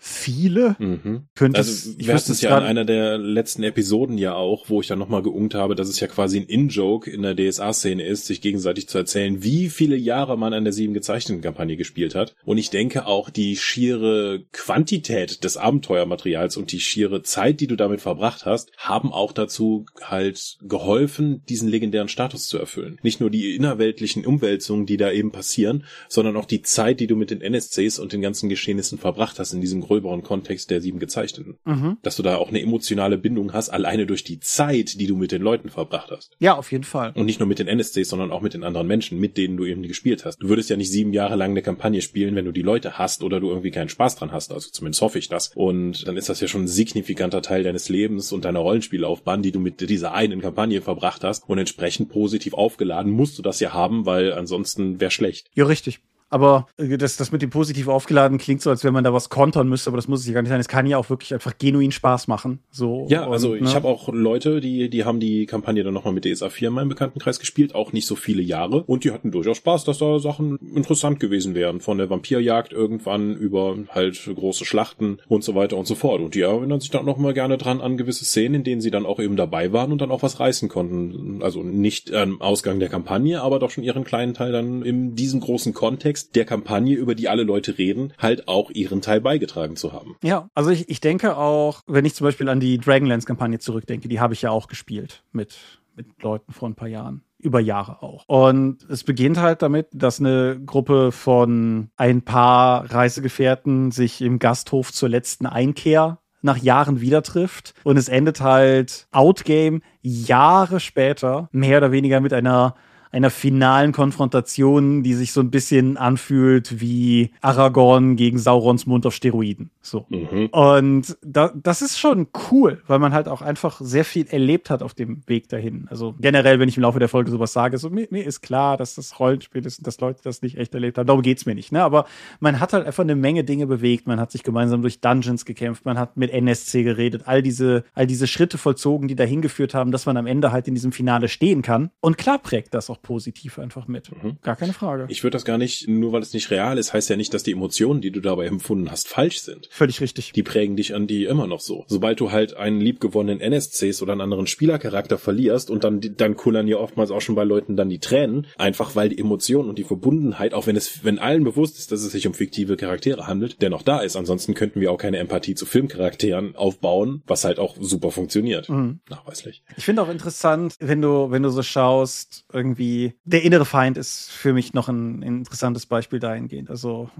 viele. 0.00 0.76
Mhm. 0.78 1.26
Könnte 1.34 1.58
also 1.58 1.90
ich 1.98 2.06
wüsste 2.06 2.30
es 2.30 2.40
ja 2.40 2.56
in 2.56 2.64
einer 2.64 2.84
der 2.84 3.18
letzten 3.18 3.64
Episoden 3.64 4.16
ja 4.16 4.34
auch, 4.34 4.68
wo 4.68 4.80
ich 4.80 4.86
dann 4.86 5.00
nochmal 5.00 5.22
geungt 5.22 5.56
habe, 5.56 5.74
dass 5.74 5.88
es 5.88 5.98
ja 5.98 6.06
quasi 6.06 6.38
ein 6.38 6.46
In-Joke 6.46 7.10
in 7.10 7.22
der 7.22 7.34
DSA-Szene 7.34 8.04
ist, 8.04 8.26
sich 8.26 8.40
gegenseitig 8.40 8.88
zu 8.88 8.96
erzählen, 8.96 9.42
wie 9.42 9.68
viele 9.68 9.96
Jahre 9.96 10.38
man 10.38 10.52
an 10.52 10.62
der 10.62 10.72
sieben 10.72 10.94
gezeichneten 10.94 11.42
Kampagne 11.42 11.76
gespielt 11.76 12.14
hat. 12.14 12.36
Und 12.44 12.58
ich 12.58 12.70
denke 12.70 13.06
auch 13.06 13.28
die 13.28 13.56
schiere 13.56 14.44
Quantität 14.52 15.42
des 15.42 15.56
Abenteuermaterials 15.56 16.56
und 16.56 16.70
die 16.70 16.80
schiere 16.80 17.22
Zeit, 17.22 17.60
die 17.60 17.66
du 17.66 17.74
damit 17.74 18.00
verbracht 18.00 18.46
hast, 18.46 18.70
haben 18.76 19.12
auch 19.12 19.32
dazu 19.32 19.84
halt 20.00 20.58
geholfen, 20.62 21.42
diesen 21.48 21.68
legendären 21.68 22.08
Status 22.08 22.46
zu 22.46 22.56
erfüllen. 22.58 23.00
Nicht 23.02 23.20
nur 23.20 23.30
die 23.30 23.56
innerweltlichen 23.56 24.24
Umwälzungen, 24.24 24.86
die 24.86 24.96
da 24.96 25.10
eben 25.10 25.32
passieren, 25.32 25.84
sondern 26.08 26.36
auch 26.36 26.46
die 26.46 26.62
Zeit, 26.62 27.00
die 27.00 27.08
du 27.08 27.16
mit 27.16 27.30
den 27.30 27.40
NSCs 27.40 27.98
und 27.98 28.12
den 28.12 28.22
ganzen 28.22 28.48
Geschehnissen 28.48 28.98
verbracht 28.98 29.40
hast 29.40 29.52
in 29.52 29.60
diesem 29.60 29.87
gröberen 29.88 30.22
Kontext 30.22 30.70
der 30.70 30.80
sieben 30.80 30.98
Gezeichneten. 30.98 31.58
Mhm. 31.64 31.96
Dass 32.02 32.16
du 32.16 32.22
da 32.22 32.36
auch 32.36 32.50
eine 32.50 32.62
emotionale 32.62 33.18
Bindung 33.18 33.52
hast, 33.52 33.70
alleine 33.70 34.06
durch 34.06 34.22
die 34.22 34.38
Zeit, 34.38 35.00
die 35.00 35.06
du 35.06 35.16
mit 35.16 35.32
den 35.32 35.42
Leuten 35.42 35.70
verbracht 35.70 36.10
hast. 36.10 36.36
Ja, 36.38 36.56
auf 36.56 36.70
jeden 36.70 36.84
Fall. 36.84 37.12
Und 37.14 37.26
nicht 37.26 37.40
nur 37.40 37.48
mit 37.48 37.58
den 37.58 37.66
NSCs, 37.66 38.08
sondern 38.08 38.30
auch 38.30 38.42
mit 38.42 38.54
den 38.54 38.62
anderen 38.62 38.86
Menschen, 38.86 39.18
mit 39.18 39.36
denen 39.36 39.56
du 39.56 39.64
eben 39.64 39.82
gespielt 39.82 40.24
hast. 40.24 40.36
Du 40.40 40.48
würdest 40.48 40.70
ja 40.70 40.76
nicht 40.76 40.90
sieben 40.90 41.12
Jahre 41.12 41.36
lang 41.36 41.50
eine 41.50 41.62
Kampagne 41.62 42.02
spielen, 42.02 42.36
wenn 42.36 42.44
du 42.44 42.52
die 42.52 42.62
Leute 42.62 42.98
hast 42.98 43.22
oder 43.24 43.40
du 43.40 43.48
irgendwie 43.48 43.70
keinen 43.70 43.88
Spaß 43.88 44.16
dran 44.16 44.32
hast. 44.32 44.52
Also 44.52 44.70
zumindest 44.70 45.02
hoffe 45.02 45.18
ich 45.18 45.28
das. 45.28 45.50
Und 45.54 46.06
dann 46.06 46.16
ist 46.16 46.28
das 46.28 46.40
ja 46.40 46.48
schon 46.48 46.64
ein 46.64 46.68
signifikanter 46.68 47.42
Teil 47.42 47.62
deines 47.62 47.88
Lebens 47.88 48.32
und 48.32 48.44
deiner 48.44 48.60
Rollenspiellaufbahn, 48.60 49.42
die 49.42 49.52
du 49.52 49.60
mit 49.60 49.80
dieser 49.88 50.12
einen 50.12 50.40
Kampagne 50.40 50.82
verbracht 50.82 51.24
hast. 51.24 51.48
Und 51.48 51.58
entsprechend 51.58 52.10
positiv 52.10 52.54
aufgeladen 52.54 53.12
musst 53.12 53.38
du 53.38 53.42
das 53.42 53.60
ja 53.60 53.72
haben, 53.72 54.06
weil 54.06 54.32
ansonsten 54.32 55.00
wäre 55.00 55.10
schlecht. 55.10 55.48
Ja, 55.54 55.64
richtig. 55.64 56.00
Aber 56.30 56.66
äh, 56.76 56.98
das, 56.98 57.16
das 57.16 57.32
mit 57.32 57.42
dem 57.42 57.50
positiv 57.50 57.88
aufgeladen 57.88 58.38
klingt 58.38 58.62
so, 58.62 58.70
als 58.70 58.84
wenn 58.84 58.92
man 58.92 59.04
da 59.04 59.12
was 59.12 59.28
kontern 59.28 59.68
müsste, 59.68 59.90
aber 59.90 59.96
das 59.96 60.08
muss 60.08 60.20
es 60.20 60.26
ja 60.26 60.34
gar 60.34 60.42
nicht 60.42 60.50
sein. 60.50 60.60
Es 60.60 60.68
kann 60.68 60.86
ja 60.86 60.98
auch 60.98 61.10
wirklich 61.10 61.32
einfach 61.32 61.56
genuin 61.58 61.92
Spaß 61.92 62.28
machen. 62.28 62.60
So, 62.70 63.06
ja, 63.08 63.28
also 63.28 63.52
und, 63.52 63.62
ne? 63.62 63.68
ich 63.68 63.74
habe 63.74 63.88
auch 63.88 64.08
Leute, 64.12 64.60
die, 64.60 64.90
die 64.90 65.04
haben 65.04 65.20
die 65.20 65.46
Kampagne 65.46 65.82
dann 65.82 65.94
nochmal 65.94 66.12
mit 66.12 66.24
DSA 66.24 66.50
4 66.50 66.68
in 66.68 66.74
meinem 66.74 66.88
Bekanntenkreis 66.88 67.38
gespielt, 67.38 67.74
auch 67.74 67.92
nicht 67.92 68.06
so 68.06 68.16
viele 68.16 68.42
Jahre. 68.42 68.82
Und 68.84 69.04
die 69.04 69.12
hatten 69.12 69.30
durchaus 69.30 69.56
Spaß, 69.56 69.84
dass 69.84 69.98
da 69.98 70.18
Sachen 70.18 70.58
interessant 70.74 71.20
gewesen 71.20 71.54
wären. 71.54 71.80
Von 71.80 71.98
der 71.98 72.10
Vampirjagd 72.10 72.72
irgendwann 72.72 73.34
über 73.34 73.76
halt 73.90 74.30
große 74.34 74.64
Schlachten 74.64 75.18
und 75.28 75.44
so 75.44 75.54
weiter 75.54 75.76
und 75.76 75.86
so 75.86 75.94
fort. 75.94 76.20
Und 76.20 76.34
die 76.34 76.42
erinnern 76.42 76.80
sich 76.80 76.90
dann 76.90 77.06
nochmal 77.06 77.34
gerne 77.34 77.58
dran 77.58 77.80
an 77.80 77.96
gewisse 77.96 78.24
Szenen, 78.24 78.56
in 78.56 78.64
denen 78.64 78.80
sie 78.80 78.90
dann 78.90 79.06
auch 79.06 79.20
eben 79.20 79.36
dabei 79.36 79.72
waren 79.72 79.92
und 79.92 80.00
dann 80.00 80.10
auch 80.10 80.22
was 80.22 80.40
reißen 80.40 80.68
konnten. 80.68 81.42
Also 81.42 81.62
nicht 81.62 82.12
am 82.12 82.40
Ausgang 82.40 82.80
der 82.80 82.88
Kampagne, 82.88 83.40
aber 83.40 83.58
doch 83.58 83.70
schon 83.70 83.84
ihren 83.84 84.04
kleinen 84.04 84.34
Teil 84.34 84.52
dann 84.52 84.82
in 84.82 85.14
diesem 85.14 85.40
großen 85.40 85.72
Kontext 85.72 86.17
Kontext 86.18 86.36
der 86.36 86.44
Kampagne, 86.44 86.96
über 86.96 87.14
die 87.14 87.28
alle 87.28 87.42
Leute 87.42 87.78
reden, 87.78 88.12
halt 88.18 88.48
auch 88.48 88.70
ihren 88.70 89.00
Teil 89.00 89.20
beigetragen 89.20 89.76
zu 89.76 89.92
haben. 89.92 90.16
Ja, 90.22 90.48
also 90.54 90.70
ich, 90.70 90.88
ich 90.88 91.00
denke 91.00 91.36
auch, 91.36 91.82
wenn 91.86 92.04
ich 92.04 92.14
zum 92.14 92.24
Beispiel 92.24 92.48
an 92.48 92.60
die 92.60 92.78
Dragonlance-Kampagne 92.78 93.58
zurückdenke, 93.58 94.08
die 94.08 94.20
habe 94.20 94.34
ich 94.34 94.42
ja 94.42 94.50
auch 94.50 94.68
gespielt 94.68 95.22
mit, 95.32 95.58
mit 95.94 96.06
Leuten 96.22 96.52
vor 96.52 96.68
ein 96.68 96.74
paar 96.74 96.88
Jahren 96.88 97.22
über 97.38 97.60
Jahre 97.60 98.02
auch. 98.02 98.24
Und 98.26 98.78
es 98.90 99.04
beginnt 99.04 99.38
halt 99.38 99.62
damit, 99.62 99.88
dass 99.92 100.18
eine 100.18 100.60
Gruppe 100.64 101.12
von 101.12 101.90
ein 101.96 102.22
paar 102.22 102.92
Reisegefährten 102.92 103.92
sich 103.92 104.20
im 104.22 104.40
Gasthof 104.40 104.92
zur 104.92 105.08
letzten 105.08 105.46
Einkehr 105.46 106.18
nach 106.40 106.56
Jahren 106.56 107.00
wieder 107.00 107.22
trifft. 107.22 107.74
Und 107.84 107.96
es 107.96 108.08
endet 108.08 108.40
halt 108.40 109.06
Outgame 109.12 109.80
Jahre 110.02 110.80
später 110.80 111.48
mehr 111.52 111.78
oder 111.78 111.92
weniger 111.92 112.20
mit 112.20 112.32
einer 112.32 112.74
einer 113.10 113.30
finalen 113.30 113.92
Konfrontation, 113.92 115.02
die 115.02 115.14
sich 115.14 115.32
so 115.32 115.40
ein 115.40 115.50
bisschen 115.50 115.96
anfühlt 115.96 116.80
wie 116.80 117.30
Aragorn 117.40 118.16
gegen 118.16 118.38
Saurons 118.38 118.86
Mund 118.86 119.06
auf 119.06 119.14
Steroiden. 119.14 119.70
So. 119.80 120.06
Mhm. 120.08 120.46
Und 120.46 121.16
da, 121.22 121.52
das 121.54 121.82
ist 121.82 121.98
schon 121.98 122.28
cool, 122.50 122.82
weil 122.86 122.98
man 122.98 123.12
halt 123.12 123.28
auch 123.28 123.42
einfach 123.42 123.80
sehr 123.80 124.04
viel 124.04 124.26
erlebt 124.28 124.70
hat 124.70 124.82
auf 124.82 124.94
dem 124.94 125.22
Weg 125.26 125.48
dahin. 125.48 125.86
Also 125.90 126.14
generell, 126.20 126.60
wenn 126.60 126.68
ich 126.68 126.76
im 126.76 126.82
Laufe 126.82 126.98
der 126.98 127.08
Folge 127.08 127.30
sowas 127.30 127.52
sage, 127.52 127.78
so 127.78 127.90
mir, 127.90 128.06
mir 128.10 128.24
ist 128.24 128.42
klar, 128.42 128.76
dass 128.76 128.94
das 128.94 129.18
Rollenspiel 129.18 129.64
ist 129.64 129.78
und 129.78 129.86
dass 129.86 130.00
Leute 130.00 130.20
das 130.22 130.42
nicht 130.42 130.58
echt 130.58 130.74
erlebt 130.74 130.98
haben. 130.98 131.06
Darum 131.06 131.22
geht's 131.22 131.46
mir 131.46 131.54
nicht. 131.54 131.72
Ne? 131.72 131.82
Aber 131.82 132.06
man 132.40 132.60
hat 132.60 132.72
halt 132.72 132.86
einfach 132.86 133.02
eine 133.04 133.16
Menge 133.16 133.44
Dinge 133.44 133.66
bewegt. 133.66 134.06
Man 134.06 134.20
hat 134.20 134.30
sich 134.30 134.42
gemeinsam 134.42 134.82
durch 134.82 135.00
Dungeons 135.00 135.44
gekämpft. 135.44 135.84
Man 135.84 135.98
hat 135.98 136.16
mit 136.16 136.30
NSC 136.30 136.82
geredet. 136.82 137.22
All 137.26 137.42
diese, 137.42 137.84
all 137.94 138.06
diese 138.06 138.26
Schritte 138.26 138.58
vollzogen, 138.58 139.08
die 139.08 139.16
dahin 139.16 139.40
geführt 139.40 139.74
haben, 139.74 139.90
dass 139.90 140.06
man 140.06 140.16
am 140.16 140.26
Ende 140.26 140.52
halt 140.52 140.68
in 140.68 140.74
diesem 140.74 140.92
Finale 140.92 141.28
stehen 141.28 141.62
kann. 141.62 141.90
Und 142.00 142.18
klar 142.18 142.38
prägt 142.38 142.74
das 142.74 142.90
auch 142.90 142.97
positiv 143.02 143.58
einfach 143.58 143.88
mit. 143.88 144.10
Mhm. 144.10 144.38
Gar 144.42 144.56
keine 144.56 144.72
Frage. 144.72 145.06
Ich 145.08 145.22
würde 145.22 145.34
das 145.34 145.44
gar 145.44 145.58
nicht, 145.58 145.88
nur 145.88 146.12
weil 146.12 146.22
es 146.22 146.32
nicht 146.32 146.50
real 146.50 146.78
ist, 146.78 146.92
heißt 146.92 147.08
ja 147.10 147.16
nicht, 147.16 147.34
dass 147.34 147.42
die 147.42 147.52
Emotionen, 147.52 148.00
die 148.00 148.10
du 148.10 148.20
dabei 148.20 148.46
empfunden 148.46 148.90
hast, 148.90 149.08
falsch 149.08 149.40
sind. 149.40 149.68
Völlig 149.70 150.00
richtig. 150.00 150.32
Die 150.32 150.42
prägen 150.42 150.76
dich 150.76 150.94
an 150.94 151.06
die 151.06 151.24
immer 151.24 151.46
noch 151.46 151.60
so. 151.60 151.84
Sobald 151.88 152.20
du 152.20 152.32
halt 152.32 152.56
einen 152.56 152.80
liebgewonnenen 152.80 153.40
NSCs 153.40 154.02
oder 154.02 154.12
einen 154.12 154.20
anderen 154.20 154.46
Spielercharakter 154.46 155.18
verlierst 155.18 155.70
und 155.70 155.84
dann, 155.84 156.00
dann 156.00 156.36
kullern 156.36 156.68
ja 156.68 156.76
oftmals 156.78 157.10
auch 157.10 157.20
schon 157.20 157.34
bei 157.34 157.44
Leuten 157.44 157.76
dann 157.76 157.88
die 157.88 157.98
Tränen, 157.98 158.46
einfach 158.56 158.96
weil 158.96 159.08
die 159.08 159.18
Emotionen 159.18 159.68
und 159.68 159.78
die 159.78 159.84
Verbundenheit, 159.84 160.54
auch 160.54 160.66
wenn 160.66 160.76
es, 160.76 161.04
wenn 161.04 161.18
allen 161.18 161.44
bewusst 161.44 161.78
ist, 161.78 161.92
dass 161.92 162.02
es 162.02 162.12
sich 162.12 162.26
um 162.26 162.34
fiktive 162.34 162.76
Charaktere 162.76 163.26
handelt, 163.26 163.62
dennoch 163.62 163.82
da 163.82 164.00
ist. 164.00 164.16
Ansonsten 164.16 164.54
könnten 164.54 164.80
wir 164.80 164.92
auch 164.92 164.98
keine 164.98 165.18
Empathie 165.18 165.54
zu 165.54 165.66
Filmcharakteren 165.66 166.56
aufbauen, 166.56 167.22
was 167.26 167.44
halt 167.44 167.58
auch 167.58 167.76
super 167.78 168.10
funktioniert. 168.10 168.68
Mhm. 168.68 169.00
Nachweislich. 169.08 169.62
Ich 169.76 169.84
finde 169.84 170.02
auch 170.02 170.08
interessant, 170.08 170.74
wenn 170.80 171.02
du, 171.02 171.30
wenn 171.30 171.42
du 171.42 171.50
so 171.50 171.62
schaust, 171.62 172.44
irgendwie, 172.52 172.87
der 173.24 173.42
innere 173.42 173.64
Feind 173.64 173.96
ist 173.96 174.30
für 174.30 174.52
mich 174.52 174.74
noch 174.74 174.88
ein, 174.88 175.20
ein 175.20 175.38
interessantes 175.38 175.86
Beispiel 175.86 176.18
dahingehend. 176.18 176.70
Also, 176.70 177.10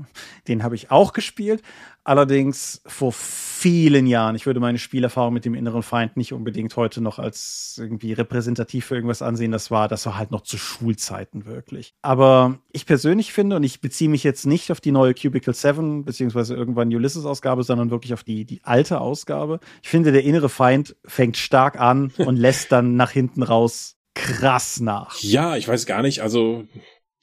den 0.46 0.62
habe 0.62 0.74
ich 0.74 0.90
auch 0.90 1.12
gespielt, 1.12 1.62
Allerdings 2.08 2.80
vor 2.86 3.12
vielen 3.12 4.06
Jahren. 4.06 4.34
Ich 4.34 4.46
würde 4.46 4.60
meine 4.60 4.78
Spielerfahrung 4.78 5.34
mit 5.34 5.44
dem 5.44 5.52
inneren 5.52 5.82
Feind 5.82 6.16
nicht 6.16 6.32
unbedingt 6.32 6.74
heute 6.74 7.02
noch 7.02 7.18
als 7.18 7.76
irgendwie 7.78 8.14
repräsentativ 8.14 8.86
für 8.86 8.94
irgendwas 8.94 9.20
ansehen. 9.20 9.52
Das 9.52 9.70
war, 9.70 9.88
das 9.88 10.06
war 10.06 10.16
halt 10.16 10.30
noch 10.30 10.40
zu 10.40 10.56
Schulzeiten 10.56 11.44
wirklich. 11.44 11.92
Aber 12.00 12.60
ich 12.72 12.86
persönlich 12.86 13.34
finde, 13.34 13.56
und 13.56 13.62
ich 13.62 13.82
beziehe 13.82 14.08
mich 14.08 14.24
jetzt 14.24 14.46
nicht 14.46 14.72
auf 14.72 14.80
die 14.80 14.90
neue 14.90 15.12
Cubicle 15.12 15.52
7 15.52 16.06
beziehungsweise 16.06 16.54
irgendwann 16.54 16.88
Ulysses-Ausgabe, 16.88 17.62
sondern 17.62 17.90
wirklich 17.90 18.14
auf 18.14 18.24
die, 18.24 18.46
die 18.46 18.64
alte 18.64 19.02
Ausgabe. 19.02 19.60
Ich 19.82 19.90
finde, 19.90 20.10
der 20.10 20.24
innere 20.24 20.48
Feind 20.48 20.96
fängt 21.04 21.36
stark 21.36 21.78
an 21.78 22.10
und 22.16 22.36
lässt 22.38 22.72
dann 22.72 22.96
nach 22.96 23.10
hinten 23.10 23.42
raus 23.42 23.97
krass 24.18 24.80
nach. 24.80 25.18
Ja, 25.20 25.56
ich 25.56 25.68
weiß 25.68 25.86
gar 25.86 26.02
nicht. 26.02 26.20
Also 26.22 26.64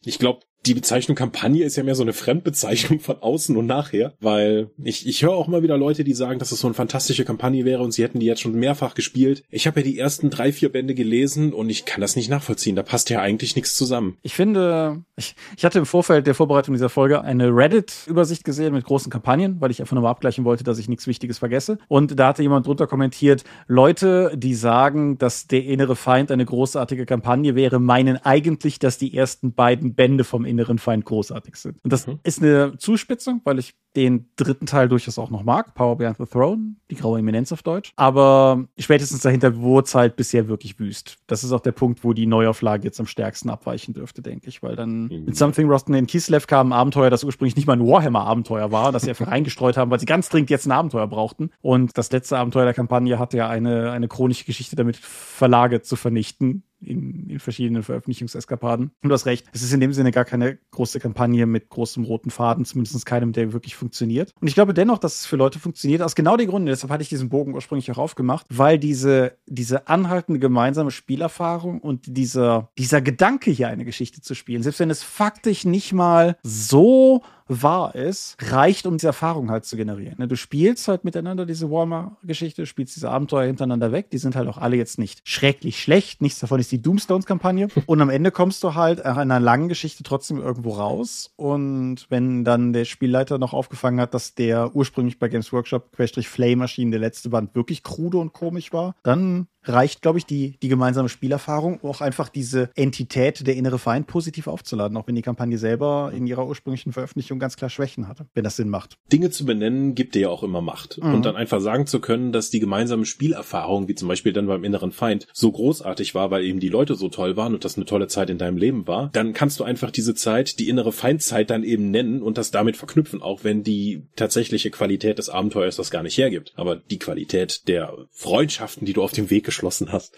ich 0.03 0.19
glaube, 0.19 0.41
die 0.65 0.73
Bezeichnung 0.73 1.15
Kampagne 1.15 1.63
ist 1.63 1.75
ja 1.75 1.83
mehr 1.83 1.95
so 1.95 2.03
eine 2.03 2.13
Fremdbezeichnung 2.13 2.99
von 2.99 3.21
außen 3.21 3.55
und 3.55 3.65
nachher, 3.65 4.13
weil 4.19 4.69
ich, 4.83 5.07
ich 5.07 5.21
höre 5.21 5.33
auch 5.33 5.47
immer 5.47 5.63
wieder 5.63 5.77
Leute, 5.77 6.03
die 6.03 6.13
sagen, 6.13 6.39
dass 6.39 6.51
es 6.51 6.59
so 6.59 6.67
eine 6.67 6.73
fantastische 6.73 7.25
Kampagne 7.25 7.65
wäre 7.65 7.83
und 7.83 7.91
sie 7.91 8.03
hätten 8.03 8.19
die 8.19 8.25
jetzt 8.25 8.41
schon 8.41 8.53
mehrfach 8.53 8.95
gespielt. 8.95 9.43
Ich 9.49 9.67
habe 9.67 9.81
ja 9.81 9.85
die 9.85 9.99
ersten 9.99 10.29
drei, 10.29 10.51
vier 10.51 10.71
Bände 10.71 10.95
gelesen 10.95 11.53
und 11.53 11.69
ich 11.69 11.85
kann 11.85 12.01
das 12.01 12.15
nicht 12.15 12.29
nachvollziehen. 12.29 12.75
Da 12.75 12.83
passt 12.83 13.09
ja 13.09 13.21
eigentlich 13.21 13.55
nichts 13.55 13.75
zusammen. 13.75 14.17
Ich 14.21 14.33
finde, 14.33 15.03
ich, 15.15 15.35
ich 15.57 15.65
hatte 15.65 15.79
im 15.79 15.85
Vorfeld 15.85 16.27
der 16.27 16.35
Vorbereitung 16.35 16.73
dieser 16.73 16.89
Folge 16.89 17.21
eine 17.21 17.55
Reddit-Übersicht 17.55 18.43
gesehen 18.43 18.73
mit 18.73 18.85
großen 18.85 19.11
Kampagnen, 19.11 19.61
weil 19.61 19.71
ich 19.71 19.81
einfach 19.81 19.93
nur 19.93 20.03
mal 20.03 20.09
abgleichen 20.09 20.45
wollte, 20.45 20.63
dass 20.63 20.79
ich 20.79 20.89
nichts 20.89 21.07
Wichtiges 21.07 21.37
vergesse. 21.37 21.77
Und 21.87 22.19
da 22.19 22.29
hatte 22.29 22.41
jemand 22.41 22.65
drunter 22.65 22.87
kommentiert, 22.87 23.43
Leute, 23.67 24.31
die 24.35 24.55
sagen, 24.55 25.17
dass 25.17 25.47
der 25.47 25.63
innere 25.65 25.95
Feind 25.95 26.31
eine 26.31 26.45
großartige 26.45 27.05
Kampagne 27.05 27.55
wäre, 27.55 27.79
meinen 27.79 28.17
eigentlich, 28.17 28.79
dass 28.79 28.97
die 28.97 29.15
ersten 29.15 29.53
beiden 29.53 29.93
Bände 29.93 30.23
vom 30.23 30.45
inneren 30.55 30.79
Feind 30.79 31.05
großartig 31.05 31.55
sind. 31.55 31.77
Und 31.83 31.91
das 31.91 32.07
mhm. 32.07 32.19
ist 32.23 32.41
eine 32.41 32.77
Zuspitzung, 32.77 33.41
weil 33.43 33.59
ich 33.59 33.75
den 33.95 34.29
dritten 34.35 34.65
Teil 34.65 34.89
durchaus 34.89 35.17
auch 35.17 35.29
noch 35.29 35.43
mag, 35.43 35.73
Power 35.73 35.97
Behind 35.97 36.17
the 36.17 36.25
Throne, 36.25 36.75
die 36.91 36.95
graue 36.95 37.19
Eminenz 37.19 37.51
auf 37.51 37.63
Deutsch. 37.63 37.93
Aber 37.95 38.65
spätestens 38.77 39.21
dahinter 39.21 39.57
wurde 39.57 39.85
es 39.85 39.95
halt 39.95 40.15
bisher 40.15 40.47
wirklich 40.47 40.79
wüst. 40.79 41.17
Das 41.27 41.43
ist 41.43 41.51
auch 41.51 41.61
der 41.61 41.71
Punkt, 41.71 42.03
wo 42.03 42.13
die 42.13 42.25
Neuauflage 42.25 42.83
jetzt 42.83 42.99
am 42.99 43.07
stärksten 43.07 43.49
abweichen 43.49 43.93
dürfte, 43.93 44.21
denke 44.21 44.49
ich, 44.49 44.61
weil 44.61 44.75
dann 44.75 45.03
mhm. 45.03 45.25
mit 45.25 45.37
Something 45.37 45.69
Rotten 45.69 45.93
in 45.93 46.07
Kislev 46.07 46.47
kam 46.47 46.69
ein 46.69 46.73
Abenteuer, 46.73 47.09
das 47.09 47.23
ursprünglich 47.23 47.55
nicht 47.55 47.67
mal 47.67 47.73
ein 47.73 47.87
Warhammer-Abenteuer 47.87 48.71
war, 48.71 48.91
das 48.91 49.03
sie 49.03 49.09
einfach 49.09 49.27
reingestreut 49.31 49.77
haben, 49.77 49.91
weil 49.91 49.99
sie 49.99 50.05
ganz 50.05 50.29
dringend 50.29 50.49
jetzt 50.49 50.65
ein 50.65 50.71
Abenteuer 50.71 51.07
brauchten. 51.07 51.51
Und 51.61 51.97
das 51.97 52.11
letzte 52.11 52.37
Abenteuer 52.37 52.65
der 52.65 52.73
Kampagne 52.73 53.17
hatte 53.17 53.37
ja 53.37 53.49
eine, 53.49 53.91
eine 53.91 54.07
chronische 54.07 54.45
Geschichte 54.45 54.75
damit, 54.75 54.97
Verlage 54.97 55.81
zu 55.81 55.95
vernichten 55.95 56.63
in, 56.85 57.29
in 57.29 57.39
verschiedenen 57.39 57.83
Veröffentlichungseskapaden. 57.83 58.91
Und 59.01 59.09
du 59.09 59.13
hast 59.13 59.25
recht, 59.25 59.47
es 59.53 59.61
ist 59.61 59.73
in 59.73 59.79
dem 59.79 59.93
Sinne 59.93 60.11
gar 60.11 60.25
keine 60.25 60.57
große 60.71 60.99
Kampagne 60.99 61.45
mit 61.45 61.69
großem 61.69 62.03
roten 62.03 62.29
Faden, 62.29 62.65
zumindest 62.65 63.05
keinem, 63.05 63.33
der 63.33 63.53
wirklich 63.53 63.75
funktioniert. 63.75 64.33
Und 64.39 64.47
ich 64.47 64.53
glaube 64.53 64.73
dennoch, 64.73 64.97
dass 64.97 65.19
es 65.19 65.25
für 65.25 65.35
Leute 65.35 65.59
funktioniert, 65.59 66.01
aus 66.01 66.15
genau 66.15 66.37
den 66.37 66.49
Gründen, 66.49 66.67
deshalb 66.67 66.91
hatte 66.91 67.03
ich 67.03 67.09
diesen 67.09 67.29
Bogen 67.29 67.53
ursprünglich 67.53 67.91
auch 67.91 67.97
aufgemacht, 67.97 68.45
weil 68.49 68.79
diese, 68.79 69.37
diese 69.45 69.87
anhaltende 69.87 70.39
gemeinsame 70.39 70.91
Spielerfahrung 70.91 71.81
und 71.81 72.03
dieser, 72.05 72.69
dieser 72.77 73.01
Gedanke 73.01 73.51
hier 73.51 73.67
eine 73.67 73.85
Geschichte 73.85 74.21
zu 74.21 74.35
spielen, 74.35 74.63
selbst 74.63 74.79
wenn 74.79 74.89
es 74.89 75.03
faktisch 75.03 75.65
nicht 75.65 75.93
mal 75.93 76.37
so 76.43 77.21
wahr 77.47 77.95
ist, 77.95 78.37
reicht, 78.39 78.85
um 78.85 78.97
diese 78.97 79.07
Erfahrung 79.07 79.51
halt 79.51 79.65
zu 79.65 79.77
generieren. 79.77 80.15
Ne, 80.17 80.27
du 80.27 80.35
spielst 80.35 80.87
halt 80.87 81.03
miteinander 81.03 81.45
diese 81.45 81.69
Warhammer-Geschichte, 81.69 82.65
spielst 82.65 82.95
diese 82.95 83.09
Abenteuer 83.09 83.45
hintereinander 83.45 83.91
weg. 83.91 84.09
Die 84.09 84.17
sind 84.17 84.35
halt 84.35 84.47
auch 84.47 84.57
alle 84.57 84.75
jetzt 84.75 84.97
nicht 84.97 85.21
schrecklich 85.27 85.81
schlecht. 85.81 86.21
Nichts 86.21 86.39
davon 86.39 86.59
ist 86.59 86.71
die 86.71 86.81
Doomstones-Kampagne. 86.81 87.67
Und 87.85 88.01
am 88.01 88.09
Ende 88.09 88.31
kommst 88.31 88.63
du 88.63 88.73
halt 88.73 88.99
in 88.99 89.05
einer 89.05 89.39
langen 89.39 89.69
Geschichte 89.69 90.03
trotzdem 90.03 90.37
irgendwo 90.37 90.71
raus. 90.71 91.33
Und 91.35 92.07
wenn 92.09 92.43
dann 92.43 92.73
der 92.73 92.85
Spielleiter 92.85 93.37
noch 93.37 93.53
aufgefangen 93.53 93.99
hat, 93.99 94.13
dass 94.13 94.35
der 94.35 94.75
ursprünglich 94.75 95.19
bei 95.19 95.29
Games 95.29 95.53
Workshop 95.53 95.95
Flame 95.95 96.63
erschienen, 96.63 96.91
der 96.91 96.99
letzte 96.99 97.29
Band 97.29 97.55
wirklich 97.55 97.83
krude 97.83 98.17
und 98.17 98.33
komisch 98.33 98.73
war, 98.73 98.95
dann 99.03 99.47
reicht, 99.65 100.01
glaube 100.01 100.17
ich, 100.17 100.25
die, 100.25 100.57
die 100.61 100.67
gemeinsame 100.67 101.09
Spielerfahrung, 101.09 101.83
auch 101.83 102.01
einfach 102.01 102.29
diese 102.29 102.69
Entität, 102.75 103.45
der 103.45 103.55
innere 103.55 103.79
Feind, 103.79 104.07
positiv 104.07 104.47
aufzuladen, 104.47 104.97
auch 104.97 105.07
wenn 105.07 105.15
die 105.15 105.21
Kampagne 105.21 105.57
selber 105.57 106.11
in 106.15 106.27
ihrer 106.27 106.47
ursprünglichen 106.47 106.93
Veröffentlichung 106.93 107.39
ganz 107.39 107.57
klar 107.57 107.69
Schwächen 107.69 108.07
hatte, 108.07 108.25
wenn 108.33 108.43
das 108.43 108.55
Sinn 108.55 108.69
macht. 108.69 108.97
Dinge 109.11 109.29
zu 109.29 109.45
benennen 109.45 109.95
gibt 109.95 110.15
dir 110.15 110.23
ja 110.23 110.29
auch 110.29 110.43
immer 110.43 110.61
Macht. 110.61 110.99
Mhm. 111.01 111.13
Und 111.13 111.25
dann 111.25 111.35
einfach 111.35 111.61
sagen 111.61 111.87
zu 111.87 111.99
können, 111.99 112.31
dass 112.31 112.49
die 112.49 112.59
gemeinsame 112.59 113.05
Spielerfahrung, 113.05 113.87
wie 113.87 113.95
zum 113.95 114.07
Beispiel 114.07 114.33
dann 114.33 114.47
beim 114.47 114.63
inneren 114.63 114.91
Feind, 114.91 115.27
so 115.33 115.51
großartig 115.51 116.15
war, 116.15 116.31
weil 116.31 116.43
eben 116.43 116.59
die 116.59 116.69
Leute 116.69 116.95
so 116.95 117.09
toll 117.09 117.37
waren 117.37 117.53
und 117.53 117.65
das 117.65 117.75
eine 117.75 117.85
tolle 117.85 118.07
Zeit 118.07 118.29
in 118.29 118.37
deinem 118.37 118.57
Leben 118.57 118.87
war, 118.87 119.09
dann 119.13 119.33
kannst 119.33 119.59
du 119.59 119.63
einfach 119.63 119.91
diese 119.91 120.15
Zeit, 120.15 120.59
die 120.59 120.69
innere 120.69 120.91
Feindzeit 120.91 121.49
dann 121.49 121.63
eben 121.63 121.91
nennen 121.91 122.21
und 122.21 122.37
das 122.37 122.51
damit 122.51 122.77
verknüpfen, 122.77 123.21
auch 123.21 123.43
wenn 123.43 123.63
die 123.63 124.03
tatsächliche 124.15 124.71
Qualität 124.71 125.17
des 125.17 125.29
Abenteuers 125.29 125.75
das 125.75 125.91
gar 125.91 126.03
nicht 126.03 126.17
hergibt. 126.17 126.53
Aber 126.55 126.75
die 126.75 126.99
Qualität 126.99 127.67
der 127.67 127.93
Freundschaften, 128.11 128.85
die 128.85 128.93
du 128.93 129.03
auf 129.03 129.11
dem 129.11 129.29
Weg 129.29 129.45
geschlossen 129.55 129.91
hast, 129.91 130.13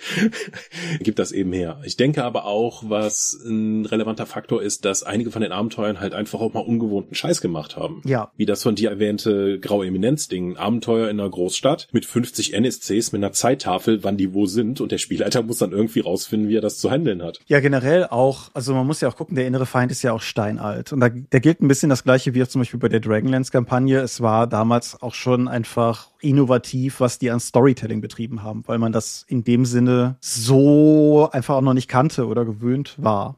gibt 1.00 1.20
das 1.20 1.32
eben 1.32 1.54
her. 1.54 1.80
Ich 1.84 1.96
denke 1.96 2.24
aber 2.24 2.46
auch, 2.46 2.84
was 2.88 3.38
ein 3.46 3.86
relevanter 3.86 4.26
Faktor 4.26 4.64
ist, 4.64 4.84
dass 4.84 5.04
einige 5.04 5.30
von 5.30 5.44
den 5.44 5.52
Abenteuern 5.52 6.00
halt 6.00 6.14
einfach 6.14 6.40
auch 6.40 6.54
mal 6.54 6.62
ungewohnten 6.62 7.14
Scheiß 7.14 7.42
gemacht 7.42 7.78
haben. 7.78 8.02
Ja. 8.04 8.32
Wie 8.36 8.46
das 8.46 8.64
von 8.64 8.76
dir 8.76 8.90
erwähnte 8.90 9.60
Graue 9.60 9.86
Eminenz-Ding. 9.86 10.58
Abenteuer 10.58 11.10
in 11.10 11.20
einer 11.20 11.30
Großstadt 11.30 11.88
mit 11.92 12.06
50 12.06 12.54
NSCs 12.54 13.12
mit 13.12 13.24
einer 13.24 13.32
Zeittafel, 13.32 14.04
wann 14.04 14.18
die 14.18 14.34
wo 14.34 14.48
sind 14.48 14.82
und 14.82 14.92
der 14.92 14.98
Spielleiter 14.98 15.44
muss 15.44 15.60
dann 15.60 15.72
irgendwie 15.72 16.00
rausfinden, 16.00 16.50
wie 16.50 16.58
er 16.58 16.62
das 16.62 16.80
zu 16.80 16.90
handeln 16.90 17.22
hat. 17.22 17.40
Ja, 17.46 17.60
generell 17.60 18.08
auch, 18.08 18.50
also 18.54 18.74
man 18.74 18.88
muss 18.88 19.02
ja 19.02 19.10
auch 19.10 19.16
gucken, 19.16 19.36
der 19.36 19.46
innere 19.46 19.68
Feind 19.68 19.92
ist 19.92 20.02
ja 20.02 20.14
auch 20.14 20.22
steinalt. 20.22 20.94
Und 20.94 21.00
da, 21.00 21.10
da 21.10 21.40
gilt 21.40 21.62
ein 21.62 21.68
bisschen 21.68 21.90
das 21.90 22.04
gleiche 22.04 22.34
wie 22.34 22.48
zum 22.48 22.62
Beispiel 22.62 22.80
bei 22.80 22.90
der 22.90 23.02
Dragonlance-Kampagne. 23.02 24.00
Es 24.00 24.22
war 24.22 24.48
damals 24.48 25.02
auch 25.02 25.14
schon 25.14 25.48
einfach 25.48 26.08
innovativ, 26.22 27.00
was 27.00 27.20
die 27.20 27.32
an 27.32 27.40
Storytelling 27.40 28.02
betrieben 28.02 28.44
haben, 28.44 28.64
weil 28.68 28.78
man 28.78 28.92
das 28.92 29.26
in 29.28 29.44
dem 29.44 29.66
Sinne 29.66 30.18
so 30.20 31.30
einfach 31.32 31.56
auch 31.56 31.62
noch 31.62 31.74
nicht 31.74 31.88
kannte 31.88 32.28
oder 32.28 32.46
gewöhnt 32.46 32.96
war 32.98 33.38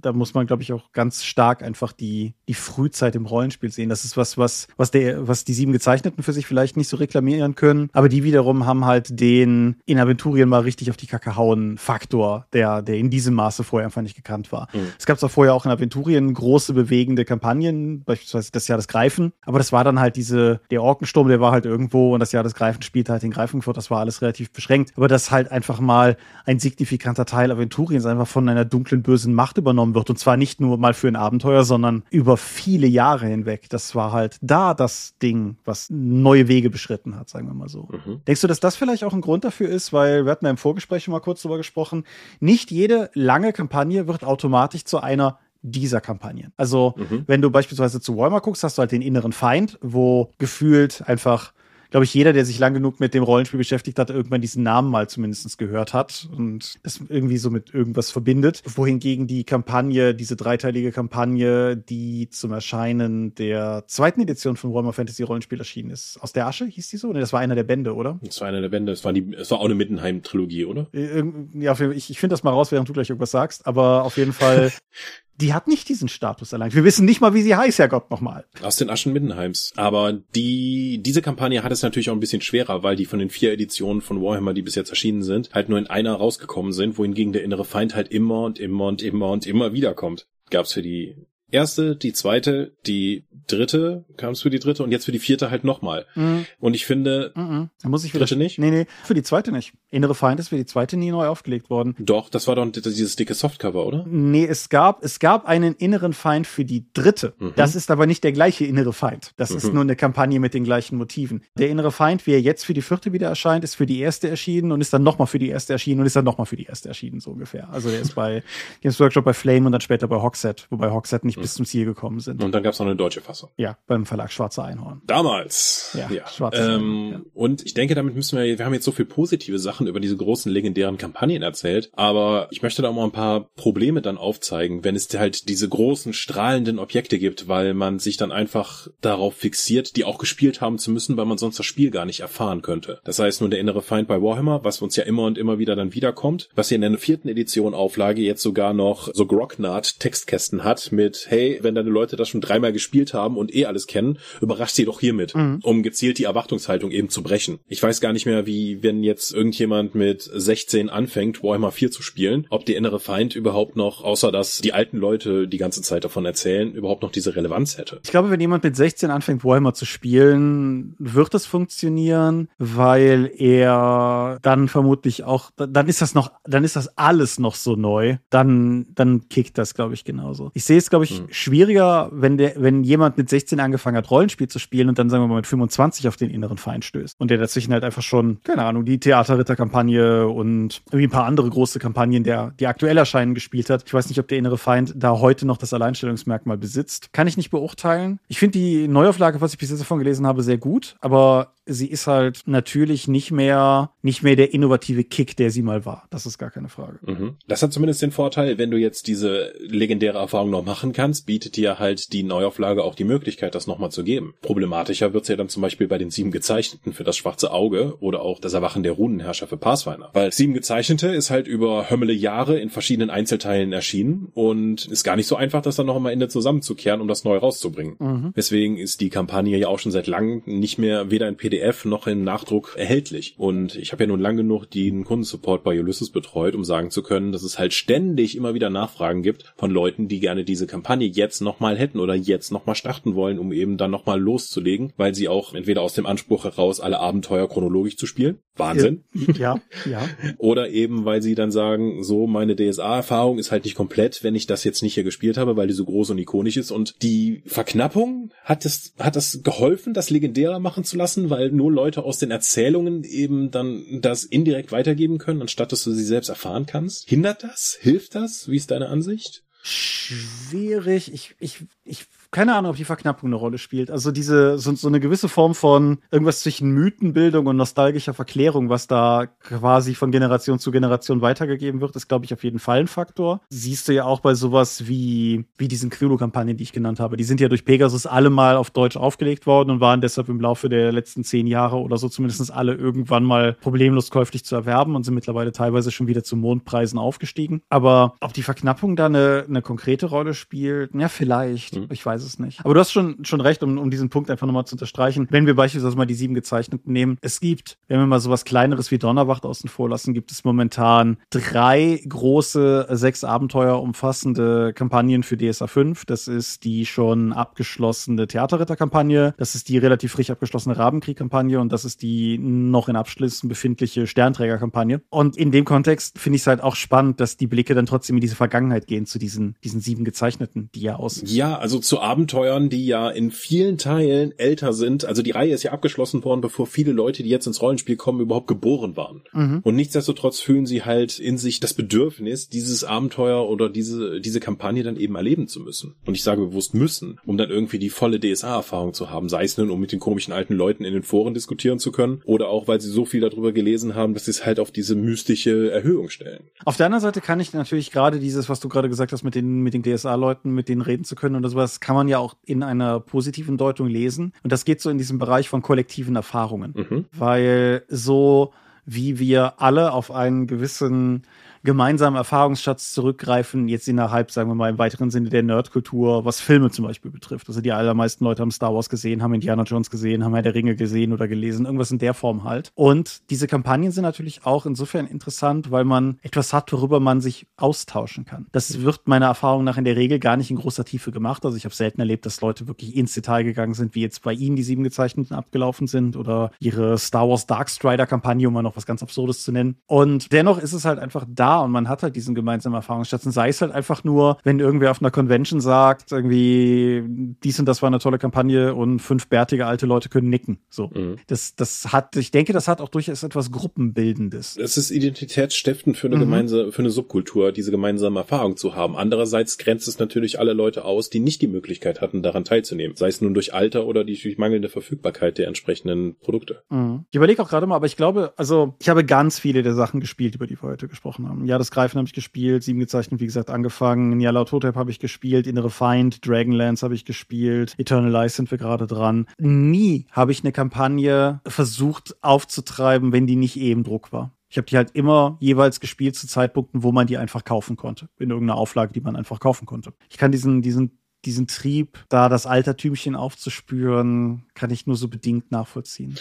da 0.00 0.12
muss 0.12 0.34
man, 0.34 0.46
glaube 0.46 0.62
ich, 0.62 0.72
auch 0.72 0.92
ganz 0.92 1.24
stark 1.24 1.62
einfach 1.62 1.92
die, 1.92 2.34
die 2.48 2.54
Frühzeit 2.54 3.14
im 3.14 3.26
Rollenspiel 3.26 3.70
sehen. 3.70 3.88
Das 3.88 4.04
ist 4.04 4.16
was, 4.16 4.38
was, 4.38 4.68
was 4.76 4.90
der, 4.90 5.28
was 5.28 5.44
die 5.44 5.54
sieben 5.54 5.72
Gezeichneten 5.72 6.22
für 6.22 6.32
sich 6.32 6.46
vielleicht 6.46 6.76
nicht 6.76 6.88
so 6.88 6.96
reklamieren 6.96 7.54
können. 7.54 7.88
Aber 7.92 8.08
die 8.08 8.24
wiederum 8.24 8.66
haben 8.66 8.84
halt 8.84 9.20
den 9.20 9.76
in 9.86 9.98
Aventurien 9.98 10.48
mal 10.48 10.62
richtig 10.62 10.90
auf 10.90 10.96
die 10.96 11.06
Kacke 11.06 11.36
hauen 11.36 11.78
Faktor, 11.78 12.46
der, 12.52 12.82
der 12.82 12.96
in 12.96 13.10
diesem 13.10 13.34
Maße 13.34 13.64
vorher 13.64 13.86
einfach 13.86 14.02
nicht 14.02 14.16
gekannt 14.16 14.52
war. 14.52 14.68
Mhm. 14.72 14.88
Es 14.98 15.06
gab 15.06 15.18
zwar 15.18 15.28
vorher 15.28 15.54
auch 15.54 15.64
in 15.64 15.70
Aventurien 15.70 16.32
große 16.32 16.72
bewegende 16.72 17.24
Kampagnen, 17.24 18.02
beispielsweise 18.04 18.50
das 18.52 18.68
Jahr 18.68 18.78
des 18.78 18.88
Greifen, 18.88 19.32
aber 19.42 19.58
das 19.58 19.72
war 19.72 19.84
dann 19.84 20.00
halt 20.00 20.16
diese, 20.16 20.60
der 20.70 20.82
Orkensturm, 20.82 21.28
der 21.28 21.40
war 21.40 21.52
halt 21.52 21.66
irgendwo 21.66 22.14
und 22.14 22.20
das 22.20 22.32
Jahr 22.32 22.42
des 22.42 22.54
Greifen 22.54 22.82
spielte 22.82 23.12
halt 23.12 23.22
in 23.22 23.30
Greifenfurt, 23.30 23.76
das 23.76 23.90
war 23.90 24.00
alles 24.00 24.22
relativ 24.22 24.50
beschränkt. 24.52 24.92
Aber 24.96 25.08
das 25.08 25.30
halt 25.30 25.50
einfach 25.50 25.80
mal 25.80 26.16
ein 26.44 26.58
signifikanter 26.58 27.26
Teil 27.26 27.50
Aventuriens 27.50 28.06
einfach 28.06 28.26
von 28.26 28.48
einer 28.48 28.64
dunklen, 28.64 29.02
bösen 29.02 29.34
Macht 29.34 29.58
übernommen 29.60 29.94
wird. 29.94 30.10
Und 30.10 30.18
zwar 30.18 30.36
nicht 30.36 30.60
nur 30.60 30.76
mal 30.78 30.94
für 30.94 31.08
ein 31.08 31.16
Abenteuer, 31.16 31.64
sondern 31.64 32.02
über 32.10 32.36
viele 32.36 32.86
Jahre 32.86 33.26
hinweg. 33.26 33.68
Das 33.70 33.94
war 33.94 34.12
halt 34.12 34.38
da 34.40 34.74
das 34.74 35.14
Ding, 35.22 35.56
was 35.64 35.88
neue 35.90 36.48
Wege 36.48 36.70
beschritten 36.70 37.16
hat, 37.16 37.28
sagen 37.28 37.46
wir 37.46 37.54
mal 37.54 37.68
so. 37.68 37.88
Mhm. 37.90 38.22
Denkst 38.26 38.40
du, 38.40 38.46
dass 38.46 38.60
das 38.60 38.76
vielleicht 38.76 39.04
auch 39.04 39.12
ein 39.12 39.20
Grund 39.20 39.44
dafür 39.44 39.68
ist, 39.68 39.92
weil 39.92 40.24
wir 40.24 40.32
hatten 40.32 40.44
ja 40.46 40.50
im 40.50 40.56
Vorgespräch 40.56 41.04
schon 41.04 41.12
mal 41.12 41.20
kurz 41.20 41.42
drüber 41.42 41.56
gesprochen, 41.56 42.04
nicht 42.40 42.70
jede 42.70 43.10
lange 43.14 43.52
Kampagne 43.52 44.06
wird 44.06 44.24
automatisch 44.24 44.84
zu 44.84 45.00
einer 45.00 45.38
dieser 45.62 46.00
Kampagnen. 46.00 46.52
Also, 46.56 46.94
mhm. 46.96 47.24
wenn 47.26 47.42
du 47.42 47.50
beispielsweise 47.50 48.00
zu 48.00 48.16
Walmart 48.16 48.44
guckst, 48.44 48.64
hast 48.64 48.78
du 48.78 48.80
halt 48.80 48.92
den 48.92 49.02
inneren 49.02 49.32
Feind, 49.32 49.78
wo 49.82 50.32
gefühlt 50.38 51.02
einfach 51.06 51.52
glaube 51.90 52.04
ich, 52.04 52.14
jeder, 52.14 52.32
der 52.32 52.44
sich 52.44 52.58
lang 52.58 52.74
genug 52.74 53.00
mit 53.00 53.14
dem 53.14 53.22
Rollenspiel 53.22 53.58
beschäftigt 53.58 53.98
hat, 53.98 54.10
irgendwann 54.10 54.40
diesen 54.40 54.62
Namen 54.62 54.90
mal 54.90 55.08
zumindest 55.08 55.58
gehört 55.58 55.92
hat 55.92 56.28
und 56.36 56.78
das 56.84 57.00
irgendwie 57.08 57.38
so 57.38 57.50
mit 57.50 57.74
irgendwas 57.74 58.10
verbindet. 58.10 58.62
Wohingegen 58.64 59.26
die 59.26 59.44
Kampagne, 59.44 60.14
diese 60.14 60.36
dreiteilige 60.36 60.92
Kampagne, 60.92 61.76
die 61.76 62.28
zum 62.30 62.52
Erscheinen 62.52 63.34
der 63.34 63.84
zweiten 63.86 64.20
Edition 64.20 64.56
von 64.56 64.72
Warhammer 64.72 64.92
Fantasy 64.92 65.22
Rollenspiel 65.24 65.58
erschienen 65.58 65.90
ist. 65.90 66.18
Aus 66.20 66.32
der 66.32 66.46
Asche 66.46 66.66
hieß 66.66 66.88
die 66.88 66.96
so? 66.96 67.12
Nee, 67.12 67.20
das 67.20 67.32
war 67.32 67.40
einer 67.40 67.54
der 67.54 67.64
Bände, 67.64 67.94
oder? 67.94 68.20
Das 68.22 68.40
war 68.40 68.48
einer 68.48 68.60
der 68.60 68.68
Bände. 68.68 68.92
Es 68.92 69.04
war, 69.04 69.12
die, 69.12 69.34
es 69.34 69.50
war 69.50 69.58
auch 69.58 69.64
eine 69.64 69.74
Mittenheim-Trilogie, 69.74 70.64
oder? 70.64 70.86
Äh, 70.92 71.24
ja, 71.54 71.78
ich, 71.90 72.10
ich 72.10 72.20
finde 72.20 72.34
das 72.34 72.44
mal 72.44 72.50
raus, 72.50 72.70
während 72.70 72.88
du 72.88 72.92
gleich 72.92 73.10
irgendwas 73.10 73.32
sagst, 73.32 73.66
aber 73.66 74.04
auf 74.04 74.16
jeden 74.16 74.32
Fall 74.32 74.72
die 75.40 75.54
hat 75.54 75.68
nicht 75.68 75.88
diesen 75.88 76.08
Status 76.08 76.54
allein. 76.54 76.72
Wir 76.72 76.84
wissen 76.84 77.04
nicht 77.04 77.20
mal, 77.20 77.34
wie 77.34 77.42
sie 77.42 77.56
heißt, 77.56 77.78
ja 77.78 77.86
Gott 77.86 78.10
nochmal. 78.10 78.44
Aus 78.62 78.76
den 78.76 78.90
Aschen 78.90 79.12
Middenheims. 79.12 79.72
Aber 79.76 80.12
die, 80.12 81.00
diese 81.02 81.22
Kampagne 81.22 81.62
hat 81.62 81.72
es 81.72 81.82
natürlich 81.82 82.10
auch 82.10 82.14
ein 82.14 82.20
bisschen 82.20 82.42
schwerer, 82.42 82.82
weil 82.82 82.96
die 82.96 83.06
von 83.06 83.18
den 83.18 83.30
vier 83.30 83.52
Editionen 83.52 84.02
von 84.02 84.22
Warhammer, 84.22 84.54
die 84.54 84.62
bis 84.62 84.74
jetzt 84.74 84.90
erschienen 84.90 85.22
sind, 85.22 85.50
halt 85.52 85.68
nur 85.68 85.78
in 85.78 85.86
einer 85.86 86.14
rausgekommen 86.14 86.72
sind, 86.72 86.98
wohingegen 86.98 87.32
der 87.32 87.42
innere 87.42 87.64
Feind 87.64 87.94
halt 87.94 88.08
immer 88.08 88.42
und 88.42 88.58
immer 88.58 88.86
und 88.86 89.02
immer 89.02 89.30
und 89.30 89.46
immer 89.46 89.72
wieder 89.72 89.94
kommt. 89.94 90.26
Gab's 90.50 90.72
für 90.72 90.82
die 90.82 91.16
erste, 91.52 91.96
die 91.96 92.12
zweite, 92.12 92.72
die 92.86 93.24
dritte, 93.46 94.04
kam 94.16 94.32
es 94.32 94.42
für 94.42 94.50
die 94.50 94.58
dritte 94.58 94.82
und 94.82 94.92
jetzt 94.92 95.04
für 95.04 95.12
die 95.12 95.18
vierte 95.18 95.50
halt 95.50 95.64
nochmal. 95.64 96.06
Mhm. 96.14 96.46
Und 96.58 96.74
ich 96.74 96.86
finde, 96.86 97.32
mhm. 97.34 97.70
da 97.82 97.88
muss 97.88 98.04
ich 98.04 98.14
wieder, 98.14 98.24
dritte 98.24 98.38
nicht? 98.38 98.58
Nee, 98.58 98.70
nee, 98.70 98.86
für 99.04 99.14
die 99.14 99.22
zweite 99.22 99.52
nicht. 99.52 99.72
Innere 99.90 100.14
Feind 100.14 100.38
ist 100.38 100.48
für 100.48 100.56
die 100.56 100.66
zweite 100.66 100.96
nie 100.96 101.10
neu 101.10 101.26
aufgelegt 101.26 101.70
worden. 101.70 101.96
Doch, 101.98 102.30
das 102.30 102.46
war 102.46 102.54
doch 102.54 102.70
dieses 102.70 103.16
dicke 103.16 103.34
Softcover, 103.34 103.86
oder? 103.86 104.04
Nee, 104.06 104.46
es 104.46 104.68
gab, 104.68 105.02
es 105.02 105.18
gab 105.18 105.46
einen 105.46 105.74
inneren 105.74 106.12
Feind 106.12 106.46
für 106.46 106.64
die 106.64 106.86
dritte. 106.92 107.34
Mhm. 107.38 107.52
Das 107.56 107.74
ist 107.74 107.90
aber 107.90 108.06
nicht 108.06 108.22
der 108.22 108.32
gleiche 108.32 108.64
innere 108.64 108.92
Feind. 108.92 109.32
Das 109.36 109.50
ist 109.50 109.66
mhm. 109.66 109.74
nur 109.74 109.82
eine 109.82 109.96
Kampagne 109.96 110.38
mit 110.38 110.54
den 110.54 110.64
gleichen 110.64 110.96
Motiven. 110.96 111.42
Der 111.58 111.70
innere 111.70 111.90
Feind, 111.90 112.26
wie 112.26 112.32
er 112.32 112.40
jetzt 112.40 112.64
für 112.64 112.74
die 112.74 112.82
vierte 112.82 113.12
wieder 113.12 113.28
erscheint, 113.28 113.64
ist 113.64 113.74
für 113.74 113.86
die 113.86 113.98
erste 113.98 114.28
erschienen 114.28 114.72
und 114.72 114.80
ist 114.80 114.92
dann 114.92 115.02
nochmal 115.02 115.26
für 115.26 115.38
die 115.38 115.48
erste 115.48 115.72
erschienen 115.72 116.00
und 116.00 116.06
ist 116.06 116.16
dann 116.16 116.24
nochmal 116.24 116.46
für 116.46 116.56
die 116.56 116.66
erste 116.66 116.88
erschienen, 116.88 117.20
so 117.20 117.30
ungefähr. 117.32 117.68
Also 117.70 117.90
der 117.90 118.00
ist 118.00 118.14
bei 118.14 118.42
Games 118.80 119.00
Workshop 119.00 119.24
bei 119.24 119.32
Flame 119.32 119.66
und 119.66 119.72
dann 119.72 119.80
später 119.80 120.06
bei 120.06 120.16
Hoxet, 120.16 120.66
wobei 120.70 120.90
Hoxet 120.90 121.24
nicht 121.24 121.38
mhm. 121.40 121.42
bis 121.42 121.54
zum 121.54 121.66
Ziel 121.66 121.84
gekommen 121.84 122.20
sind. 122.20 122.42
Und 122.42 122.52
dann 122.52 122.62
gab 122.62 122.72
es 122.72 122.78
noch 122.78 122.86
eine 122.86 122.96
deutsche 122.96 123.20
Fassung. 123.20 123.50
Ja, 123.56 123.76
beim 123.86 124.06
Verlag 124.06 124.32
Schwarze 124.32 124.62
Einhorn. 124.62 125.02
Damals. 125.06 125.96
Ja, 125.98 126.10
ja. 126.10 126.26
Schwarze 126.28 126.60
ähm, 126.60 126.70
Einhorn, 126.70 127.12
ja. 127.12 127.20
Und 127.34 127.66
ich 127.66 127.74
denke, 127.74 127.94
damit 127.94 128.14
müssen 128.14 128.38
wir, 128.38 128.58
wir 128.58 128.64
haben 128.64 128.74
jetzt 128.74 128.84
so 128.84 128.92
viel 128.92 129.06
positive 129.06 129.58
Sachen 129.58 129.86
über 129.86 130.00
diese 130.00 130.16
großen 130.16 130.50
legendären 130.50 130.98
Kampagnen 130.98 131.42
erzählt, 131.42 131.90
aber 131.94 132.48
ich 132.50 132.62
möchte 132.62 132.82
da 132.82 132.88
auch 132.88 132.94
mal 132.94 133.04
ein 133.04 133.12
paar 133.12 133.48
Probleme 133.56 134.02
dann 134.02 134.18
aufzeigen, 134.18 134.84
wenn 134.84 134.96
es 134.96 135.08
halt 135.16 135.48
diese 135.48 135.68
großen 135.68 136.12
strahlenden 136.12 136.78
Objekte 136.78 137.18
gibt, 137.18 137.48
weil 137.48 137.74
man 137.74 137.98
sich 137.98 138.16
dann 138.16 138.32
einfach 138.32 138.88
darauf 139.00 139.34
fixiert, 139.34 139.96
die 139.96 140.04
auch 140.04 140.18
gespielt 140.18 140.60
haben 140.60 140.78
zu 140.78 140.90
müssen, 140.90 141.16
weil 141.16 141.26
man 141.26 141.38
sonst 141.38 141.58
das 141.58 141.66
Spiel 141.66 141.90
gar 141.90 142.04
nicht 142.04 142.20
erfahren 142.20 142.62
könnte. 142.62 143.00
Das 143.04 143.18
heißt, 143.18 143.40
nun 143.40 143.50
der 143.50 143.60
innere 143.60 143.82
Feind 143.82 144.08
bei 144.08 144.20
Warhammer, 144.20 144.64
was 144.64 144.82
uns 144.82 144.96
ja 144.96 145.04
immer 145.04 145.24
und 145.24 145.38
immer 145.38 145.58
wieder 145.58 145.76
dann 145.76 145.94
wiederkommt, 145.94 146.48
was 146.54 146.68
hier 146.68 146.76
in 146.76 146.82
der 146.82 146.98
vierten 146.98 147.28
Edition 147.28 147.74
Auflage 147.74 148.22
jetzt 148.22 148.42
sogar 148.42 148.72
noch 148.74 149.08
so 149.12 149.26
Grognard 149.26 150.00
Textkästen 150.00 150.64
hat 150.64 150.92
mit, 150.92 151.26
hey, 151.30 151.60
wenn 151.62 151.74
deine 151.74 151.90
Leute 151.90 152.16
das 152.16 152.28
schon 152.28 152.40
dreimal 152.40 152.72
gespielt 152.72 153.14
haben 153.14 153.36
und 153.36 153.54
eh 153.54 153.66
alles 153.66 153.86
kennen, 153.86 154.18
überrascht 154.40 154.74
sie 154.74 154.84
doch 154.84 155.00
hiermit, 155.00 155.34
mhm. 155.34 155.60
um 155.62 155.82
gezielt 155.82 156.18
die 156.18 156.24
Erwartungshaltung 156.24 156.90
eben 156.90 157.08
zu 157.08 157.22
brechen. 157.22 157.60
Ich 157.68 157.82
weiß 157.82 158.00
gar 158.00 158.12
nicht 158.12 158.26
mehr, 158.26 158.46
wie, 158.46 158.82
wenn 158.82 159.04
jetzt 159.04 159.32
irgendjemand 159.32 159.94
mit 159.94 160.22
16 160.22 160.90
anfängt, 160.90 161.42
Warhammer 161.42 161.70
4 161.70 161.90
zu 161.92 162.02
spielen, 162.02 162.46
ob 162.50 162.66
der 162.66 162.76
innere 162.76 162.98
Feind 162.98 163.36
überhaupt 163.36 163.76
noch, 163.76 164.02
außer 164.02 164.32
dass 164.32 164.58
die 164.58 164.72
alten 164.72 164.98
Leute 164.98 165.46
die 165.46 165.58
ganze 165.58 165.82
Zeit 165.82 166.04
davon 166.04 166.26
erzählen, 166.26 166.72
überhaupt 166.74 167.02
noch 167.02 167.12
diese 167.12 167.36
Relevanz 167.36 167.78
hätte. 167.78 168.00
Ich 168.02 168.10
glaube, 168.10 168.30
wenn 168.30 168.40
jemand 168.40 168.64
mit 168.64 168.74
16 168.74 169.10
anfängt, 169.10 169.44
Warhammer 169.44 169.72
zu 169.72 169.84
spielen, 169.84 170.96
wird 170.98 171.32
das 171.32 171.46
funktionieren, 171.46 172.48
weil 172.58 173.30
er 173.36 174.38
dann 174.42 174.66
vermutlich 174.66 175.22
auch, 175.22 175.50
dann 175.56 175.86
ist 175.86 176.02
das 176.02 176.14
noch, 176.14 176.32
dann 176.44 176.64
ist 176.64 176.74
das 176.74 176.98
alles 176.98 177.38
noch 177.38 177.54
so 177.54 177.76
neu. 177.76 178.16
Dann, 178.30 178.86
dann 178.94 179.28
kickt 179.28 179.58
das, 179.58 179.74
glaube 179.74 179.94
ich, 179.94 180.04
genauso. 180.04 180.50
Ich 180.54 180.64
sehe 180.64 180.78
es, 180.78 180.90
glaube 180.90 181.04
ich, 181.04 181.19
mhm. 181.22 181.26
schwieriger, 181.30 182.08
wenn 182.12 182.36
der, 182.36 182.54
wenn 182.56 182.84
jemand 182.84 183.16
mit 183.18 183.28
16 183.28 183.60
angefangen 183.60 183.96
hat, 183.96 184.10
Rollenspiel 184.10 184.48
zu 184.48 184.58
spielen 184.58 184.88
und 184.88 184.98
dann, 184.98 185.10
sagen 185.10 185.22
wir 185.22 185.28
mal, 185.28 185.36
mit 185.36 185.46
25 185.46 186.08
auf 186.08 186.16
den 186.16 186.30
inneren 186.30 186.58
Feind 186.58 186.84
stößt. 186.84 187.20
Und 187.20 187.30
der 187.30 187.38
dazwischen 187.38 187.72
halt 187.72 187.84
einfach 187.84 188.02
schon, 188.02 188.38
keine 188.44 188.64
Ahnung, 188.64 188.84
die 188.84 188.98
Theaterritterkampagne 188.98 190.26
und 190.26 190.82
irgendwie 190.86 191.06
ein 191.06 191.10
paar 191.10 191.26
andere 191.26 191.48
große 191.48 191.78
Kampagnen, 191.78 192.24
der, 192.24 192.52
die 192.58 192.66
aktuell 192.66 192.96
erscheinen, 192.96 193.34
gespielt 193.34 193.70
hat. 193.70 193.84
Ich 193.86 193.94
weiß 193.94 194.08
nicht, 194.08 194.18
ob 194.18 194.28
der 194.28 194.38
innere 194.38 194.58
Feind 194.58 194.92
da 194.96 195.18
heute 195.18 195.46
noch 195.46 195.56
das 195.56 195.72
Alleinstellungsmerkmal 195.72 196.58
besitzt. 196.58 197.12
Kann 197.12 197.26
ich 197.26 197.36
nicht 197.36 197.50
beurteilen. 197.50 198.20
Ich 198.28 198.38
finde 198.38 198.58
die 198.58 198.88
Neuauflage, 198.88 199.40
was 199.40 199.52
ich 199.52 199.58
bis 199.58 199.70
jetzt 199.70 199.80
davon 199.80 199.98
gelesen 199.98 200.26
habe, 200.26 200.42
sehr 200.42 200.58
gut, 200.58 200.96
aber 201.00 201.52
sie 201.70 201.86
ist 201.86 202.06
halt 202.06 202.42
natürlich 202.46 203.08
nicht 203.08 203.30
mehr, 203.30 203.90
nicht 204.02 204.22
mehr 204.22 204.36
der 204.36 204.52
innovative 204.52 205.04
Kick, 205.04 205.36
der 205.36 205.50
sie 205.50 205.62
mal 205.62 205.84
war. 205.86 206.06
Das 206.10 206.26
ist 206.26 206.38
gar 206.38 206.50
keine 206.50 206.68
Frage. 206.68 206.98
Mhm. 207.02 207.36
Das 207.46 207.62
hat 207.62 207.72
zumindest 207.72 208.02
den 208.02 208.10
Vorteil, 208.10 208.58
wenn 208.58 208.70
du 208.70 208.76
jetzt 208.76 209.06
diese 209.06 209.52
legendäre 209.60 210.18
Erfahrung 210.18 210.50
noch 210.50 210.64
machen 210.64 210.92
kannst, 210.92 211.26
bietet 211.26 211.56
dir 211.56 211.78
halt 211.78 212.12
die 212.12 212.22
Neuauflage 212.22 212.82
auch 212.84 212.94
die 212.94 213.04
Möglichkeit, 213.04 213.54
das 213.54 213.66
nochmal 213.66 213.90
zu 213.90 214.04
geben. 214.04 214.34
Problematischer 214.42 215.12
wird's 215.14 215.28
ja 215.28 215.36
dann 215.36 215.48
zum 215.48 215.62
Beispiel 215.62 215.88
bei 215.88 215.98
den 215.98 216.10
sieben 216.10 216.30
Gezeichneten 216.30 216.92
für 216.92 217.04
das 217.04 217.16
schwarze 217.16 217.52
Auge 217.52 217.96
oder 218.00 218.22
auch 218.22 218.40
das 218.40 218.54
Erwachen 218.54 218.82
der 218.82 218.92
Runenherrscher 218.92 219.46
für 219.46 219.56
Pathfinder. 219.56 220.10
Weil 220.12 220.32
sieben 220.32 220.54
Gezeichnete 220.54 221.08
ist 221.08 221.30
halt 221.30 221.46
über 221.46 221.90
Hömmele 221.90 222.12
Jahre 222.12 222.58
in 222.58 222.70
verschiedenen 222.70 223.10
Einzelteilen 223.10 223.72
erschienen 223.72 224.28
und 224.34 224.86
ist 224.86 225.04
gar 225.04 225.16
nicht 225.16 225.26
so 225.26 225.36
einfach, 225.36 225.62
das 225.62 225.76
dann 225.76 225.86
noch 225.86 225.96
am 225.96 226.06
Ende 226.06 226.28
zusammenzukehren, 226.28 227.00
um 227.00 227.08
das 227.08 227.24
neu 227.24 227.36
rauszubringen. 227.36 227.96
Mhm. 227.98 228.32
Deswegen 228.36 228.76
ist 228.76 229.00
die 229.00 229.10
Kampagne 229.10 229.56
ja 229.56 229.68
auch 229.68 229.78
schon 229.78 229.92
seit 229.92 230.06
langem 230.06 230.42
nicht 230.46 230.78
mehr 230.78 231.10
weder 231.10 231.28
in 231.28 231.36
PDF 231.36 231.59
noch 231.84 232.06
in 232.06 232.24
Nachdruck 232.24 232.74
erhältlich. 232.76 233.34
Und 233.38 233.76
ich 233.76 233.92
habe 233.92 234.04
ja 234.04 234.08
nun 234.08 234.20
lang 234.20 234.36
genug 234.36 234.66
den 234.66 235.04
Kundensupport 235.04 235.62
bei 235.62 235.78
Ulysses 235.78 236.10
betreut, 236.10 236.54
um 236.54 236.64
sagen 236.64 236.90
zu 236.90 237.02
können, 237.02 237.32
dass 237.32 237.42
es 237.42 237.58
halt 237.58 237.72
ständig 237.72 238.36
immer 238.36 238.54
wieder 238.54 238.70
Nachfragen 238.70 239.22
gibt 239.22 239.52
von 239.56 239.70
Leuten, 239.70 240.08
die 240.08 240.20
gerne 240.20 240.44
diese 240.44 240.66
Kampagne 240.66 241.06
jetzt 241.06 241.40
nochmal 241.40 241.76
hätten 241.78 242.00
oder 242.00 242.14
jetzt 242.14 242.52
nochmal 242.52 242.74
starten 242.74 243.14
wollen, 243.14 243.38
um 243.38 243.52
eben 243.52 243.76
dann 243.76 243.90
nochmal 243.90 244.20
loszulegen, 244.20 244.92
weil 244.96 245.14
sie 245.14 245.28
auch 245.28 245.54
entweder 245.54 245.82
aus 245.82 245.94
dem 245.94 246.06
Anspruch 246.06 246.44
heraus 246.44 246.80
alle 246.80 246.98
Abenteuer 247.00 247.48
chronologisch 247.48 247.96
zu 247.96 248.06
spielen. 248.06 248.38
Wahnsinn. 248.60 249.04
Ja, 249.36 249.60
ja. 249.90 250.08
oder 250.38 250.68
eben, 250.68 251.04
weil 251.04 251.22
sie 251.22 251.34
dann 251.34 251.50
sagen, 251.50 252.04
so 252.04 252.26
meine 252.26 252.54
DSA-Erfahrung 252.54 253.38
ist 253.38 253.50
halt 253.50 253.64
nicht 253.64 253.74
komplett, 253.74 254.22
wenn 254.22 254.34
ich 254.34 254.46
das 254.46 254.62
jetzt 254.62 254.82
nicht 254.82 254.94
hier 254.94 255.02
gespielt 255.02 255.38
habe, 255.38 255.56
weil 255.56 255.66
die 255.66 255.72
so 255.72 255.84
groß 255.84 256.10
und 256.10 256.18
ikonisch 256.18 256.56
ist. 256.56 256.70
Und 256.70 257.02
die 257.02 257.42
Verknappung 257.46 258.30
hat 258.44 258.64
es, 258.64 258.94
hat 258.98 259.16
es 259.16 259.42
geholfen, 259.42 259.94
das 259.94 260.10
legendärer 260.10 260.60
machen 260.60 260.84
zu 260.84 260.96
lassen, 260.96 261.30
weil 261.30 261.39
nur 261.48 261.72
Leute 261.72 262.02
aus 262.02 262.18
den 262.18 262.30
Erzählungen 262.30 263.04
eben 263.04 263.50
dann 263.50 264.00
das 264.00 264.24
indirekt 264.24 264.72
weitergeben 264.72 265.18
können, 265.18 265.40
anstatt 265.40 265.72
dass 265.72 265.84
du 265.84 265.92
sie 265.92 266.04
selbst 266.04 266.28
erfahren 266.28 266.66
kannst. 266.66 267.08
Hindert 267.08 267.42
das? 267.42 267.78
Hilft 267.80 268.14
das? 268.14 268.48
Wie 268.48 268.56
ist 268.56 268.70
deine 268.70 268.88
Ansicht? 268.88 269.42
Schwierig. 269.62 271.12
Ich, 271.12 271.34
ich, 271.38 271.64
ich 271.84 272.06
keine 272.30 272.54
Ahnung, 272.54 272.70
ob 272.70 272.76
die 272.76 272.84
Verknappung 272.84 273.28
eine 273.28 273.36
Rolle 273.36 273.58
spielt. 273.58 273.90
Also 273.90 274.12
diese, 274.12 274.58
so, 274.58 274.74
so 274.74 274.88
eine 274.88 275.00
gewisse 275.00 275.28
Form 275.28 275.54
von 275.54 275.98
irgendwas 276.10 276.40
zwischen 276.40 276.70
Mythenbildung 276.70 277.46
und 277.46 277.56
nostalgischer 277.56 278.14
Verklärung, 278.14 278.68
was 278.68 278.86
da 278.86 279.26
quasi 279.26 279.94
von 279.94 280.12
Generation 280.12 280.58
zu 280.58 280.70
Generation 280.70 281.22
weitergegeben 281.22 281.80
wird, 281.80 281.96
ist, 281.96 282.08
glaube 282.08 282.24
ich, 282.24 282.32
auf 282.32 282.44
jeden 282.44 282.60
Fall 282.60 282.80
ein 282.80 282.86
Faktor. 282.86 283.40
Siehst 283.50 283.88
du 283.88 283.92
ja 283.92 284.04
auch 284.04 284.20
bei 284.20 284.34
sowas 284.34 284.86
wie, 284.86 285.46
wie 285.58 285.68
diesen 285.68 285.90
Cthulhu-Kampagnen, 285.90 286.56
die 286.56 286.62
ich 286.62 286.72
genannt 286.72 287.00
habe. 287.00 287.16
Die 287.16 287.24
sind 287.24 287.40
ja 287.40 287.48
durch 287.48 287.64
Pegasus 287.64 288.06
alle 288.06 288.30
mal 288.30 288.56
auf 288.56 288.70
Deutsch 288.70 288.96
aufgelegt 288.96 289.46
worden 289.46 289.70
und 289.70 289.80
waren 289.80 290.00
deshalb 290.00 290.28
im 290.28 290.40
Laufe 290.40 290.68
der 290.68 290.92
letzten 290.92 291.24
zehn 291.24 291.48
Jahre 291.48 291.76
oder 291.78 291.96
so 291.96 292.08
zumindest 292.08 292.52
alle 292.52 292.74
irgendwann 292.74 293.24
mal 293.24 293.54
problemlos 293.54 294.10
käuflich 294.10 294.44
zu 294.44 294.54
erwerben 294.54 294.94
und 294.94 295.04
sind 295.04 295.14
mittlerweile 295.14 295.52
teilweise 295.52 295.90
schon 295.90 296.06
wieder 296.06 296.22
zu 296.22 296.36
Mondpreisen 296.36 296.98
aufgestiegen. 296.98 297.62
Aber 297.70 298.14
ob 298.20 298.32
die 298.32 298.42
Verknappung 298.42 298.94
da 298.94 299.06
eine, 299.06 299.44
eine 299.48 299.62
konkrete 299.62 300.06
Rolle 300.06 300.34
spielt, 300.34 300.94
ja, 300.94 301.08
vielleicht. 301.08 301.76
Hm. 301.76 301.88
Ich 301.90 302.06
weiß 302.06 302.19
weiß 302.20 302.26
es 302.26 302.38
nicht. 302.38 302.60
Aber 302.64 302.74
du 302.74 302.80
hast 302.80 302.92
schon, 302.92 303.24
schon 303.24 303.40
recht, 303.40 303.62
um, 303.62 303.78
um 303.78 303.90
diesen 303.90 304.10
Punkt 304.10 304.30
einfach 304.30 304.46
nochmal 304.46 304.66
zu 304.66 304.74
unterstreichen. 304.74 305.26
Wenn 305.30 305.46
wir 305.46 305.54
beispielsweise 305.54 305.96
mal 305.96 306.06
die 306.06 306.14
sieben 306.14 306.34
gezeichneten 306.34 306.92
nehmen, 306.92 307.18
es 307.20 307.40
gibt, 307.40 307.78
wenn 307.88 307.98
wir 307.98 308.06
mal 308.06 308.20
sowas 308.20 308.44
kleineres 308.44 308.90
wie 308.90 308.98
Donnerwacht 308.98 309.44
außen 309.44 309.68
vor 309.68 309.88
lassen, 309.88 310.14
gibt 310.14 310.30
es 310.30 310.44
momentan 310.44 311.18
drei 311.30 312.00
große, 312.08 312.88
sechs 312.90 313.24
Abenteuer 313.24 313.80
umfassende 313.80 314.72
Kampagnen 314.74 315.22
für 315.22 315.36
DSA 315.36 315.66
5. 315.66 316.04
Das 316.04 316.28
ist 316.28 316.64
die 316.64 316.86
schon 316.86 317.32
abgeschlossene 317.32 318.26
Theaterritterkampagne, 318.26 319.34
das 319.38 319.54
ist 319.54 319.68
die 319.68 319.78
relativ 319.78 320.12
frisch 320.12 320.30
abgeschlossene 320.30 320.76
Rabenkrieg-Kampagne 320.76 321.60
und 321.60 321.72
das 321.72 321.84
ist 321.84 322.02
die 322.02 322.38
noch 322.38 322.88
in 322.88 322.96
Abschlüssen 322.96 323.48
befindliche 323.48 324.06
Sternträger-Kampagne. 324.06 325.02
Und 325.10 325.36
in 325.36 325.50
dem 325.50 325.64
Kontext 325.64 326.18
finde 326.18 326.36
ich 326.36 326.42
es 326.42 326.46
halt 326.46 326.62
auch 326.62 326.76
spannend, 326.76 327.20
dass 327.20 327.36
die 327.36 327.46
Blicke 327.46 327.74
dann 327.74 327.86
trotzdem 327.86 328.16
in 328.16 328.20
diese 328.20 328.36
Vergangenheit 328.36 328.86
gehen 328.86 329.06
zu 329.06 329.18
diesen, 329.18 329.56
diesen 329.64 329.80
sieben 329.80 330.04
gezeichneten, 330.04 330.70
die 330.74 330.80
ja 330.80 330.96
aus. 330.96 331.22
Ja, 331.24 331.58
also 331.58 331.78
zu 331.78 332.00
Abenteuern, 332.10 332.70
die 332.70 332.86
ja 332.86 333.08
in 333.08 333.30
vielen 333.30 333.78
Teilen 333.78 334.36
älter 334.36 334.72
sind. 334.72 335.04
Also 335.04 335.22
die 335.22 335.30
Reihe 335.30 335.54
ist 335.54 335.62
ja 335.62 335.70
abgeschlossen 335.70 336.24
worden, 336.24 336.40
bevor 336.40 336.66
viele 336.66 336.90
Leute, 336.90 337.22
die 337.22 337.28
jetzt 337.28 337.46
ins 337.46 337.62
Rollenspiel 337.62 337.94
kommen, 337.94 338.20
überhaupt 338.20 338.48
geboren 338.48 338.96
waren. 338.96 339.22
Mhm. 339.32 339.60
Und 339.62 339.76
nichtsdestotrotz 339.76 340.40
fühlen 340.40 340.66
sie 340.66 340.82
halt 340.82 341.20
in 341.20 341.38
sich 341.38 341.60
das 341.60 341.72
Bedürfnis, 341.72 342.48
dieses 342.48 342.82
Abenteuer 342.82 343.48
oder 343.48 343.68
diese, 343.68 344.20
diese 344.20 344.40
Kampagne 344.40 344.82
dann 344.82 344.96
eben 344.96 345.14
erleben 345.14 345.46
zu 345.46 345.60
müssen. 345.60 345.94
Und 346.04 346.16
ich 346.16 346.24
sage 346.24 346.46
bewusst 346.46 346.74
müssen, 346.74 347.20
um 347.24 347.36
dann 347.36 347.50
irgendwie 347.50 347.78
die 347.78 347.90
volle 347.90 348.18
DSA-Erfahrung 348.18 348.92
zu 348.92 349.10
haben. 349.10 349.28
Sei 349.28 349.44
es 349.44 349.56
nun, 349.56 349.70
um 349.70 349.78
mit 349.78 349.92
den 349.92 350.00
komischen 350.00 350.32
alten 350.32 350.54
Leuten 350.54 350.84
in 350.84 350.92
den 350.92 351.04
Foren 351.04 351.32
diskutieren 351.32 351.78
zu 351.78 351.92
können 351.92 352.22
oder 352.24 352.48
auch, 352.48 352.66
weil 352.66 352.80
sie 352.80 352.90
so 352.90 353.04
viel 353.04 353.20
darüber 353.20 353.52
gelesen 353.52 353.94
haben, 353.94 354.14
dass 354.14 354.24
sie 354.24 354.32
es 354.32 354.44
halt 354.44 354.58
auf 354.58 354.72
diese 354.72 354.96
mystische 354.96 355.70
Erhöhung 355.70 356.08
stellen. 356.08 356.44
Auf 356.64 356.76
der 356.76 356.86
anderen 356.86 357.02
Seite 357.02 357.20
kann 357.20 357.38
ich 357.38 357.52
natürlich 357.52 357.92
gerade 357.92 358.18
dieses, 358.18 358.48
was 358.48 358.58
du 358.58 358.68
gerade 358.68 358.88
gesagt 358.88 359.12
hast, 359.12 359.22
mit 359.22 359.34
den, 359.36 359.60
mit 359.60 359.74
den 359.74 359.82
DSA-Leuten, 359.84 360.50
mit 360.50 360.68
denen 360.68 360.82
reden 360.82 361.04
zu 361.04 361.14
können 361.14 361.36
oder 361.36 361.48
sowas, 361.48 361.80
kann 361.80 361.94
man 361.94 361.99
ja 362.08 362.18
auch 362.18 362.34
in 362.44 362.62
einer 362.62 363.00
positiven 363.00 363.56
Deutung 363.56 363.86
lesen. 363.86 364.32
Und 364.42 364.52
das 364.52 364.64
geht 364.64 364.80
so 364.80 364.90
in 364.90 364.98
diesem 364.98 365.18
Bereich 365.18 365.48
von 365.48 365.62
kollektiven 365.62 366.16
Erfahrungen. 366.16 366.74
Mhm. 366.76 367.04
Weil 367.12 367.84
so 367.88 368.52
wie 368.86 369.18
wir 369.18 369.60
alle 369.60 369.92
auf 369.92 370.10
einen 370.10 370.46
gewissen 370.46 371.22
gemeinsamen 371.62 372.16
Erfahrungsschatz 372.16 372.92
zurückgreifen, 372.92 373.68
jetzt 373.68 373.88
innerhalb, 373.88 374.30
sagen 374.30 374.50
wir 374.50 374.54
mal, 374.54 374.70
im 374.70 374.78
weiteren 374.78 375.10
Sinne 375.10 375.28
der 375.28 375.42
Nerdkultur, 375.42 376.24
was 376.24 376.40
Filme 376.40 376.70
zum 376.70 376.86
Beispiel 376.86 377.10
betrifft. 377.10 377.48
Also 377.48 377.60
die 377.60 377.72
allermeisten 377.72 378.24
Leute 378.24 378.42
haben 378.42 378.50
Star 378.50 378.74
Wars 378.74 378.88
gesehen, 378.88 379.22
haben 379.22 379.34
Indiana 379.34 379.64
Jones 379.64 379.90
gesehen, 379.90 380.24
haben 380.24 380.34
Herr 380.34 380.42
der 380.42 380.54
Ringe 380.54 380.76
gesehen 380.76 381.12
oder 381.12 381.28
gelesen, 381.28 381.66
irgendwas 381.66 381.90
in 381.90 381.98
der 381.98 382.14
Form 382.14 382.44
halt. 382.44 382.72
Und 382.74 383.30
diese 383.30 383.46
Kampagnen 383.46 383.92
sind 383.92 384.02
natürlich 384.02 384.46
auch 384.46 384.64
insofern 384.64 385.06
interessant, 385.06 385.70
weil 385.70 385.84
man 385.84 386.18
etwas 386.22 386.52
hat, 386.52 386.72
worüber 386.72 387.00
man 387.00 387.20
sich 387.20 387.46
austauschen 387.56 388.24
kann. 388.24 388.46
Das 388.52 388.82
wird 388.82 389.06
meiner 389.06 389.26
Erfahrung 389.26 389.64
nach 389.64 389.76
in 389.76 389.84
der 389.84 389.96
Regel 389.96 390.18
gar 390.18 390.36
nicht 390.36 390.50
in 390.50 390.56
großer 390.56 390.84
Tiefe 390.84 391.12
gemacht. 391.12 391.44
Also 391.44 391.56
ich 391.56 391.64
habe 391.64 391.74
selten 391.74 392.00
erlebt, 392.00 392.24
dass 392.26 392.40
Leute 392.40 392.68
wirklich 392.68 392.96
ins 392.96 393.14
Detail 393.14 393.42
gegangen 393.44 393.74
sind, 393.74 393.94
wie 393.94 394.00
jetzt 394.00 394.22
bei 394.22 394.32
ihnen 394.32 394.56
die 394.56 394.62
sieben 394.62 394.82
gezeichneten 394.82 395.36
abgelaufen 395.36 395.86
sind 395.86 396.16
oder 396.16 396.50
ihre 396.58 396.96
Star 396.96 397.28
Wars 397.28 397.46
Darkstrider 397.46 398.06
Kampagne, 398.06 398.48
um 398.48 398.54
mal 398.54 398.62
noch 398.62 398.76
was 398.76 398.86
ganz 398.86 399.02
Absurdes 399.02 399.42
zu 399.42 399.52
nennen. 399.52 399.76
Und 399.86 400.32
dennoch 400.32 400.58
ist 400.58 400.72
es 400.72 400.84
halt 400.84 400.98
einfach 400.98 401.26
da 401.28 401.49
und 401.58 401.72
man 401.72 401.88
hat 401.88 402.02
halt 402.02 402.16
diesen 402.16 402.34
gemeinsamen 402.34 402.76
Erfahrungsschatz. 402.76 403.26
Und 403.26 403.32
sei 403.32 403.48
es 403.48 403.60
halt 403.60 403.72
einfach 403.72 404.04
nur, 404.04 404.38
wenn 404.44 404.60
irgendwer 404.60 404.90
auf 404.90 405.02
einer 405.02 405.10
Convention 405.10 405.60
sagt, 405.60 406.12
irgendwie, 406.12 407.04
dies 407.42 407.58
und 407.58 407.66
das 407.66 407.82
war 407.82 407.88
eine 407.88 407.98
tolle 407.98 408.18
Kampagne 408.18 408.74
und 408.74 409.00
fünf 409.00 409.26
bärtige 409.28 409.66
alte 409.66 409.86
Leute 409.86 410.08
können 410.08 410.28
nicken. 410.28 410.58
So. 410.68 410.88
Mhm. 410.88 411.16
Das, 411.26 411.54
das 411.54 411.92
hat, 411.92 412.16
ich 412.16 412.30
denke, 412.30 412.52
das 412.52 412.68
hat 412.68 412.80
auch 412.80 412.88
durchaus 412.88 413.22
etwas 413.22 413.50
Gruppenbildendes. 413.50 414.56
Es 414.56 414.76
ist 414.76 414.90
identitätsstiftend 414.90 415.96
für 415.96 416.06
eine 416.06 416.16
mhm. 416.16 416.20
gemeinsame, 416.20 416.72
für 416.72 416.82
eine 416.82 416.90
Subkultur, 416.90 417.52
diese 417.52 417.70
gemeinsame 417.70 418.20
Erfahrung 418.20 418.56
zu 418.56 418.74
haben. 418.74 418.96
Andererseits 418.96 419.58
grenzt 419.58 419.88
es 419.88 419.98
natürlich 419.98 420.38
alle 420.38 420.52
Leute 420.52 420.84
aus, 420.84 421.10
die 421.10 421.20
nicht 421.20 421.42
die 421.42 421.48
Möglichkeit 421.48 422.00
hatten, 422.00 422.22
daran 422.22 422.44
teilzunehmen. 422.44 422.96
Sei 422.96 423.08
es 423.08 423.20
nun 423.20 423.34
durch 423.34 423.54
Alter 423.54 423.86
oder 423.86 424.04
durch 424.04 424.38
mangelnde 424.38 424.68
Verfügbarkeit 424.68 425.38
der 425.38 425.48
entsprechenden 425.48 426.16
Produkte. 426.16 426.62
Mhm. 426.70 427.04
Ich 427.10 427.16
überlege 427.16 427.42
auch 427.42 427.48
gerade 427.48 427.66
mal, 427.66 427.76
aber 427.76 427.86
ich 427.86 427.96
glaube, 427.96 428.32
also 428.36 428.74
ich 428.78 428.88
habe 428.88 429.04
ganz 429.04 429.38
viele 429.38 429.62
der 429.62 429.74
Sachen 429.74 430.00
gespielt, 430.00 430.34
über 430.34 430.46
die 430.46 430.60
wir 430.60 430.68
heute 430.68 430.88
gesprochen 430.88 431.28
haben. 431.28 431.39
Ja, 431.46 431.58
das 431.58 431.70
Greifen 431.70 431.98
habe 431.98 432.06
ich 432.06 432.12
gespielt, 432.12 432.62
Sieben 432.62 432.80
gezeichnet, 432.80 433.20
wie 433.20 433.26
gesagt, 433.26 433.50
angefangen. 433.50 434.20
Yellow 434.20 434.44
Totep 434.44 434.76
habe 434.76 434.90
ich 434.90 434.98
gespielt, 434.98 435.46
Innere 435.46 435.70
Feind, 435.70 436.26
Dragonlance 436.26 436.84
habe 436.84 436.94
ich 436.94 437.04
gespielt, 437.04 437.74
Eternal 437.78 438.10
Lies 438.10 438.36
sind 438.36 438.50
wir 438.50 438.58
gerade 438.58 438.86
dran. 438.86 439.26
Nie 439.38 440.06
habe 440.12 440.32
ich 440.32 440.42
eine 440.42 440.52
Kampagne 440.52 441.40
versucht 441.46 442.16
aufzutreiben, 442.22 443.12
wenn 443.12 443.26
die 443.26 443.36
nicht 443.36 443.56
eh 443.56 443.72
im 443.72 443.84
Druck 443.84 444.12
war. 444.12 444.32
Ich 444.48 444.56
habe 444.56 444.66
die 444.66 444.76
halt 444.76 444.90
immer 444.92 445.36
jeweils 445.40 445.78
gespielt 445.78 446.16
zu 446.16 446.26
Zeitpunkten, 446.26 446.82
wo 446.82 446.90
man 446.90 447.06
die 447.06 447.18
einfach 447.18 447.44
kaufen 447.44 447.76
konnte. 447.76 448.08
In 448.18 448.30
irgendeiner 448.30 448.58
Auflage, 448.58 448.92
die 448.92 449.00
man 449.00 449.14
einfach 449.14 449.38
kaufen 449.38 449.64
konnte. 449.64 449.92
Ich 450.08 450.18
kann 450.18 450.32
diesen, 450.32 450.60
diesen 450.60 450.98
diesen 451.24 451.46
Trieb, 451.46 451.98
da 452.08 452.28
das 452.28 452.46
Altertümchen 452.46 453.14
aufzuspüren, 453.14 454.44
kann 454.54 454.70
ich 454.70 454.86
nur 454.86 454.96
so 454.96 455.08
bedingt 455.08 455.50
nachvollziehen. 455.50 456.16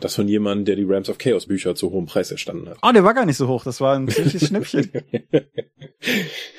Das 0.00 0.14
von 0.14 0.28
jemandem, 0.28 0.64
der 0.64 0.76
die 0.76 0.84
Rams 0.84 1.08
of 1.08 1.18
Chaos 1.18 1.46
Bücher 1.46 1.74
zu 1.74 1.90
hohem 1.90 2.06
Preis 2.06 2.30
erstanden 2.30 2.68
hat. 2.68 2.78
Oh, 2.82 2.92
der 2.92 3.04
war 3.04 3.14
gar 3.14 3.26
nicht 3.26 3.36
so 3.36 3.48
hoch. 3.48 3.64
Das 3.64 3.80
war 3.80 3.96
ein 3.96 4.08
ziemliches 4.08 4.46
Schnäppchen. 4.48 4.90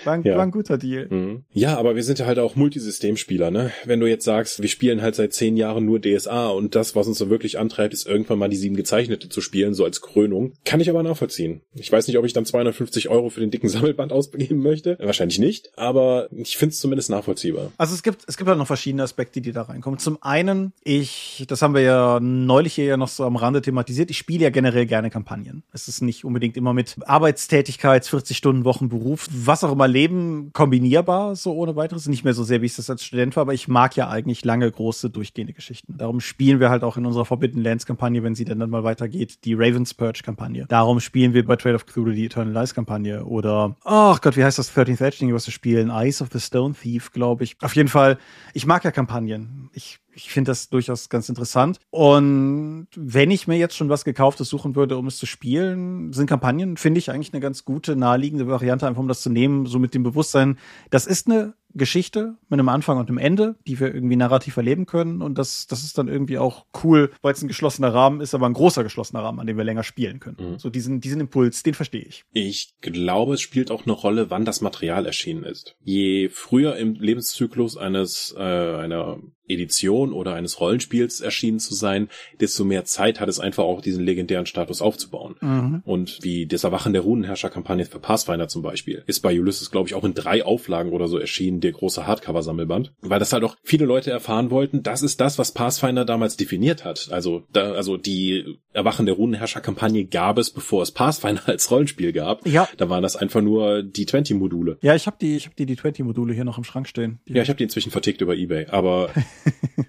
War 0.04 0.14
ein, 0.14 0.24
ja. 0.24 0.38
war 0.38 0.44
ein 0.44 0.52
guter 0.52 0.78
Deal. 0.78 1.08
Mhm. 1.10 1.44
Ja, 1.52 1.78
aber 1.78 1.96
wir 1.96 2.04
sind 2.04 2.20
ja 2.20 2.26
halt 2.26 2.40
auch 2.40 2.56
Multisystemspieler, 2.56 3.52
ne? 3.52 3.72
Wenn 3.86 4.00
du 4.00 4.08
jetzt 4.08 4.26
sagst, 4.26 4.62
wir 4.62 4.70
spielen 4.70 5.02
halt 5.02 5.16
seit 5.16 5.34
zehn 5.34 5.58
Jahren 5.58 5.86
nur 5.86 6.00
DSA 6.02 6.50
und 6.50 6.76
das, 6.76 6.96
was 6.96 7.08
uns 7.08 7.18
so 7.18 7.30
wirklich 7.30 7.60
antreibt, 7.60 7.94
ist 7.94 8.08
irgendwann 8.08 8.40
mal 8.40 8.50
die 8.50 8.58
sieben 8.58 8.76
gezeichnete 8.76 9.30
zu 9.30 9.42
spielen, 9.42 9.74
so 9.74 9.84
als 9.84 10.02
Krönung. 10.02 10.54
Kann 10.66 10.80
ich 10.80 10.90
aber 10.90 11.04
nachvollziehen. 11.04 11.62
Ich 11.74 11.92
weiß 11.92 12.08
nicht, 12.08 12.18
ob 12.18 12.26
ich 12.26 12.34
dann 12.34 12.46
250 12.46 13.10
Euro 13.10 13.30
für 13.30 13.40
den 13.40 13.52
dicken 13.52 13.70
Sammelband 13.70 14.12
ausgeben 14.12 14.62
möchte. 14.62 14.98
Wahrscheinlich 15.00 15.40
nicht, 15.40 15.78
aber 15.78 16.30
ich 16.32 16.58
finde 16.58 16.74
es 16.74 16.80
zumindest 16.80 17.10
nachvollziehbar. 17.10 17.72
Also 17.84 17.96
es 17.96 18.02
gibt, 18.02 18.24
es 18.28 18.38
gibt 18.38 18.48
halt 18.48 18.58
noch 18.58 18.66
verschiedene 18.66 19.04
Aspekte, 19.04 19.42
die 19.42 19.52
da 19.52 19.64
reinkommen. 19.64 20.00
Zum 20.00 20.18
einen, 20.22 20.72
ich, 20.86 21.44
das 21.50 21.62
haben 21.62 21.74
wir 21.74 21.82
ja 21.82 22.22
neulich 22.22 22.76
hier 22.76 22.86
ja 22.86 22.96
noch 22.96 23.10
so 23.10 23.26
am 23.26 23.36
Rande 23.36 23.62
thematisiert, 23.62 24.10
ich 24.10 24.18
spiele 24.18 24.44
ja 24.46 24.52
generell 24.52 24.86
gerne 24.86 25.10
Kampagnen. 25.10 25.64
Es 25.74 25.90
ist 25.90 26.02
nicht 26.02 26.24
unbedingt 26.24 26.56
immer 26.56 26.74
mit 26.74 26.96
Arbeitstätigkeit, 27.06 28.08
40 28.08 28.38
Stunden 28.38 28.64
Wochen 28.64 28.88
Beruf, 28.88 29.28
was 29.34 29.66
auch 29.66 29.72
immer 29.74 29.90
Leben 29.90 30.52
kombinierbar, 30.54 31.36
so 31.36 31.52
ohne 31.56 31.76
weiteres. 31.76 32.08
Nicht 32.08 32.24
mehr 32.24 32.34
so 32.34 32.46
sehr, 32.46 32.62
wie 32.62 32.68
ich 32.68 32.76
das 32.78 32.90
als 32.90 33.04
Student 33.04 33.36
war, 33.36 33.42
aber 33.42 33.54
ich 33.54 33.68
mag 33.68 33.98
ja 33.98 34.08
eigentlich 34.08 34.46
lange, 34.46 34.72
große, 34.72 35.10
durchgehende 35.10 35.52
Geschichten. 35.52 35.98
Darum 35.98 36.22
spielen 36.22 36.62
wir 36.62 36.70
halt 36.70 36.86
auch 36.86 36.96
in 36.96 37.06
unserer 37.06 37.26
Forbidden 37.26 37.62
Lands 37.62 37.86
Kampagne, 37.86 38.24
wenn 38.24 38.34
sie 38.34 38.46
dann, 38.46 38.60
dann 38.60 38.70
mal 38.70 38.86
weitergeht, 38.86 39.44
die 39.44 39.56
Ravens 39.56 39.94
Purge 39.94 40.22
Kampagne. 40.24 40.68
Darum 40.70 41.02
spielen 41.02 41.34
wir 41.34 41.46
bei 41.46 41.58
Trade 41.58 41.76
of 41.76 41.86
Cthulhu 41.86 42.12
die 42.12 42.28
Eternal 42.28 42.54
Lies 42.54 42.74
Kampagne 42.74 43.26
oder, 43.26 43.76
ach 43.84 44.22
Gott, 44.22 44.38
wie 44.38 44.46
heißt 44.46 44.58
das 44.58 44.74
13th 44.74 45.04
Edge 45.04 45.18
Ding, 45.20 45.34
was 45.34 45.46
wir 45.46 45.52
spielen? 45.52 45.90
Eyes 45.90 46.22
of 46.22 46.30
the 46.32 46.40
Stone 46.40 46.76
Thief, 46.82 47.12
glaube 47.12 47.44
ich. 47.44 47.58
Auf 47.62 47.73
jeden 47.76 47.90
Fall 47.90 48.18
ich 48.54 48.66
mag 48.66 48.84
ja 48.84 48.92
Kampagnen. 48.92 49.70
Ich, 49.74 50.00
ich 50.16 50.30
finde 50.30 50.52
das 50.52 50.70
durchaus 50.70 51.10
ganz 51.10 51.30
interessant. 51.30 51.80
Und 51.90 52.88
wenn 52.96 53.32
ich 53.32 53.48
mir 53.48 53.58
jetzt 53.58 53.76
schon 53.76 53.90
was 53.90 54.06
Gekauftes 54.06 54.50
suchen 54.50 54.76
würde, 54.76 54.98
um 54.98 55.08
es 55.08 55.18
zu 55.18 55.26
spielen, 55.26 56.14
sind 56.14 56.28
Kampagnen, 56.28 56.78
finde 56.78 57.00
ich 57.00 57.12
eigentlich 57.12 57.34
eine 57.34 57.42
ganz 57.42 57.66
gute, 57.66 57.96
naheliegende 57.96 58.48
Variante, 58.48 58.88
einfach 58.88 59.02
um 59.02 59.08
das 59.08 59.22
zu 59.22 59.30
nehmen, 59.30 59.66
so 59.66 59.80
mit 59.80 59.94
dem 59.94 60.04
Bewusstsein, 60.04 60.58
das 60.90 61.08
ist 61.08 61.28
eine 61.28 61.54
Geschichte 61.76 62.36
mit 62.50 62.60
einem 62.60 62.70
Anfang 62.70 62.98
und 62.98 63.10
einem 63.10 63.18
Ende, 63.18 63.56
die 63.66 63.80
wir 63.80 63.94
irgendwie 63.94 64.16
narrativ 64.16 64.58
erleben 64.58 64.86
können. 64.86 65.22
Und 65.22 65.38
das, 65.38 65.68
das 65.68 65.84
ist 65.84 65.98
dann 65.98 66.08
irgendwie 66.08 66.38
auch 66.38 66.66
cool, 66.84 67.12
weil 67.22 67.34
es 67.34 67.42
ein 67.42 67.48
geschlossener 67.48 67.94
Rahmen 67.94 68.22
ist, 68.22 68.36
aber 68.36 68.46
ein 68.46 68.54
großer 68.54 68.84
geschlossener 68.84 69.24
Rahmen, 69.24 69.40
an 69.40 69.48
dem 69.48 69.58
wir 69.58 69.64
länger 69.64 69.84
spielen 69.84 70.20
können. 70.20 70.38
Mhm. 70.40 70.60
So 70.60 70.70
diesen, 70.70 71.02
diesen 71.02 71.22
Impuls, 71.22 71.64
den 71.64 71.74
verstehe 71.74 72.04
ich. 72.04 72.26
Ich 72.32 72.76
glaube, 72.82 73.34
es 73.34 73.42
spielt 73.42 73.72
auch 73.72 73.86
eine 73.86 73.94
Rolle, 73.94 74.30
wann 74.30 74.46
das 74.46 74.62
Material 74.62 75.06
erschienen 75.06 75.44
ist. 75.44 75.76
Je 75.84 76.30
früher 76.30 76.76
im 76.76 76.94
Lebenszyklus 76.94 77.76
eines, 77.78 78.36
äh, 78.38 78.42
einer 78.42 79.18
Edition 79.48 80.14
oder 80.14 80.34
eines 80.34 80.60
Rollenspiels 80.60 81.22
erschienen 81.22 81.60
zu 81.60 81.74
sein, 81.74 82.10
desto 82.40 82.64
mehr 82.64 82.86
Zeit 82.86 83.20
hat 83.20 83.30
es 83.30 83.40
einfach 83.40 83.64
auch 83.64 83.82
diesen 83.82 84.04
legendären 84.04 84.46
Status 84.46 84.82
aufzubauen. 84.82 85.36
Mhm. 85.42 85.82
Und 85.86 86.20
wie 86.22 86.46
das 86.46 86.64
Erwachen 86.64 86.94
der 86.94 87.02
Runenherrscher-Kampagne 87.02 87.86
für 87.86 88.00
Pathfinder 88.00 88.48
zum 88.48 88.62
Beispiel 88.62 89.04
ist 89.06 89.22
bei 89.22 89.38
Ulysses, 89.38 89.72
glaube 89.72 89.90
ich, 89.90 89.96
auch 89.96 90.04
in 90.04 90.14
drei 90.14 90.46
Auflagen 90.46 90.92
oder 90.92 91.08
so 91.08 91.18
erschienen, 91.18 91.60
der 91.60 91.72
große 91.72 92.08
Hardcover-Sammelband. 92.08 92.94
Weil 93.02 93.20
das 93.20 93.34
halt 93.34 93.44
auch 93.44 93.56
viele 93.64 93.86
Leute 93.86 94.12
erfahren 94.12 94.50
wollten, 94.50 94.84
das 94.84 95.02
ist 95.02 95.20
das, 95.20 95.38
was 95.38 95.52
Pathfinder 95.52 96.06
damals 96.06 96.38
definiert 96.38 96.86
hat. 96.86 97.10
Also, 97.12 97.44
da, 97.52 97.74
also 97.74 97.98
die 97.98 98.60
Erwachen 98.72 99.06
der 99.06 99.16
Runenherrscher-Kampagne 99.16 100.06
gab 100.06 100.38
es, 100.38 100.50
bevor 100.52 100.84
es 100.84 100.92
Pathfinder 100.92 101.42
als 101.48 101.70
Rollenspiel 101.70 102.14
gab. 102.14 102.48
Ja. 102.48 102.68
Da 102.78 102.90
waren 102.90 103.04
das 103.04 103.16
einfach 103.16 103.42
nur 103.42 103.84
die 103.84 104.06
20-Module. 104.06 104.78
Ja, 104.82 104.96
ich 104.96 105.08
habe 105.08 105.18
die, 105.20 105.36
ich 105.36 105.46
habe 105.46 105.56
die, 105.56 105.66
die 105.66 105.76
20-Module 105.76 106.34
hier 106.34 106.46
noch 106.46 106.58
im 106.58 106.64
Schrank 106.64 106.88
stehen. 106.88 107.20
Die 107.28 107.34
ja, 107.34 107.42
ich 107.42 107.50
habe 107.50 107.58
die 107.58 107.64
inzwischen 107.64 107.92
vertickt 107.92 108.22
über 108.22 108.36
Ebay, 108.36 108.68
aber 108.68 109.10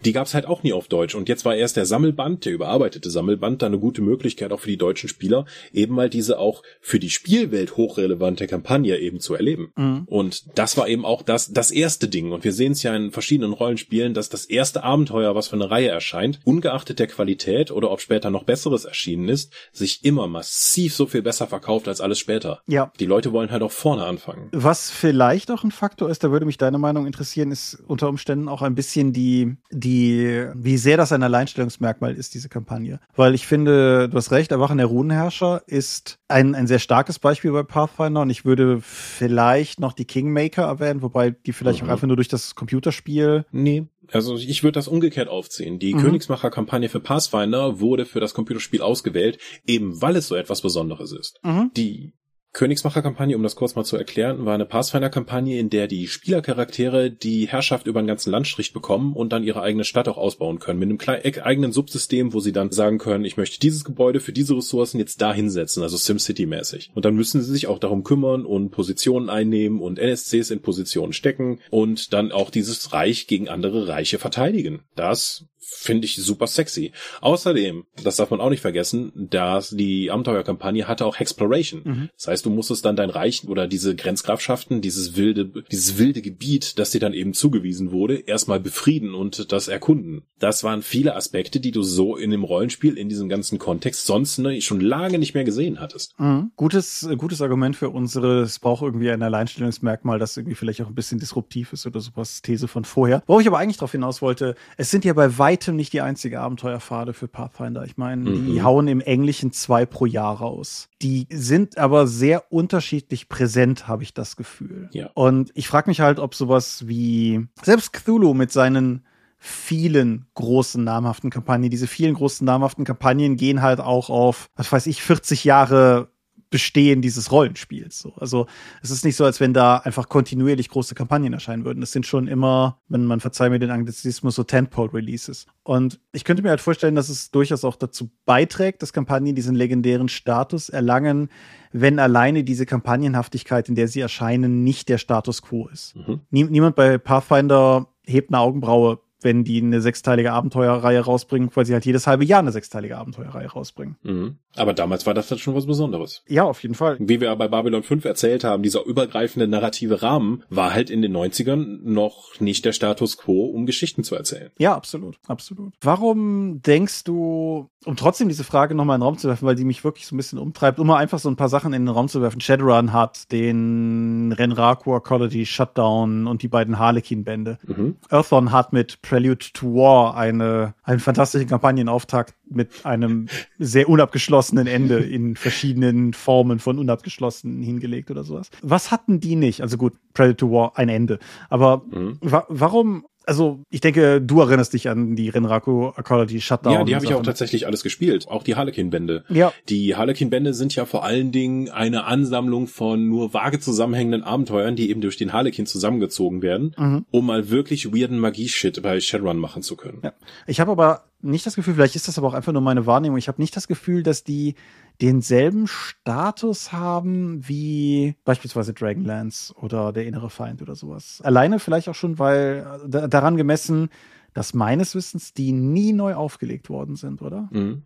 die 0.05 0.13
gab's 0.13 0.35
halt 0.35 0.47
auch 0.47 0.63
nie 0.63 0.73
auf 0.73 0.89
Deutsch. 0.89 1.15
Und 1.15 1.29
jetzt 1.29 1.45
war 1.45 1.55
erst 1.55 1.77
der 1.77 1.87
Sammelband, 1.87 2.45
der 2.45 2.53
überarbeitete 2.53 3.11
Sammelband, 3.11 3.63
da 3.63 3.67
eine 3.67 3.79
gute 3.79 4.03
Möglichkeit 4.03 4.53
auch 4.53 4.61
für 4.61 4.69
die 4.69 4.77
deutschen 4.77 5.09
Spieler, 5.09 5.47
eben 5.73 5.95
mal 5.95 6.11
diese 6.11 6.39
auch 6.39 6.63
für 6.81 6.99
die 6.99 7.11
Spielwelt 7.11 7.77
hochrelevante 7.77 8.47
Kampagne 8.47 8.99
eben 8.99 9.21
zu 9.21 9.35
erleben. 9.35 9.73
Mhm. 9.77 10.03
Und 10.07 10.59
das 10.59 10.77
war 10.77 10.89
eben 10.89 11.05
auch 11.05 11.23
das, 11.23 11.53
das 11.53 11.71
erste 11.71 12.09
Ding. 12.09 12.33
Und 12.33 12.45
wir 12.45 12.53
sehen 12.53 12.73
es 12.73 12.83
ja 12.83 12.95
in 12.95 13.11
verschiedenen 13.11 13.53
Rollenspielen, 13.53 14.15
dass 14.15 14.29
das 14.29 14.45
erste 14.45 14.85
Abenteuer, 14.85 15.35
was 15.35 15.49
für 15.49 15.57
eine 15.57 15.71
Reihe 15.71 15.89
erscheint, 15.89 16.41
ungeachtet 16.45 16.99
der 16.99 17.07
Qualität 17.07 17.71
oder 17.71 17.91
ob 17.91 18.01
später 18.01 18.31
noch 18.31 18.45
besseres 18.45 18.85
erschienen 18.85 19.29
ist, 19.29 19.53
sich 19.73 20.05
immer 20.05 20.29
massiv 20.29 20.95
so 20.95 21.07
viel 21.07 21.23
besser 21.23 21.47
verkauft 21.47 21.89
als 21.89 22.01
alles 22.01 22.19
später. 22.19 22.61
Ja. 22.67 22.93
Die 23.01 23.07
Leute 23.07 23.33
wollen 23.33 23.51
halt 23.51 23.63
auch 23.63 23.73
vorne 23.73 24.05
anfangen. 24.05 24.49
Was 24.53 24.91
vielleicht 24.91 25.51
auch 25.51 25.65
ein 25.65 25.71
Faktor 25.71 26.11
ist, 26.11 26.25
da 26.25 26.31
würde 26.31 26.47
mich 26.47 26.59
deine 26.59 26.79
Meinung 26.79 27.07
interessieren, 27.07 27.51
ist 27.51 27.83
unter 27.87 28.09
Umständen 28.09 28.49
auch 28.49 28.63
ein 28.63 28.75
bisschen 28.75 29.13
die, 29.13 29.34
die, 29.71 30.47
wie 30.55 30.77
sehr 30.77 30.97
das 30.97 31.13
ein 31.13 31.23
Alleinstellungsmerkmal 31.23 32.15
ist, 32.15 32.35
diese 32.35 32.49
Kampagne. 32.49 33.01
Weil 33.15 33.35
ich 33.35 33.47
finde, 33.47 34.09
du 34.09 34.17
hast 34.17 34.31
recht, 34.31 34.53
Erwachen 34.53 34.79
der 34.79 34.87
Runenherrscher 34.87 35.63
ist 35.67 36.19
ein, 36.29 36.55
ein 36.55 36.67
sehr 36.67 36.79
starkes 36.79 37.19
Beispiel 37.19 37.53
bei 37.53 37.63
Pathfinder 37.63 38.23
und 38.23 38.31
ich 38.31 38.45
würde 38.45 38.81
vielleicht 38.81 39.81
noch 39.81 39.93
die 39.93 40.05
Kingmaker 40.05 40.63
erwähnen, 40.63 41.03
wobei 41.03 41.31
die 41.31 41.53
vielleicht 41.53 41.83
mhm. 41.83 41.89
auch 41.89 41.93
einfach 41.93 42.07
nur 42.07 42.17
durch 42.17 42.29
das 42.29 42.55
Computerspiel. 42.55 43.45
Nee, 43.53 43.87
also 44.13 44.37
ich 44.37 44.63
würde 44.63 44.73
das 44.73 44.89
umgekehrt 44.89 45.29
aufziehen. 45.29 45.79
Die 45.79 45.95
mhm. 45.95 46.01
Königsmacher-Kampagne 46.01 46.89
für 46.89 47.01
Pathfinder 47.01 47.81
wurde 47.81 48.07
für 48.07 48.21
das 48.21 48.35
Computerspiel 48.35 48.83
ausgewählt, 48.83 49.39
eben 49.67 50.01
weil 50.01 50.17
es 50.17 50.29
so 50.29 50.35
etwas 50.35 50.63
Besonderes 50.63 51.13
ist. 51.13 51.41
Mhm. 51.43 51.71
Die 51.77 52.13
Königsmacher-Kampagne, 52.55 53.37
um 53.37 53.43
das 53.43 53.57
kurz 53.57 53.75
mal 53.75 53.85
zu 53.85 53.97
erklären, 53.97 54.47
war 54.47 54.55
eine 54.55 54.65
Pathfinder-Kampagne, 54.65 55.59
in 55.59 55.71
der 55.71 55.89
die 55.89 56.07
Spielercharaktere 56.07 57.11
die 57.11 57.49
Herrschaft 57.49 57.89
über 57.89 57.99
einen 57.99 58.07
ganzen 58.07 58.31
Landstrich 58.31 58.73
bekommen 58.73 59.13
und 59.13 59.33
dann 59.33 59.43
ihre 59.43 59.61
eigene 59.61 59.83
Stadt 59.83 60.09
auch 60.09 60.17
ausbauen 60.17 60.61
können. 60.61 60.79
Mit 60.79 60.89
einem 60.89 60.99
kleinen, 60.99 61.43
eigenen 61.43 61.73
Subsystem, 61.73 62.33
wo 62.33 62.39
sie 62.39 62.53
dann 62.53 62.71
sagen 62.71 62.99
können, 62.99 63.25
ich 63.25 63.37
möchte 63.37 63.59
dieses 63.59 63.85
Gebäude 63.85 64.21
für 64.21 64.33
diese 64.33 64.57
Ressourcen 64.57 65.01
jetzt 65.01 65.21
da 65.21 65.35
hinsetzen, 65.35 65.83
also 65.83 65.97
SimCity-mäßig. 65.97 66.91
Und 66.95 67.05
dann 67.05 67.17
müssen 67.17 67.43
sie 67.43 67.53
sich 67.53 67.67
auch 67.67 67.81
darum 67.81 68.05
kümmern 68.05 68.47
und 68.47 68.71
Positionen 68.71 69.29
einnehmen 69.29 69.81
und 69.81 69.99
NSCs 69.99 70.53
in 70.53 70.63
Positionen 70.63 71.13
stecken 71.13 71.59
und 71.71 72.13
dann 72.13 72.31
auch 72.31 72.51
dieses 72.51 72.93
Reich 72.93 73.27
gegen 73.27 73.49
andere 73.49 73.89
Reiche 73.89 74.21
verteidigen. 74.21 74.83
Das 74.95 75.47
finde 75.65 76.07
ich 76.07 76.17
super 76.17 76.47
sexy. 76.47 76.93
Außerdem, 77.21 77.85
das 78.03 78.17
darf 78.17 78.31
man 78.31 78.41
auch 78.41 78.51
nicht 78.51 78.61
vergessen, 78.61 79.13
dass 79.15 79.71
die 79.71 80.11
Abenteuerkampagne 80.11 80.87
hatte 80.87 81.07
auch 81.07 81.19
Exploration. 81.19 81.83
Mhm. 81.85 82.11
Das 82.17 82.29
heißt, 82.29 82.44
du 82.45 82.51
musstest 82.51 82.85
dann 82.85 82.97
dein 82.97 83.11
Reich 83.11 83.47
oder 83.49 83.67
diese 83.67 83.97
Grenzgrafschaften, 83.97 84.81
dieses 84.81 85.17
wilde, 85.17 85.65
dieses 85.71 85.99
wilde 85.99 86.23
Gebiet, 86.23 86.79
das 86.79 86.91
dir 86.91 87.01
dann 87.01 87.15
eben 87.15 87.35
zugewiesen 87.35 87.93
wurde, 87.93 88.17
erstmal 88.17 88.61
befrieden 88.61 89.15
und 89.15 89.53
das 89.53 89.69
erkunden. 89.69 90.23
Das 90.39 90.65
waren 90.65 90.83
viele 90.83 91.17
Aspekte, 91.17 91.61
die 91.61 91.73
du 91.73 91.83
so 91.83 92.17
in 92.17 92.31
dem 92.31 92.45
Rollenspiel, 92.45 92.97
in 92.97 93.09
diesem 93.09 93.29
ganzen 93.29 93.59
Kontext 93.59 94.07
sonst 94.07 94.39
ne, 94.39 94.61
schon 94.61 94.81
lange 94.81 95.19
nicht 95.19 95.35
mehr 95.35 95.45
gesehen 95.45 95.81
hattest. 95.81 96.19
Mhm. 96.19 96.53
Gutes, 96.57 97.09
gutes 97.19 97.43
Argument 97.43 97.77
für 97.77 97.91
unsere, 97.91 98.43
es 98.43 98.59
braucht 98.59 98.83
irgendwie 98.83 99.11
ein 99.11 99.23
Alleinstellungsmerkmal, 99.23 100.19
das 100.19 100.37
irgendwie 100.37 100.55
vielleicht 100.55 100.83
auch 100.83 100.89
ein 100.89 100.95
bisschen 100.95 101.19
disruptiv 101.19 101.73
ist 101.73 101.87
oder 101.87 102.01
sowas, 102.01 102.43
These 102.43 102.69
von 102.69 102.85
vorher. 102.85 103.23
Wo 103.27 103.41
ich 103.41 103.47
aber 103.47 103.59
eigentlich 103.59 103.79
darauf 103.79 103.93
hinaus 103.93 104.23
wollte, 104.23 104.55
es 104.77 104.91
sind 104.91 105.05
ja 105.05 105.13
bei 105.13 105.39
weitem 105.39 105.55
weitem 105.65 105.77
nicht 105.77 105.93
die 105.93 106.01
einzige 106.01 106.41
Abenteuerpfade 106.41 107.13
für 107.13 107.29
Pathfinder. 107.29 107.85
Ich 107.85 107.97
meine, 107.97 108.31
mhm. 108.31 108.47
die 108.47 108.63
hauen 108.63 108.89
im 108.89 109.01
Englischen 109.01 109.53
zwei 109.53 109.87
pro 109.87 110.07
Jahr 110.07 110.39
raus. 110.39 110.89
Die 111.01 111.27
sind 111.31 111.79
aber 111.79 112.07
sehr 112.07 112.34
unterschiedlich 112.39 113.29
präsent, 113.29 113.89
habe 113.89 114.03
ich 114.03 114.15
das 114.15 114.37
Gefühl. 114.37 114.89
Ja. 114.93 115.11
Und 115.15 115.51
ich 115.55 115.69
frage 115.69 115.91
mich 115.91 116.01
halt, 116.01 116.19
ob 116.19 116.35
sowas 116.35 116.87
wie 116.87 117.47
selbst 117.63 117.93
Cthulhu 117.93 118.35
mit 118.35 118.53
seinen 118.53 119.05
vielen 119.39 120.27
großen 120.35 120.83
namhaften 120.83 121.29
Kampagnen. 121.29 121.69
Diese 121.69 121.87
vielen 121.87 122.15
großen 122.15 122.47
namhaften 122.47 122.87
Kampagnen 122.87 123.37
gehen 123.37 123.61
halt 123.61 123.79
auch 123.79 124.09
auf, 124.09 124.49
was 124.57 124.73
weiß 124.73 124.87
ich, 124.87 125.03
40 125.03 125.45
Jahre 125.45 126.09
Bestehen 126.55 127.03
dieses 127.03 127.33
Rollenspiels. 127.33 127.99
So. 127.99 128.13
Also 128.15 128.47
es 128.81 128.93
ist 128.93 129.05
nicht 129.05 129.17
so, 129.17 129.25
als 129.25 129.41
wenn 129.41 129.53
da 129.53 129.79
einfach 129.79 130.09
kontinuierlich 130.09 130.69
große 130.69 130.95
Kampagnen 130.95 131.33
erscheinen 131.33 131.65
würden. 131.65 131.83
Es 131.83 131.91
sind 131.91 132.07
schon 132.07 132.29
immer, 132.29 132.79
wenn 132.87 133.07
man 133.07 133.19
verzeiht 133.19 133.51
mir 133.51 133.59
den 133.59 133.73
Anglizismus, 133.73 134.37
so 134.37 134.45
Tentpole-Releases. 134.45 135.47
Und 135.65 135.99
ich 136.13 136.23
könnte 136.23 136.45
mir 136.45 136.51
halt 136.51 136.61
vorstellen, 136.61 136.95
dass 136.95 137.09
es 137.09 137.33
durchaus 137.33 137.65
auch 137.65 137.75
dazu 137.75 138.09
beiträgt, 138.25 138.83
dass 138.83 138.93
Kampagnen 138.93 139.35
diesen 139.35 139.57
legendären 139.57 140.09
Status 140.09 140.69
erlangen, 140.69 141.29
wenn 141.73 141.99
alleine 141.99 142.45
diese 142.45 142.67
Kampagnenhaftigkeit, 142.67 143.69
in 143.69 143.75
der 143.75 143.89
sie 143.89 143.99
erscheinen, 143.99 144.63
nicht 144.63 144.89
der 144.89 144.99
Status 144.99 145.43
quo 145.43 145.67
ist. 145.67 145.97
Mhm. 145.97 146.21
niemand 146.31 146.77
bei 146.77 146.99
Pathfinder 146.99 147.89
hebt 148.07 148.31
eine 148.31 148.39
Augenbraue 148.39 149.01
wenn 149.25 149.43
die 149.43 149.61
eine 149.61 149.81
sechsteilige 149.81 150.33
Abenteuerreihe 150.33 151.01
rausbringen, 151.01 151.51
weil 151.55 151.67
sie 151.67 151.73
halt 151.73 151.87
jedes 151.87 152.07
halbe 152.07 152.25
Jahr 152.25 152.41
eine 152.41 152.53
sechsteilige 152.53 152.97
Abenteuerreihe 152.97 153.49
rausbringen. 153.49 153.97
Mhm. 154.03 154.39
Aber 154.57 154.73
damals 154.73 155.07
war 155.07 155.15
das 155.15 155.29
dann 155.29 155.39
schon 155.39 155.55
was 155.55 155.67
Besonderes. 155.67 156.23
Ja, 156.29 156.45
auf 156.45 156.63
jeden 156.63 156.75
Fall. 156.75 156.97
Wie 157.01 157.21
wir 157.21 157.35
bei 157.35 157.49
Babylon 157.49 157.83
5 157.83 158.05
erzählt 158.05 158.45
haben, 158.45 158.63
dieser 158.63 158.85
übergreifende 158.85 159.49
narrative 159.49 160.03
Rahmen 160.03 160.45
war 160.49 160.73
halt 160.73 160.91
in 160.91 161.03
den 161.03 161.17
90ern 161.17 161.81
noch 161.83 162.41
nicht 162.41 162.65
der 162.65 162.73
Status 162.73 163.17
quo, 163.17 163.47
um 163.47 163.67
Geschichten 163.67 164.05
zu 164.05 164.15
erzählen. 164.15 164.51
Ja, 164.59 164.75
absolut, 164.75 165.19
absolut. 165.27 165.75
Warum 165.81 166.63
denkst 166.63 167.05
du, 167.05 167.69
um 167.85 167.97
trotzdem 167.97 168.29
diese 168.29 168.45
Frage 168.45 168.75
nochmal 168.75 168.97
in 168.97 169.01
den 169.01 169.07
Raum 169.07 169.19
zu 169.19 169.29
werfen, 169.29 169.47
weil 169.47 169.57
die 169.57 169.65
mich 169.65 169.83
wirklich 169.83 170.07
so 170.07 170.15
ein 170.15 170.19
bisschen 170.19 170.39
umtreibt, 170.39 170.79
um 170.79 170.87
mal 170.87 170.99
einfach 170.99 171.19
so 171.19 171.29
ein 171.29 171.37
paar 171.37 171.49
Sachen 171.49 171.73
in 171.73 171.87
den 171.87 171.95
Raum 171.95 172.09
zu 172.09 172.23
werfen. 172.23 172.41
Shadowrun 172.41 172.93
hat 172.93 173.33
den 173.33 174.33
Renraku 174.33 174.95
Ecology 174.97 175.47
Shutdown 175.47 176.27
und 176.27 176.43
die 176.43 176.49
beiden 176.49 176.79
Harlequin-Bände. 176.79 177.59
Mhm. 177.67 177.97
Earthon 178.11 178.53
hat 178.53 178.73
mit 178.73 179.03
Prelude 179.15 179.47
to 179.53 179.73
War 179.77 180.17
eine, 180.17 180.75
einen 180.83 180.99
fantastischen 180.99 181.49
Kampagnenauftakt 181.49 182.35
mit 182.49 182.85
einem 182.85 183.29
sehr 183.59 183.89
unabgeschlossenen 183.89 184.67
Ende 184.67 184.99
in 184.99 185.37
verschiedenen 185.37 186.13
Formen 186.13 186.59
von 186.59 186.79
unabgeschlossen 186.79 187.63
hingelegt 187.63 188.11
oder 188.11 188.25
sowas. 188.25 188.51
Was 188.63 188.91
hatten 188.91 189.21
die 189.21 189.37
nicht? 189.37 189.61
Also 189.61 189.77
gut, 189.77 189.95
Prelude 190.13 190.37
to 190.37 190.51
War, 190.51 190.73
ein 190.77 190.89
Ende. 190.89 191.19
Aber 191.49 191.85
mhm. 191.91 192.19
wa 192.21 192.45
warum 192.49 193.07
also 193.27 193.63
ich 193.71 193.81
denke, 193.81 194.21
du 194.21 194.41
erinnerst 194.41 194.73
dich 194.73 194.89
an 194.89 195.17
die 195.17 195.29
Renraku 195.29 195.93
Ecology 195.97 196.41
Shutdown. 196.41 196.73
Ja, 196.73 196.85
die 196.85 196.95
habe 196.95 197.05
ich 197.05 197.15
auch 197.15 197.23
tatsächlich 197.23 197.67
alles 197.67 197.83
gespielt. 197.83 198.27
Auch 198.29 198.43
die 198.43 198.55
Harlequin-Bände. 198.57 199.25
Ja. 199.29 199.53
Die 199.69 199.97
Harlequin-Bände 199.97 200.55
sind 200.55 200.75
ja 200.75 200.85
vor 200.85 201.05
allen 201.05 201.33
Dingen 201.33 201.71
eine 201.71 202.05
Ansammlung 202.05 202.67
von 202.67 203.09
nur 203.09 203.33
vage 203.33 203.61
zusammenhängenden 203.61 204.23
Abenteuern, 204.23 204.77
die 204.77 204.91
eben 204.91 205.01
durch 205.01 205.17
den 205.17 205.33
Harlequin 205.33 205.67
zusammengezogen 205.67 206.43
werden, 206.43 206.75
mhm. 206.79 207.07
um 207.11 207.27
mal 207.27 207.51
wirklich 207.51 207.93
weirden 207.95 208.19
Magie-Shit 208.19 208.83
bei 208.83 209.01
Shadowrun 209.01 209.39
machen 209.39 209.63
zu 209.63 209.77
können. 209.77 210.01
Ja. 210.03 210.13
Ich 210.47 210.61
habe 210.61 210.73
aber 210.73 211.05
nicht 211.25 211.47
das 211.47 211.57
Gefühl, 211.57 211.75
vielleicht 211.75 211.97
ist 211.97 212.09
das 212.09 212.19
aber 212.19 212.29
auch 212.29 212.35
einfach 212.35 212.53
nur 212.53 212.63
meine 212.63 212.87
Wahrnehmung, 212.87 213.19
ich 213.19 213.29
habe 213.29 213.41
nicht 213.41 213.57
das 213.57 213.69
Gefühl, 213.69 214.03
dass 214.03 214.25
die 214.25 214.55
denselben 215.01 215.67
Status 215.67 216.73
haben 216.73 217.49
wie 217.49 218.15
beispielsweise 218.25 218.75
Dragonlance 218.75 219.55
oder 219.55 219.93
der 219.93 220.07
innere 220.07 220.31
Feind 220.31 220.63
oder 220.63 220.75
sowas. 220.75 221.21
Alleine 221.25 221.59
vielleicht 221.59 221.89
auch 221.89 221.95
schon, 221.95 222.19
weil 222.19 222.67
äh, 222.93 223.09
daran 223.09 223.37
gemessen, 223.37 223.89
dass 224.35 224.55
meines 224.55 224.95
Wissens 224.95 225.33
die 225.33 225.53
nie 225.53 225.93
neu 225.93 226.15
aufgelegt 226.15 226.69
worden 226.69 226.97
sind, 226.97 227.23
oder? 227.23 227.49
Mhm. 227.51 227.83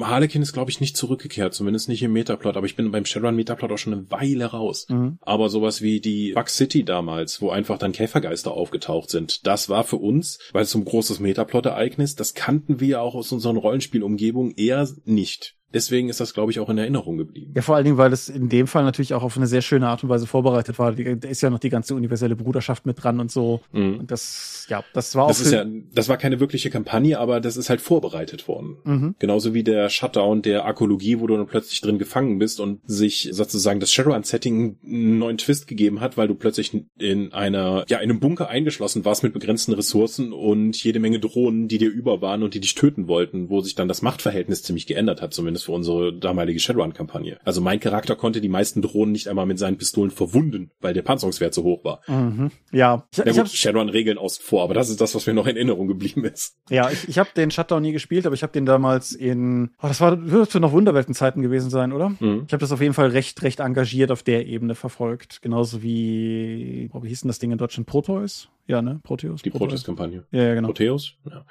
Harlequin 0.00 0.42
ist, 0.42 0.52
glaube 0.52 0.70
ich, 0.70 0.80
nicht 0.80 0.96
zurückgekehrt, 0.96 1.54
zumindest 1.54 1.88
nicht 1.88 2.02
im 2.02 2.12
Metaplot, 2.12 2.56
aber 2.56 2.66
ich 2.66 2.76
bin 2.76 2.90
beim 2.90 3.04
Shadowrun 3.04 3.36
Metaplot 3.36 3.72
auch 3.72 3.78
schon 3.78 3.92
eine 3.92 4.10
Weile 4.10 4.46
raus. 4.46 4.86
Mhm. 4.88 5.18
Aber 5.20 5.48
sowas 5.48 5.82
wie 5.82 6.00
die 6.00 6.32
Bug 6.32 6.48
City 6.48 6.84
damals, 6.84 7.40
wo 7.40 7.50
einfach 7.50 7.78
dann 7.78 7.92
Käfergeister 7.92 8.52
aufgetaucht 8.52 9.10
sind, 9.10 9.46
das 9.46 9.68
war 9.68 9.84
für 9.84 9.96
uns, 9.96 10.38
weil 10.52 10.62
es 10.62 10.70
so 10.70 10.78
ein 10.78 10.84
großes 10.84 11.20
Metaplot-Ereignis, 11.20 12.14
das 12.14 12.34
kannten 12.34 12.80
wir 12.80 13.02
auch 13.02 13.14
aus 13.14 13.32
unseren 13.32 13.56
Rollenspielumgebungen 13.56 14.54
eher 14.56 14.88
nicht. 15.04 15.56
Deswegen 15.74 16.08
ist 16.08 16.20
das, 16.20 16.34
glaube 16.34 16.52
ich, 16.52 16.60
auch 16.60 16.70
in 16.70 16.78
Erinnerung 16.78 17.18
geblieben. 17.18 17.52
Ja, 17.54 17.62
vor 17.62 17.74
allen 17.74 17.84
Dingen, 17.84 17.98
weil 17.98 18.12
es 18.12 18.28
in 18.28 18.48
dem 18.48 18.68
Fall 18.68 18.84
natürlich 18.84 19.12
auch 19.12 19.24
auf 19.24 19.36
eine 19.36 19.48
sehr 19.48 19.60
schöne 19.60 19.88
Art 19.88 20.04
und 20.04 20.08
Weise 20.08 20.26
vorbereitet 20.26 20.78
war. 20.78 20.92
Da 20.92 21.28
ist 21.28 21.42
ja 21.42 21.50
noch 21.50 21.58
die 21.58 21.68
ganze 21.68 21.94
universelle 21.96 22.36
Bruderschaft 22.36 22.86
mit 22.86 23.02
dran 23.02 23.18
und 23.18 23.32
so. 23.32 23.60
Mhm. 23.72 23.98
Und 23.98 24.10
das, 24.10 24.66
ja, 24.70 24.84
das 24.94 25.14
war 25.16 25.24
auch. 25.24 25.28
Das 25.28 25.40
ist 25.40 25.52
ja, 25.52 25.66
das 25.92 26.08
war 26.08 26.16
keine 26.16 26.38
wirkliche 26.38 26.70
Kampagne, 26.70 27.18
aber 27.18 27.40
das 27.40 27.56
ist 27.56 27.70
halt 27.70 27.80
vorbereitet 27.80 28.46
worden. 28.46 28.76
Mhm. 28.84 29.14
Genauso 29.18 29.52
wie 29.52 29.64
der 29.64 29.88
Shutdown 29.88 30.42
der 30.42 30.64
Arkologie, 30.64 31.18
wo 31.18 31.26
du 31.26 31.36
dann 31.36 31.46
plötzlich 31.46 31.80
drin 31.80 31.98
gefangen 31.98 32.38
bist 32.38 32.60
und 32.60 32.80
sich 32.86 33.30
sozusagen 33.32 33.80
das 33.80 33.92
Shadowrun-Setting 33.92 34.78
einen 34.84 35.18
neuen 35.18 35.38
Twist 35.38 35.66
gegeben 35.66 36.00
hat, 36.00 36.16
weil 36.16 36.28
du 36.28 36.36
plötzlich 36.36 36.72
in 36.98 37.32
einer, 37.32 37.84
ja, 37.88 37.98
in 37.98 38.10
einem 38.10 38.20
Bunker 38.20 38.48
eingeschlossen 38.48 39.04
warst 39.04 39.24
mit 39.24 39.32
begrenzten 39.32 39.72
Ressourcen 39.72 40.32
und 40.32 40.82
jede 40.84 41.00
Menge 41.00 41.18
Drohnen, 41.18 41.66
die 41.66 41.78
dir 41.78 41.90
über 41.90 42.20
waren 42.20 42.44
und 42.44 42.54
die 42.54 42.60
dich 42.60 42.76
töten 42.76 43.08
wollten, 43.08 43.50
wo 43.50 43.60
sich 43.60 43.74
dann 43.74 43.88
das 43.88 44.02
Machtverhältnis 44.02 44.62
ziemlich 44.62 44.86
geändert 44.86 45.20
hat, 45.20 45.34
zumindest 45.34 45.63
für 45.64 45.72
unsere 45.72 46.12
damalige 46.12 46.60
Shadowrun-Kampagne. 46.60 47.38
Also 47.44 47.60
mein 47.60 47.80
Charakter 47.80 48.16
konnte 48.16 48.40
die 48.40 48.48
meisten 48.48 48.82
Drohnen 48.82 49.12
nicht 49.12 49.28
einmal 49.28 49.46
mit 49.46 49.58
seinen 49.58 49.76
Pistolen 49.76 50.10
verwunden, 50.10 50.70
weil 50.80 50.94
der 50.94 51.02
Panzerungswert 51.02 51.54
so 51.54 51.62
hoch 51.62 51.84
war. 51.84 52.00
Mhm. 52.06 52.50
Ja. 52.72 53.06
Ich, 53.12 53.36
gut, 53.36 53.48
Shadowrun-Regeln 53.48 54.18
außen 54.18 54.44
vor, 54.44 54.62
aber 54.62 54.74
das 54.74 54.90
ist 54.90 55.00
das, 55.00 55.14
was 55.14 55.26
mir 55.26 55.34
noch 55.34 55.46
in 55.46 55.56
Erinnerung 55.56 55.86
geblieben 55.86 56.24
ist. 56.24 56.56
Ja, 56.70 56.90
ich, 56.90 57.08
ich 57.08 57.18
habe 57.18 57.30
den 57.36 57.50
Shutdown 57.50 57.82
nie 57.82 57.92
gespielt, 57.92 58.26
aber 58.26 58.34
ich 58.34 58.42
habe 58.42 58.52
den 58.52 58.66
damals 58.66 59.12
in, 59.12 59.70
oh, 59.82 59.88
das 59.88 60.00
war, 60.00 60.16
dürfte 60.16 60.60
noch 60.60 60.72
Wunderwelten-Zeiten 60.72 61.42
gewesen 61.42 61.70
sein, 61.70 61.92
oder? 61.92 62.10
Mhm. 62.20 62.44
Ich 62.46 62.52
habe 62.52 62.60
das 62.60 62.72
auf 62.72 62.80
jeden 62.80 62.94
Fall 62.94 63.08
recht, 63.08 63.42
recht 63.42 63.60
engagiert 63.60 64.10
auf 64.10 64.22
der 64.22 64.46
Ebene 64.46 64.74
verfolgt. 64.74 65.42
Genauso 65.42 65.82
wie, 65.82 66.90
oh, 66.92 67.02
wie 67.02 67.08
hieß 67.08 67.22
denn 67.22 67.28
das 67.28 67.38
Ding 67.38 67.52
in 67.52 67.58
Deutschland? 67.58 67.86
Proteus? 67.86 68.48
Ja, 68.66 68.80
ne? 68.80 68.98
Proteus. 69.02 69.42
Die 69.42 69.50
Proteus-Kampagne. 69.50 70.24
Ja, 70.30 70.42
ja, 70.42 70.54
genau. 70.54 70.68
Proteus? 70.68 71.14
Ja. 71.28 71.44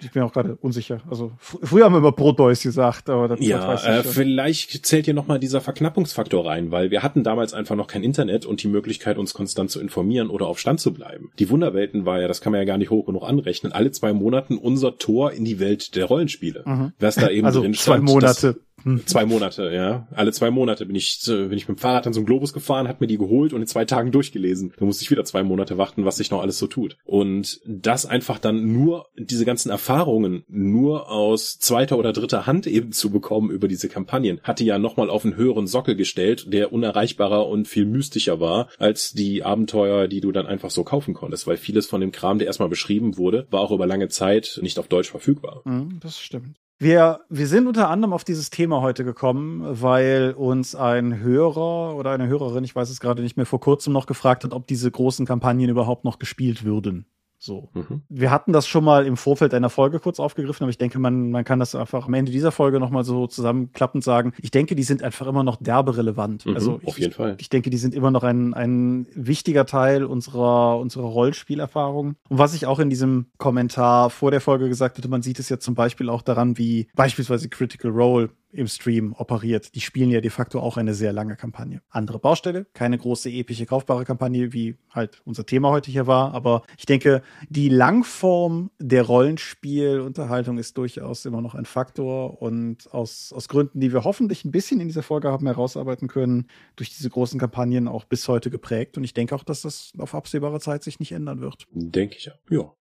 Ich 0.00 0.12
bin 0.12 0.22
auch 0.22 0.32
gerade 0.32 0.56
unsicher. 0.56 1.00
Also 1.10 1.32
fr 1.38 1.58
früher 1.62 1.84
haben 1.84 1.94
wir 1.94 1.98
immer 1.98 2.12
Proteus 2.12 2.62
gesagt, 2.62 3.10
aber 3.10 3.26
das, 3.26 3.40
ja, 3.40 3.66
das 3.66 3.84
äh, 3.84 4.04
vielleicht 4.04 4.86
zählt 4.86 5.06
hier 5.06 5.14
nochmal 5.14 5.40
dieser 5.40 5.60
Verknappungsfaktor 5.60 6.46
rein, 6.46 6.70
weil 6.70 6.92
wir 6.92 7.02
hatten 7.02 7.24
damals 7.24 7.52
einfach 7.52 7.74
noch 7.74 7.88
kein 7.88 8.04
Internet 8.04 8.46
und 8.46 8.62
die 8.62 8.68
Möglichkeit, 8.68 9.18
uns 9.18 9.34
konstant 9.34 9.72
zu 9.72 9.80
informieren 9.80 10.30
oder 10.30 10.46
auf 10.46 10.60
Stand 10.60 10.78
zu 10.78 10.92
bleiben. 10.92 11.32
Die 11.40 11.50
Wunderwelten 11.50 12.06
war 12.06 12.20
ja, 12.20 12.28
das 12.28 12.40
kann 12.40 12.52
man 12.52 12.60
ja 12.60 12.64
gar 12.64 12.78
nicht 12.78 12.90
hoch 12.90 13.06
genug 13.06 13.24
anrechnen, 13.24 13.72
alle 13.72 13.90
zwei 13.90 14.12
Monaten 14.12 14.56
unser 14.56 14.98
Tor 14.98 15.32
in 15.32 15.44
die 15.44 15.58
Welt 15.58 15.96
der 15.96 16.04
Rollenspiele. 16.04 16.62
Mhm. 16.64 16.92
Was 17.00 17.16
da 17.16 17.28
eben 17.28 17.46
also 17.46 17.60
drin 17.60 17.74
stand. 17.74 18.06
Zwei 18.06 18.12
Monate. 18.12 18.60
Hm. 18.84 19.06
Zwei 19.06 19.26
Monate, 19.26 19.70
ja. 19.72 20.06
Alle 20.12 20.32
zwei 20.32 20.50
Monate 20.50 20.86
bin 20.86 20.96
ich, 20.96 21.20
bin 21.26 21.52
ich 21.52 21.68
mit 21.68 21.78
dem 21.78 21.80
Fahrrad 21.80 22.06
an 22.06 22.12
so 22.12 22.20
einem 22.20 22.26
Globus 22.26 22.52
gefahren, 22.52 22.88
hat 22.88 23.00
mir 23.00 23.06
die 23.06 23.18
geholt 23.18 23.52
und 23.52 23.60
in 23.60 23.66
zwei 23.66 23.84
Tagen 23.84 24.12
durchgelesen. 24.12 24.72
Da 24.78 24.84
musste 24.84 25.04
ich 25.04 25.10
wieder 25.10 25.24
zwei 25.24 25.42
Monate 25.42 25.78
warten, 25.78 26.04
was 26.04 26.16
sich 26.16 26.30
noch 26.30 26.40
alles 26.40 26.58
so 26.58 26.66
tut. 26.66 26.96
Und 27.04 27.60
das 27.66 28.06
einfach 28.06 28.38
dann 28.38 28.72
nur, 28.72 29.06
diese 29.16 29.44
ganzen 29.44 29.70
Erfahrungen 29.70 30.44
nur 30.48 31.10
aus 31.10 31.58
zweiter 31.58 31.98
oder 31.98 32.12
dritter 32.12 32.46
Hand 32.46 32.66
eben 32.66 32.92
zu 32.92 33.10
bekommen 33.10 33.50
über 33.50 33.68
diese 33.68 33.88
Kampagnen, 33.88 34.40
hatte 34.42 34.64
ja 34.64 34.78
nochmal 34.78 35.10
auf 35.10 35.24
einen 35.24 35.36
höheren 35.36 35.66
Sockel 35.66 35.96
gestellt, 35.96 36.52
der 36.52 36.72
unerreichbarer 36.72 37.46
und 37.48 37.68
viel 37.68 37.84
mystischer 37.84 38.40
war, 38.40 38.68
als 38.78 39.12
die 39.12 39.42
Abenteuer, 39.42 40.08
die 40.08 40.20
du 40.20 40.32
dann 40.32 40.46
einfach 40.46 40.70
so 40.70 40.84
kaufen 40.84 41.14
konntest, 41.14 41.46
weil 41.46 41.56
vieles 41.56 41.86
von 41.86 42.00
dem 42.00 42.12
Kram, 42.12 42.38
der 42.38 42.46
erstmal 42.46 42.68
beschrieben 42.68 43.16
wurde, 43.16 43.46
war 43.50 43.60
auch 43.60 43.70
über 43.70 43.86
lange 43.86 44.08
Zeit 44.08 44.58
nicht 44.62 44.78
auf 44.78 44.88
Deutsch 44.88 45.10
verfügbar. 45.10 45.62
Mhm, 45.64 45.98
das 46.00 46.18
stimmt. 46.18 46.61
Wir, 46.82 47.20
wir 47.28 47.46
sind 47.46 47.68
unter 47.68 47.90
anderem 47.90 48.12
auf 48.12 48.24
dieses 48.24 48.50
Thema 48.50 48.80
heute 48.80 49.04
gekommen, 49.04 49.62
weil 49.62 50.34
uns 50.36 50.74
ein 50.74 51.20
Hörer 51.20 51.94
oder 51.94 52.10
eine 52.10 52.26
Hörerin, 52.26 52.64
ich 52.64 52.74
weiß 52.74 52.90
es 52.90 52.98
gerade 52.98 53.22
nicht 53.22 53.36
mehr, 53.36 53.46
vor 53.46 53.60
kurzem 53.60 53.92
noch 53.92 54.06
gefragt 54.06 54.42
hat, 54.42 54.52
ob 54.52 54.66
diese 54.66 54.90
großen 54.90 55.24
Kampagnen 55.24 55.68
überhaupt 55.68 56.04
noch 56.04 56.18
gespielt 56.18 56.64
würden. 56.64 57.06
So. 57.42 57.70
Mhm. 57.74 58.02
Wir 58.08 58.30
hatten 58.30 58.52
das 58.52 58.68
schon 58.68 58.84
mal 58.84 59.04
im 59.04 59.16
Vorfeld 59.16 59.52
einer 59.52 59.68
Folge 59.68 59.98
kurz 59.98 60.20
aufgegriffen, 60.20 60.62
aber 60.62 60.70
ich 60.70 60.78
denke, 60.78 61.00
man, 61.00 61.32
man 61.32 61.44
kann 61.44 61.58
das 61.58 61.74
einfach 61.74 62.06
am 62.06 62.14
Ende 62.14 62.30
dieser 62.30 62.52
Folge 62.52 62.78
nochmal 62.78 63.02
so 63.02 63.26
zusammenklappend 63.26 64.04
sagen. 64.04 64.32
Ich 64.40 64.52
denke, 64.52 64.76
die 64.76 64.84
sind 64.84 65.02
einfach 65.02 65.26
immer 65.26 65.42
noch 65.42 65.56
derbe 65.56 65.96
relevant. 65.96 66.46
Mhm, 66.46 66.54
also 66.54 66.80
auf 66.84 67.00
jeden 67.00 67.10
ich, 67.10 67.16
Fall. 67.16 67.36
Ich 67.40 67.48
denke, 67.48 67.70
die 67.70 67.78
sind 67.78 67.96
immer 67.96 68.12
noch 68.12 68.22
ein, 68.22 68.54
ein 68.54 69.08
wichtiger 69.16 69.66
Teil 69.66 70.04
unserer, 70.04 70.78
unserer 70.78 71.06
Rollspielerfahrung. 71.06 72.14
Und 72.28 72.38
was 72.38 72.54
ich 72.54 72.66
auch 72.66 72.78
in 72.78 72.90
diesem 72.90 73.26
Kommentar 73.38 74.10
vor 74.10 74.30
der 74.30 74.40
Folge 74.40 74.68
gesagt 74.68 74.98
hatte, 74.98 75.08
man 75.08 75.22
sieht 75.22 75.40
es 75.40 75.48
ja 75.48 75.58
zum 75.58 75.74
Beispiel 75.74 76.10
auch 76.10 76.22
daran, 76.22 76.58
wie 76.58 76.86
beispielsweise 76.94 77.48
Critical 77.48 77.90
Role 77.90 78.30
im 78.52 78.68
Stream 78.68 79.14
operiert. 79.14 79.74
Die 79.74 79.80
spielen 79.80 80.10
ja 80.10 80.20
de 80.20 80.30
facto 80.30 80.60
auch 80.60 80.76
eine 80.76 80.94
sehr 80.94 81.12
lange 81.12 81.36
Kampagne. 81.36 81.82
Andere 81.88 82.18
Baustelle, 82.18 82.66
keine 82.74 82.98
große, 82.98 83.30
epische, 83.30 83.66
kaufbare 83.66 84.04
Kampagne, 84.04 84.52
wie 84.52 84.76
halt 84.90 85.22
unser 85.24 85.46
Thema 85.46 85.70
heute 85.70 85.90
hier 85.90 86.06
war. 86.06 86.34
Aber 86.34 86.62
ich 86.76 86.86
denke, 86.86 87.22
die 87.48 87.68
Langform 87.68 88.70
der 88.78 89.02
Rollenspielunterhaltung 89.02 90.58
ist 90.58 90.76
durchaus 90.76 91.24
immer 91.24 91.40
noch 91.40 91.54
ein 91.54 91.64
Faktor. 91.64 92.42
Und 92.42 92.92
aus, 92.92 93.32
aus 93.32 93.48
Gründen, 93.48 93.80
die 93.80 93.92
wir 93.92 94.04
hoffentlich 94.04 94.44
ein 94.44 94.52
bisschen 94.52 94.80
in 94.80 94.88
dieser 94.88 95.02
Folge 95.02 95.30
haben 95.30 95.46
herausarbeiten 95.46 96.08
können, 96.08 96.46
durch 96.76 96.90
diese 96.90 97.10
großen 97.10 97.40
Kampagnen 97.40 97.88
auch 97.88 98.04
bis 98.04 98.28
heute 98.28 98.50
geprägt. 98.50 98.96
Und 98.96 99.04
ich 99.04 99.14
denke 99.14 99.34
auch, 99.34 99.44
dass 99.44 99.62
das 99.62 99.92
auf 99.98 100.14
absehbare 100.14 100.60
Zeit 100.60 100.82
sich 100.82 101.00
nicht 101.00 101.12
ändern 101.12 101.40
wird. 101.40 101.66
Denke 101.72 102.16
ich 102.16 102.26
ja. 102.26 102.32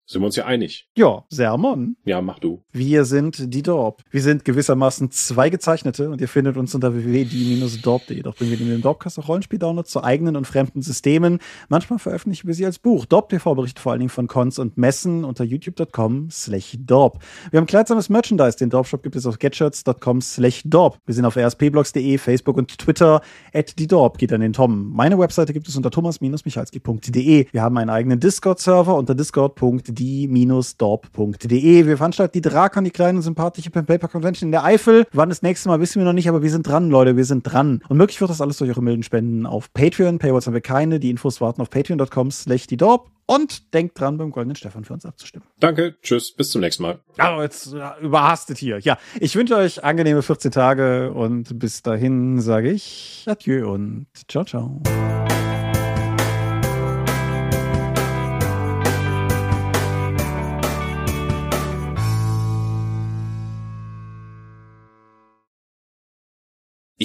Sind 0.10 0.22
wir 0.22 0.28
uns 0.28 0.38
ja 0.38 0.46
einig? 0.46 0.88
Ja, 0.96 1.26
Sermon. 1.30 1.98
Ja, 2.06 2.22
mach 2.22 2.40
du. 2.40 2.64
Wir 2.72 3.04
sind 3.04 3.54
die 3.54 3.62
Dorp. 3.62 4.04
Wir 4.10 4.22
sind 4.22 4.46
gewissermaßen 4.46 5.12
zwei 5.12 5.50
Gezeichnete 5.50 6.10
und 6.10 6.22
ihr 6.22 6.30
findet 6.30 6.56
uns 6.56 6.74
unter 6.74 6.96
www.die-dorp.de. 6.96 8.22
Doch 8.22 8.34
bringen 8.38 8.52
wir 8.52 8.58
den 8.58 8.82
Dorpcast 8.82 9.20
auch 9.20 9.28
Rollenspiel-Downloads 9.28 9.92
zu 9.92 10.06
eigenen 10.06 10.38
und 10.38 10.48
fremden 10.48 10.82
Systemen. 10.82 11.40
Manchmal 11.68 12.00
veröffentlichen 12.00 12.48
wir 12.48 12.54
sie 12.56 12.66
als 12.66 12.80
Buch. 12.80 13.06
Dorp 13.06 13.28
TV 13.28 13.54
berichtet 13.54 13.80
vor 13.80 13.92
allen 13.92 14.00
Dingen 14.00 14.10
von 14.10 14.28
Cons 14.28 14.60
und 14.60 14.78
Messen 14.78 15.26
unter 15.26 15.44
youtube.com 15.44 16.30
slash 16.32 16.78
Dorp. 16.80 17.22
Wir 17.52 17.60
haben 17.60 17.68
kleidsames 17.68 18.08
Merchandise. 18.08 18.58
Den 18.58 18.70
Dorp-Shop 18.70 19.04
gibt 19.04 19.18
es 19.18 19.26
auf 19.26 19.40
getshirts.com 19.40 20.22
slash 20.22 20.62
Dorp. 20.64 21.00
Wir 21.06 21.16
sind 21.16 21.26
auf 21.26 21.36
rspblogs.de, 21.36 22.18
Facebook 22.18 22.56
und 22.56 22.78
Twitter. 22.78 23.22
At 23.54 23.78
die 23.78 23.88
Dorp 23.88 24.20
geht 24.20 24.32
an 24.32 24.40
den 24.40 24.54
Tom. 24.54 24.90
Meine 24.94 25.20
Webseite 25.20 25.52
gibt 25.52 25.68
es 25.68 25.76
unter 25.76 25.92
thomas-michalski.de. 25.92 27.48
Wir 27.52 27.62
haben 27.62 27.78
einen 27.78 27.90
eigenen 27.90 28.22
Discord-Server 28.22 28.96
unter 28.96 29.14
discord.de 29.14 29.97
die-dorp.de. 29.98 31.86
Wir 31.86 31.98
veranstalten 31.98 32.34
die 32.34 32.42
Drakon, 32.42 32.84
die 32.84 32.92
kleine 32.92 33.22
sympathische 33.22 33.70
Pen 33.70 33.86
Paper 33.86 34.08
Convention 34.08 34.48
in 34.48 34.52
der 34.52 34.64
Eifel. 34.64 35.06
Wann 35.14 35.30
das 35.30 35.42
nächste 35.42 35.70
Mal 35.70 35.80
wissen 35.80 36.00
wir 36.00 36.06
noch 36.06 36.14
nicht, 36.14 36.30
aber 36.30 36.42
wir 36.44 36.52
sind 36.52 36.68
dran, 36.68 36.90
Leute, 36.90 37.18
wir 37.18 37.26
sind 37.26 37.44
dran. 37.44 37.82
Und 37.90 37.98
möglich 37.98 38.20
wird 38.22 38.30
das 38.30 38.42
alles 38.42 38.58
durch 38.58 38.70
eure 38.70 38.82
milden 38.84 39.04
Spenden 39.04 39.46
auf 39.46 39.74
Patreon. 39.74 40.20
Paywalls 40.20 40.48
haben 40.48 40.54
wir 40.54 40.62
keine. 40.62 41.00
Die 41.00 41.10
Infos 41.10 41.42
warten 41.42 41.62
auf 41.62 41.70
patreon.com 41.70 42.32
slash 42.32 42.68
die 42.68 42.78
Dorp. 42.78 43.12
Und 43.30 43.74
denkt 43.74 44.00
dran, 44.00 44.18
beim 44.18 44.32
Goldenen 44.32 44.56
Stefan 44.56 44.86
für 44.86 44.94
uns 44.94 45.06
abzustimmen. 45.06 45.46
Danke, 45.60 45.96
tschüss, 46.02 46.32
bis 46.32 46.50
zum 46.50 46.62
nächsten 46.62 46.84
Mal. 46.84 47.00
Aber 47.18 47.44
jetzt 47.44 47.74
ja, 47.74 47.98
überhastet 48.00 48.58
hier. 48.58 48.80
Ja, 48.80 48.98
ich 49.20 49.36
wünsche 49.36 49.58
euch 49.58 49.84
angenehme 49.84 50.22
14 50.22 50.50
Tage 50.52 51.12
und 51.12 51.60
bis 51.60 51.82
dahin 51.82 52.40
sage 52.40 52.72
ich 52.72 53.26
Adieu 53.28 53.70
und 53.70 54.08
ciao, 54.30 54.46
ciao. 54.46 54.82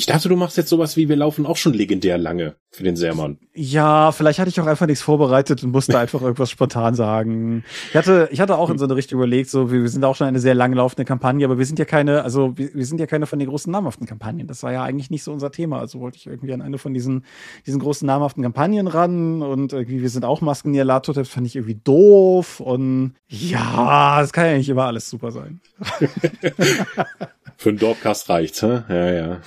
Ich 0.03 0.07
dachte, 0.07 0.29
du 0.29 0.35
machst 0.35 0.57
jetzt 0.57 0.69
sowas 0.69 0.97
wie, 0.97 1.09
wir 1.09 1.15
laufen 1.15 1.47
auch 1.47 1.57
schon 1.57 1.75
legendär 1.75 2.19
lange 2.19 2.57
für 2.73 2.83
den 2.83 2.97
Sermon. 2.97 3.39
Ja, 3.55 4.11
vielleicht 4.11 4.41
hatte 4.41 4.51
ich 4.51 4.61
auch 4.61 4.67
einfach 4.67 4.89
nichts 4.89 5.01
vorbereitet 5.01 5.63
und 5.63 5.71
musste 5.71 5.97
einfach 6.01 6.21
irgendwas 6.21 6.51
spontan 6.51 6.97
sagen. 6.97 7.63
Ich 7.91 7.97
hatte, 7.97 8.29
ich 8.33 8.41
hatte 8.41 8.59
auch 8.59 8.69
in 8.69 8.79
so 8.79 8.85
eine 8.85 8.97
Richtung 8.97 9.21
überlegt, 9.21 9.49
so, 9.49 9.71
wir, 9.71 9.89
sind 9.89 10.05
auch 10.05 10.17
schon 10.17 10.27
eine 10.27 10.41
sehr 10.41 10.57
lang 10.57 10.73
laufende 10.73 11.05
Kampagne, 11.05 11.45
aber 11.45 11.57
wir 11.57 11.67
sind 11.67 11.79
ja 11.79 11.85
keine, 11.85 12.25
also 12.25 12.59
wir, 12.59 12.75
wir, 12.75 12.85
sind 12.85 12.99
ja 12.99 13.07
keine 13.07 13.27
von 13.27 13.39
den 13.39 13.49
großen 13.49 13.71
namhaften 13.71 14.05
Kampagnen. 14.05 14.49
Das 14.49 14.65
war 14.65 14.73
ja 14.73 14.83
eigentlich 14.83 15.09
nicht 15.09 15.23
so 15.23 15.33
unser 15.33 15.53
Thema. 15.53 15.79
Also 15.79 16.01
wollte 16.01 16.17
ich 16.17 16.27
irgendwie 16.27 16.53
an 16.53 16.63
eine 16.63 16.79
von 16.79 16.95
diesen, 16.95 17.25
diesen 17.65 17.79
großen 17.79 18.05
namhaften 18.05 18.43
Kampagnen 18.43 18.89
ran 18.89 19.41
und 19.41 19.73
irgendwie, 19.73 20.03
wir 20.03 20.11
sind 20.11 20.25
auch 20.25 20.41
Maskenierlator, 20.41 21.15
das 21.15 21.29
fand 21.29 21.47
ich 21.47 21.55
irgendwie 21.55 21.81
doof 21.85 22.59
und 22.59 23.15
ja, 23.29 24.21
das 24.21 24.33
kann 24.33 24.47
ja 24.47 24.57
nicht 24.57 24.69
immer 24.69 24.87
alles 24.87 25.09
super 25.09 25.31
sein. 25.31 25.61
Für 27.63 27.69
einen 27.69 27.79
Dorfcast 27.79 28.29
reicht's, 28.29 28.61
hä? 28.61 28.83
Ja, 28.89 29.13
ja. 29.13 29.41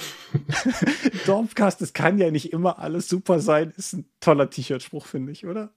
Dorfcast, 1.25 1.81
es 1.81 1.91
kann 1.91 2.17
ja 2.17 2.31
nicht 2.31 2.53
immer 2.53 2.79
alles 2.79 3.09
super 3.09 3.41
sein, 3.41 3.73
ist 3.75 3.91
ein 3.91 4.09
toller 4.21 4.49
T-Shirt-Spruch, 4.49 5.05
finde 5.05 5.33
ich, 5.33 5.45
oder? 5.45 5.73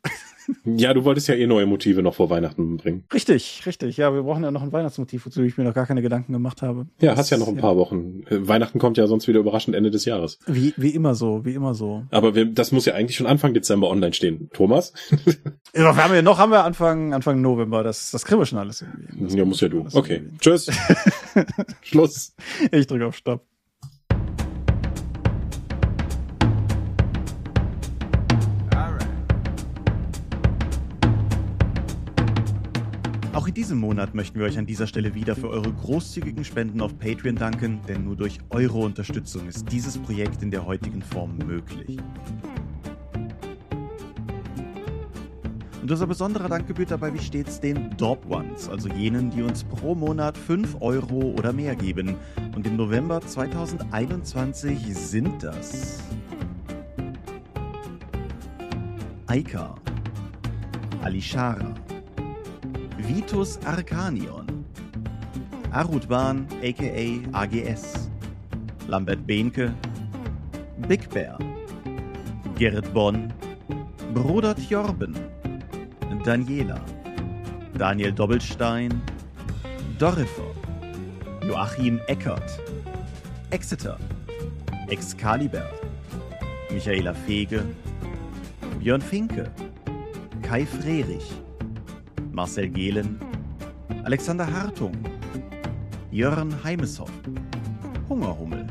Ja, 0.64 0.94
du 0.94 1.04
wolltest 1.04 1.28
ja 1.28 1.34
eh 1.34 1.46
neue 1.46 1.66
Motive 1.66 2.02
noch 2.02 2.14
vor 2.14 2.30
Weihnachten 2.30 2.76
bringen. 2.76 3.04
Richtig, 3.12 3.62
richtig. 3.66 3.96
Ja, 3.96 4.14
wir 4.14 4.22
brauchen 4.22 4.44
ja 4.44 4.50
noch 4.50 4.62
ein 4.62 4.72
Weihnachtsmotiv, 4.72 5.26
wozu 5.26 5.42
ich 5.42 5.56
mir 5.58 5.64
noch 5.64 5.74
gar 5.74 5.86
keine 5.86 6.02
Gedanken 6.02 6.32
gemacht 6.32 6.62
habe. 6.62 6.86
Ja, 7.00 7.10
das, 7.10 7.20
hast 7.20 7.30
ja 7.30 7.38
noch 7.38 7.48
ein 7.48 7.56
ja. 7.56 7.60
paar 7.60 7.76
Wochen. 7.76 8.22
Weihnachten 8.30 8.78
kommt 8.78 8.96
ja 8.96 9.06
sonst 9.06 9.28
wieder 9.28 9.40
überraschend 9.40 9.76
Ende 9.76 9.90
des 9.90 10.04
Jahres. 10.04 10.38
Wie, 10.46 10.74
wie 10.76 10.90
immer 10.90 11.14
so, 11.14 11.44
wie 11.44 11.54
immer 11.54 11.74
so. 11.74 12.04
Aber 12.10 12.34
wir, 12.34 12.46
das 12.46 12.72
muss 12.72 12.84
ja 12.86 12.94
eigentlich 12.94 13.16
schon 13.16 13.26
Anfang 13.26 13.54
Dezember 13.54 13.88
online 13.90 14.12
stehen. 14.12 14.50
Thomas? 14.52 14.92
Ja, 15.74 15.94
wir 15.94 16.02
haben 16.02 16.14
ja 16.14 16.22
noch 16.22 16.38
haben 16.38 16.50
wir 16.50 16.64
Anfang, 16.64 17.12
Anfang 17.12 17.42
November. 17.42 17.82
Das, 17.82 18.10
das 18.10 18.24
kriegen 18.24 18.40
wir 18.40 18.46
schon 18.46 18.58
alles 18.58 18.80
irgendwie. 18.80 19.22
Das 19.22 19.34
ja, 19.34 19.44
muss 19.44 19.60
ja 19.60 19.68
du. 19.68 19.86
Okay. 19.92 20.22
Tschüss. 20.40 20.70
Schluss. 21.82 22.34
Ich 22.72 22.86
drücke 22.86 23.06
auf 23.06 23.16
Stopp. 23.16 23.44
Diesem 33.58 33.78
Monat 33.78 34.14
möchten 34.14 34.38
wir 34.38 34.46
euch 34.46 34.56
an 34.56 34.66
dieser 34.66 34.86
Stelle 34.86 35.16
wieder 35.16 35.34
für 35.34 35.48
eure 35.48 35.72
großzügigen 35.72 36.44
Spenden 36.44 36.80
auf 36.80 36.96
Patreon 36.96 37.34
danken, 37.34 37.80
denn 37.88 38.04
nur 38.04 38.14
durch 38.14 38.38
eure 38.50 38.78
Unterstützung 38.78 39.48
ist 39.48 39.72
dieses 39.72 39.98
Projekt 39.98 40.44
in 40.44 40.52
der 40.52 40.64
heutigen 40.64 41.02
Form 41.02 41.38
möglich. 41.38 41.98
Und 45.82 45.90
unser 45.90 46.06
besonderer 46.06 46.48
Dank 46.48 46.68
gebührt 46.68 46.92
dabei 46.92 47.12
wie 47.12 47.18
stets 47.18 47.58
den 47.58 47.90
Dorp 47.96 48.30
Ones, 48.30 48.68
also 48.68 48.88
jenen, 48.90 49.28
die 49.30 49.42
uns 49.42 49.64
pro 49.64 49.96
Monat 49.96 50.38
5 50.38 50.76
Euro 50.78 51.34
oder 51.36 51.52
mehr 51.52 51.74
geben. 51.74 52.14
Und 52.54 52.64
im 52.64 52.76
November 52.76 53.20
2021 53.20 54.94
sind 54.94 55.42
das 55.42 55.98
Aika, 59.26 59.74
Alishara, 61.02 61.74
Vitus 62.98 63.58
Arcanion, 63.58 64.64
Arutban 65.72 66.46
aka 66.62 67.20
AGS, 67.32 68.08
Lambert 68.88 69.26
Behnke, 69.26 69.72
Big 70.88 71.08
Bear, 71.10 71.38
Gerrit 72.56 72.92
Bonn, 72.92 73.32
Bruder 74.12 74.54
Tjorben, 74.54 75.14
Daniela, 76.24 76.80
Daniel 77.76 78.12
Doppelstein, 78.12 79.00
Dorifer, 79.98 80.52
Joachim 81.42 82.00
Eckert, 82.08 82.60
Exeter, 83.52 83.96
Excalibur, 84.88 85.70
Michaela 86.70 87.14
Fege, 87.14 87.62
Björn 88.80 89.00
Finke, 89.00 89.50
Kai 90.42 90.64
Frerich, 90.64 91.32
Marcel 92.38 92.68
Gehlen, 92.68 93.18
Alexander 94.04 94.46
Hartung, 94.46 94.92
Jörn 96.12 96.54
Heimeshoff, 96.62 97.10
Hungerhummel, 98.08 98.64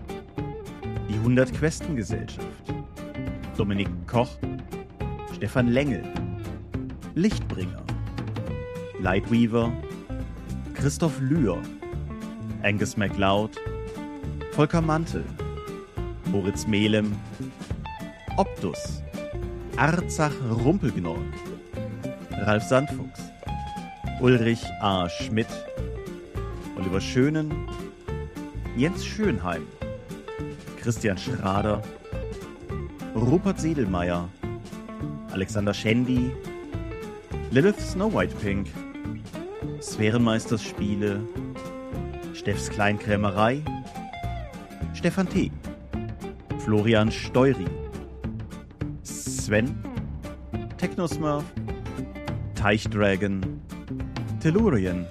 die 1.09 1.15
100 1.15 1.53
Questen 1.53 1.97
Gesellschaft, 1.97 2.47
Dominik 3.57 3.89
Koch, 4.07 4.29
Stefan 5.35 5.67
Lengel, 5.67 6.01
Lichtbringer, 7.15 7.83
Lightweaver, 9.01 9.73
Christoph 10.73 11.19
Lühr, 11.19 11.61
Angus 12.63 12.95
MacLeod, 12.95 13.57
Volker 14.51 14.81
Mantel, 14.81 15.25
Moritz 16.31 16.65
Melem, 16.67 17.11
Optus, 18.37 19.03
Arzach 19.75 20.31
Rumpelgnorg, 20.63 21.19
Ralf 22.31 22.63
Sandfuchs, 22.63 23.26
Ulrich 24.19 24.65
A. 24.81 25.07
Schmidt, 25.09 25.47
Oliver 26.75 26.99
Schönen, 26.99 27.53
Jens 28.75 29.05
Schönheim, 29.05 29.67
Christian 30.81 31.15
Schrader, 31.19 31.83
Rupert 33.13 33.59
Sedelmeier, 33.59 34.27
Alexander 35.31 35.71
Schendi, 35.71 36.31
Lilith 37.51 37.79
Snow 37.79 38.11
White 38.11 38.33
Pink, 38.41 38.67
Sphärenmeisters 39.81 40.63
Spiele, 40.63 41.21
Steffs 42.33 42.71
Kleinkrämerei, 42.71 43.63
Stefan 44.95 45.29
T., 45.29 45.51
Florian 46.65 47.11
Steury, 47.11 47.67
Sven, 49.03 49.77
Technosmurf, 50.79 51.43
Teichdragon, 52.55 53.56
Tellurien, 54.39 55.05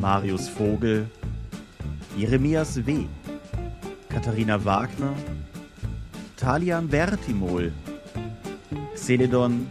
Marius 0.00 0.48
Vogel, 0.48 1.06
Jeremias 2.16 2.84
W., 2.86 3.06
Katharina 4.08 4.62
Wagner, 4.64 5.14
Talian 6.36 6.88
Bertimol, 6.88 7.72
Celedon 8.94 9.66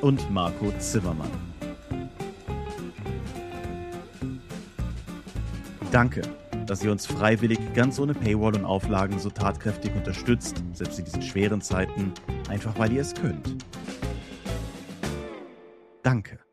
und 0.00 0.30
Marco 0.30 0.72
Zimmermann. 0.78 1.30
Danke, 5.90 6.22
dass 6.66 6.84
ihr 6.84 6.92
uns 6.92 7.06
freiwillig 7.06 7.58
ganz 7.74 7.98
ohne 7.98 8.14
Paywall 8.14 8.54
und 8.54 8.64
Auflagen 8.64 9.18
so 9.18 9.30
tatkräftig 9.30 9.94
unterstützt, 9.94 10.62
selbst 10.74 10.98
in 10.98 11.04
diesen 11.06 11.22
schweren 11.22 11.60
Zeiten, 11.60 12.12
einfach 12.48 12.78
weil 12.78 12.92
ihr 12.92 13.02
es 13.02 13.14
könnt. 13.14 13.56
Danke. 16.02 16.45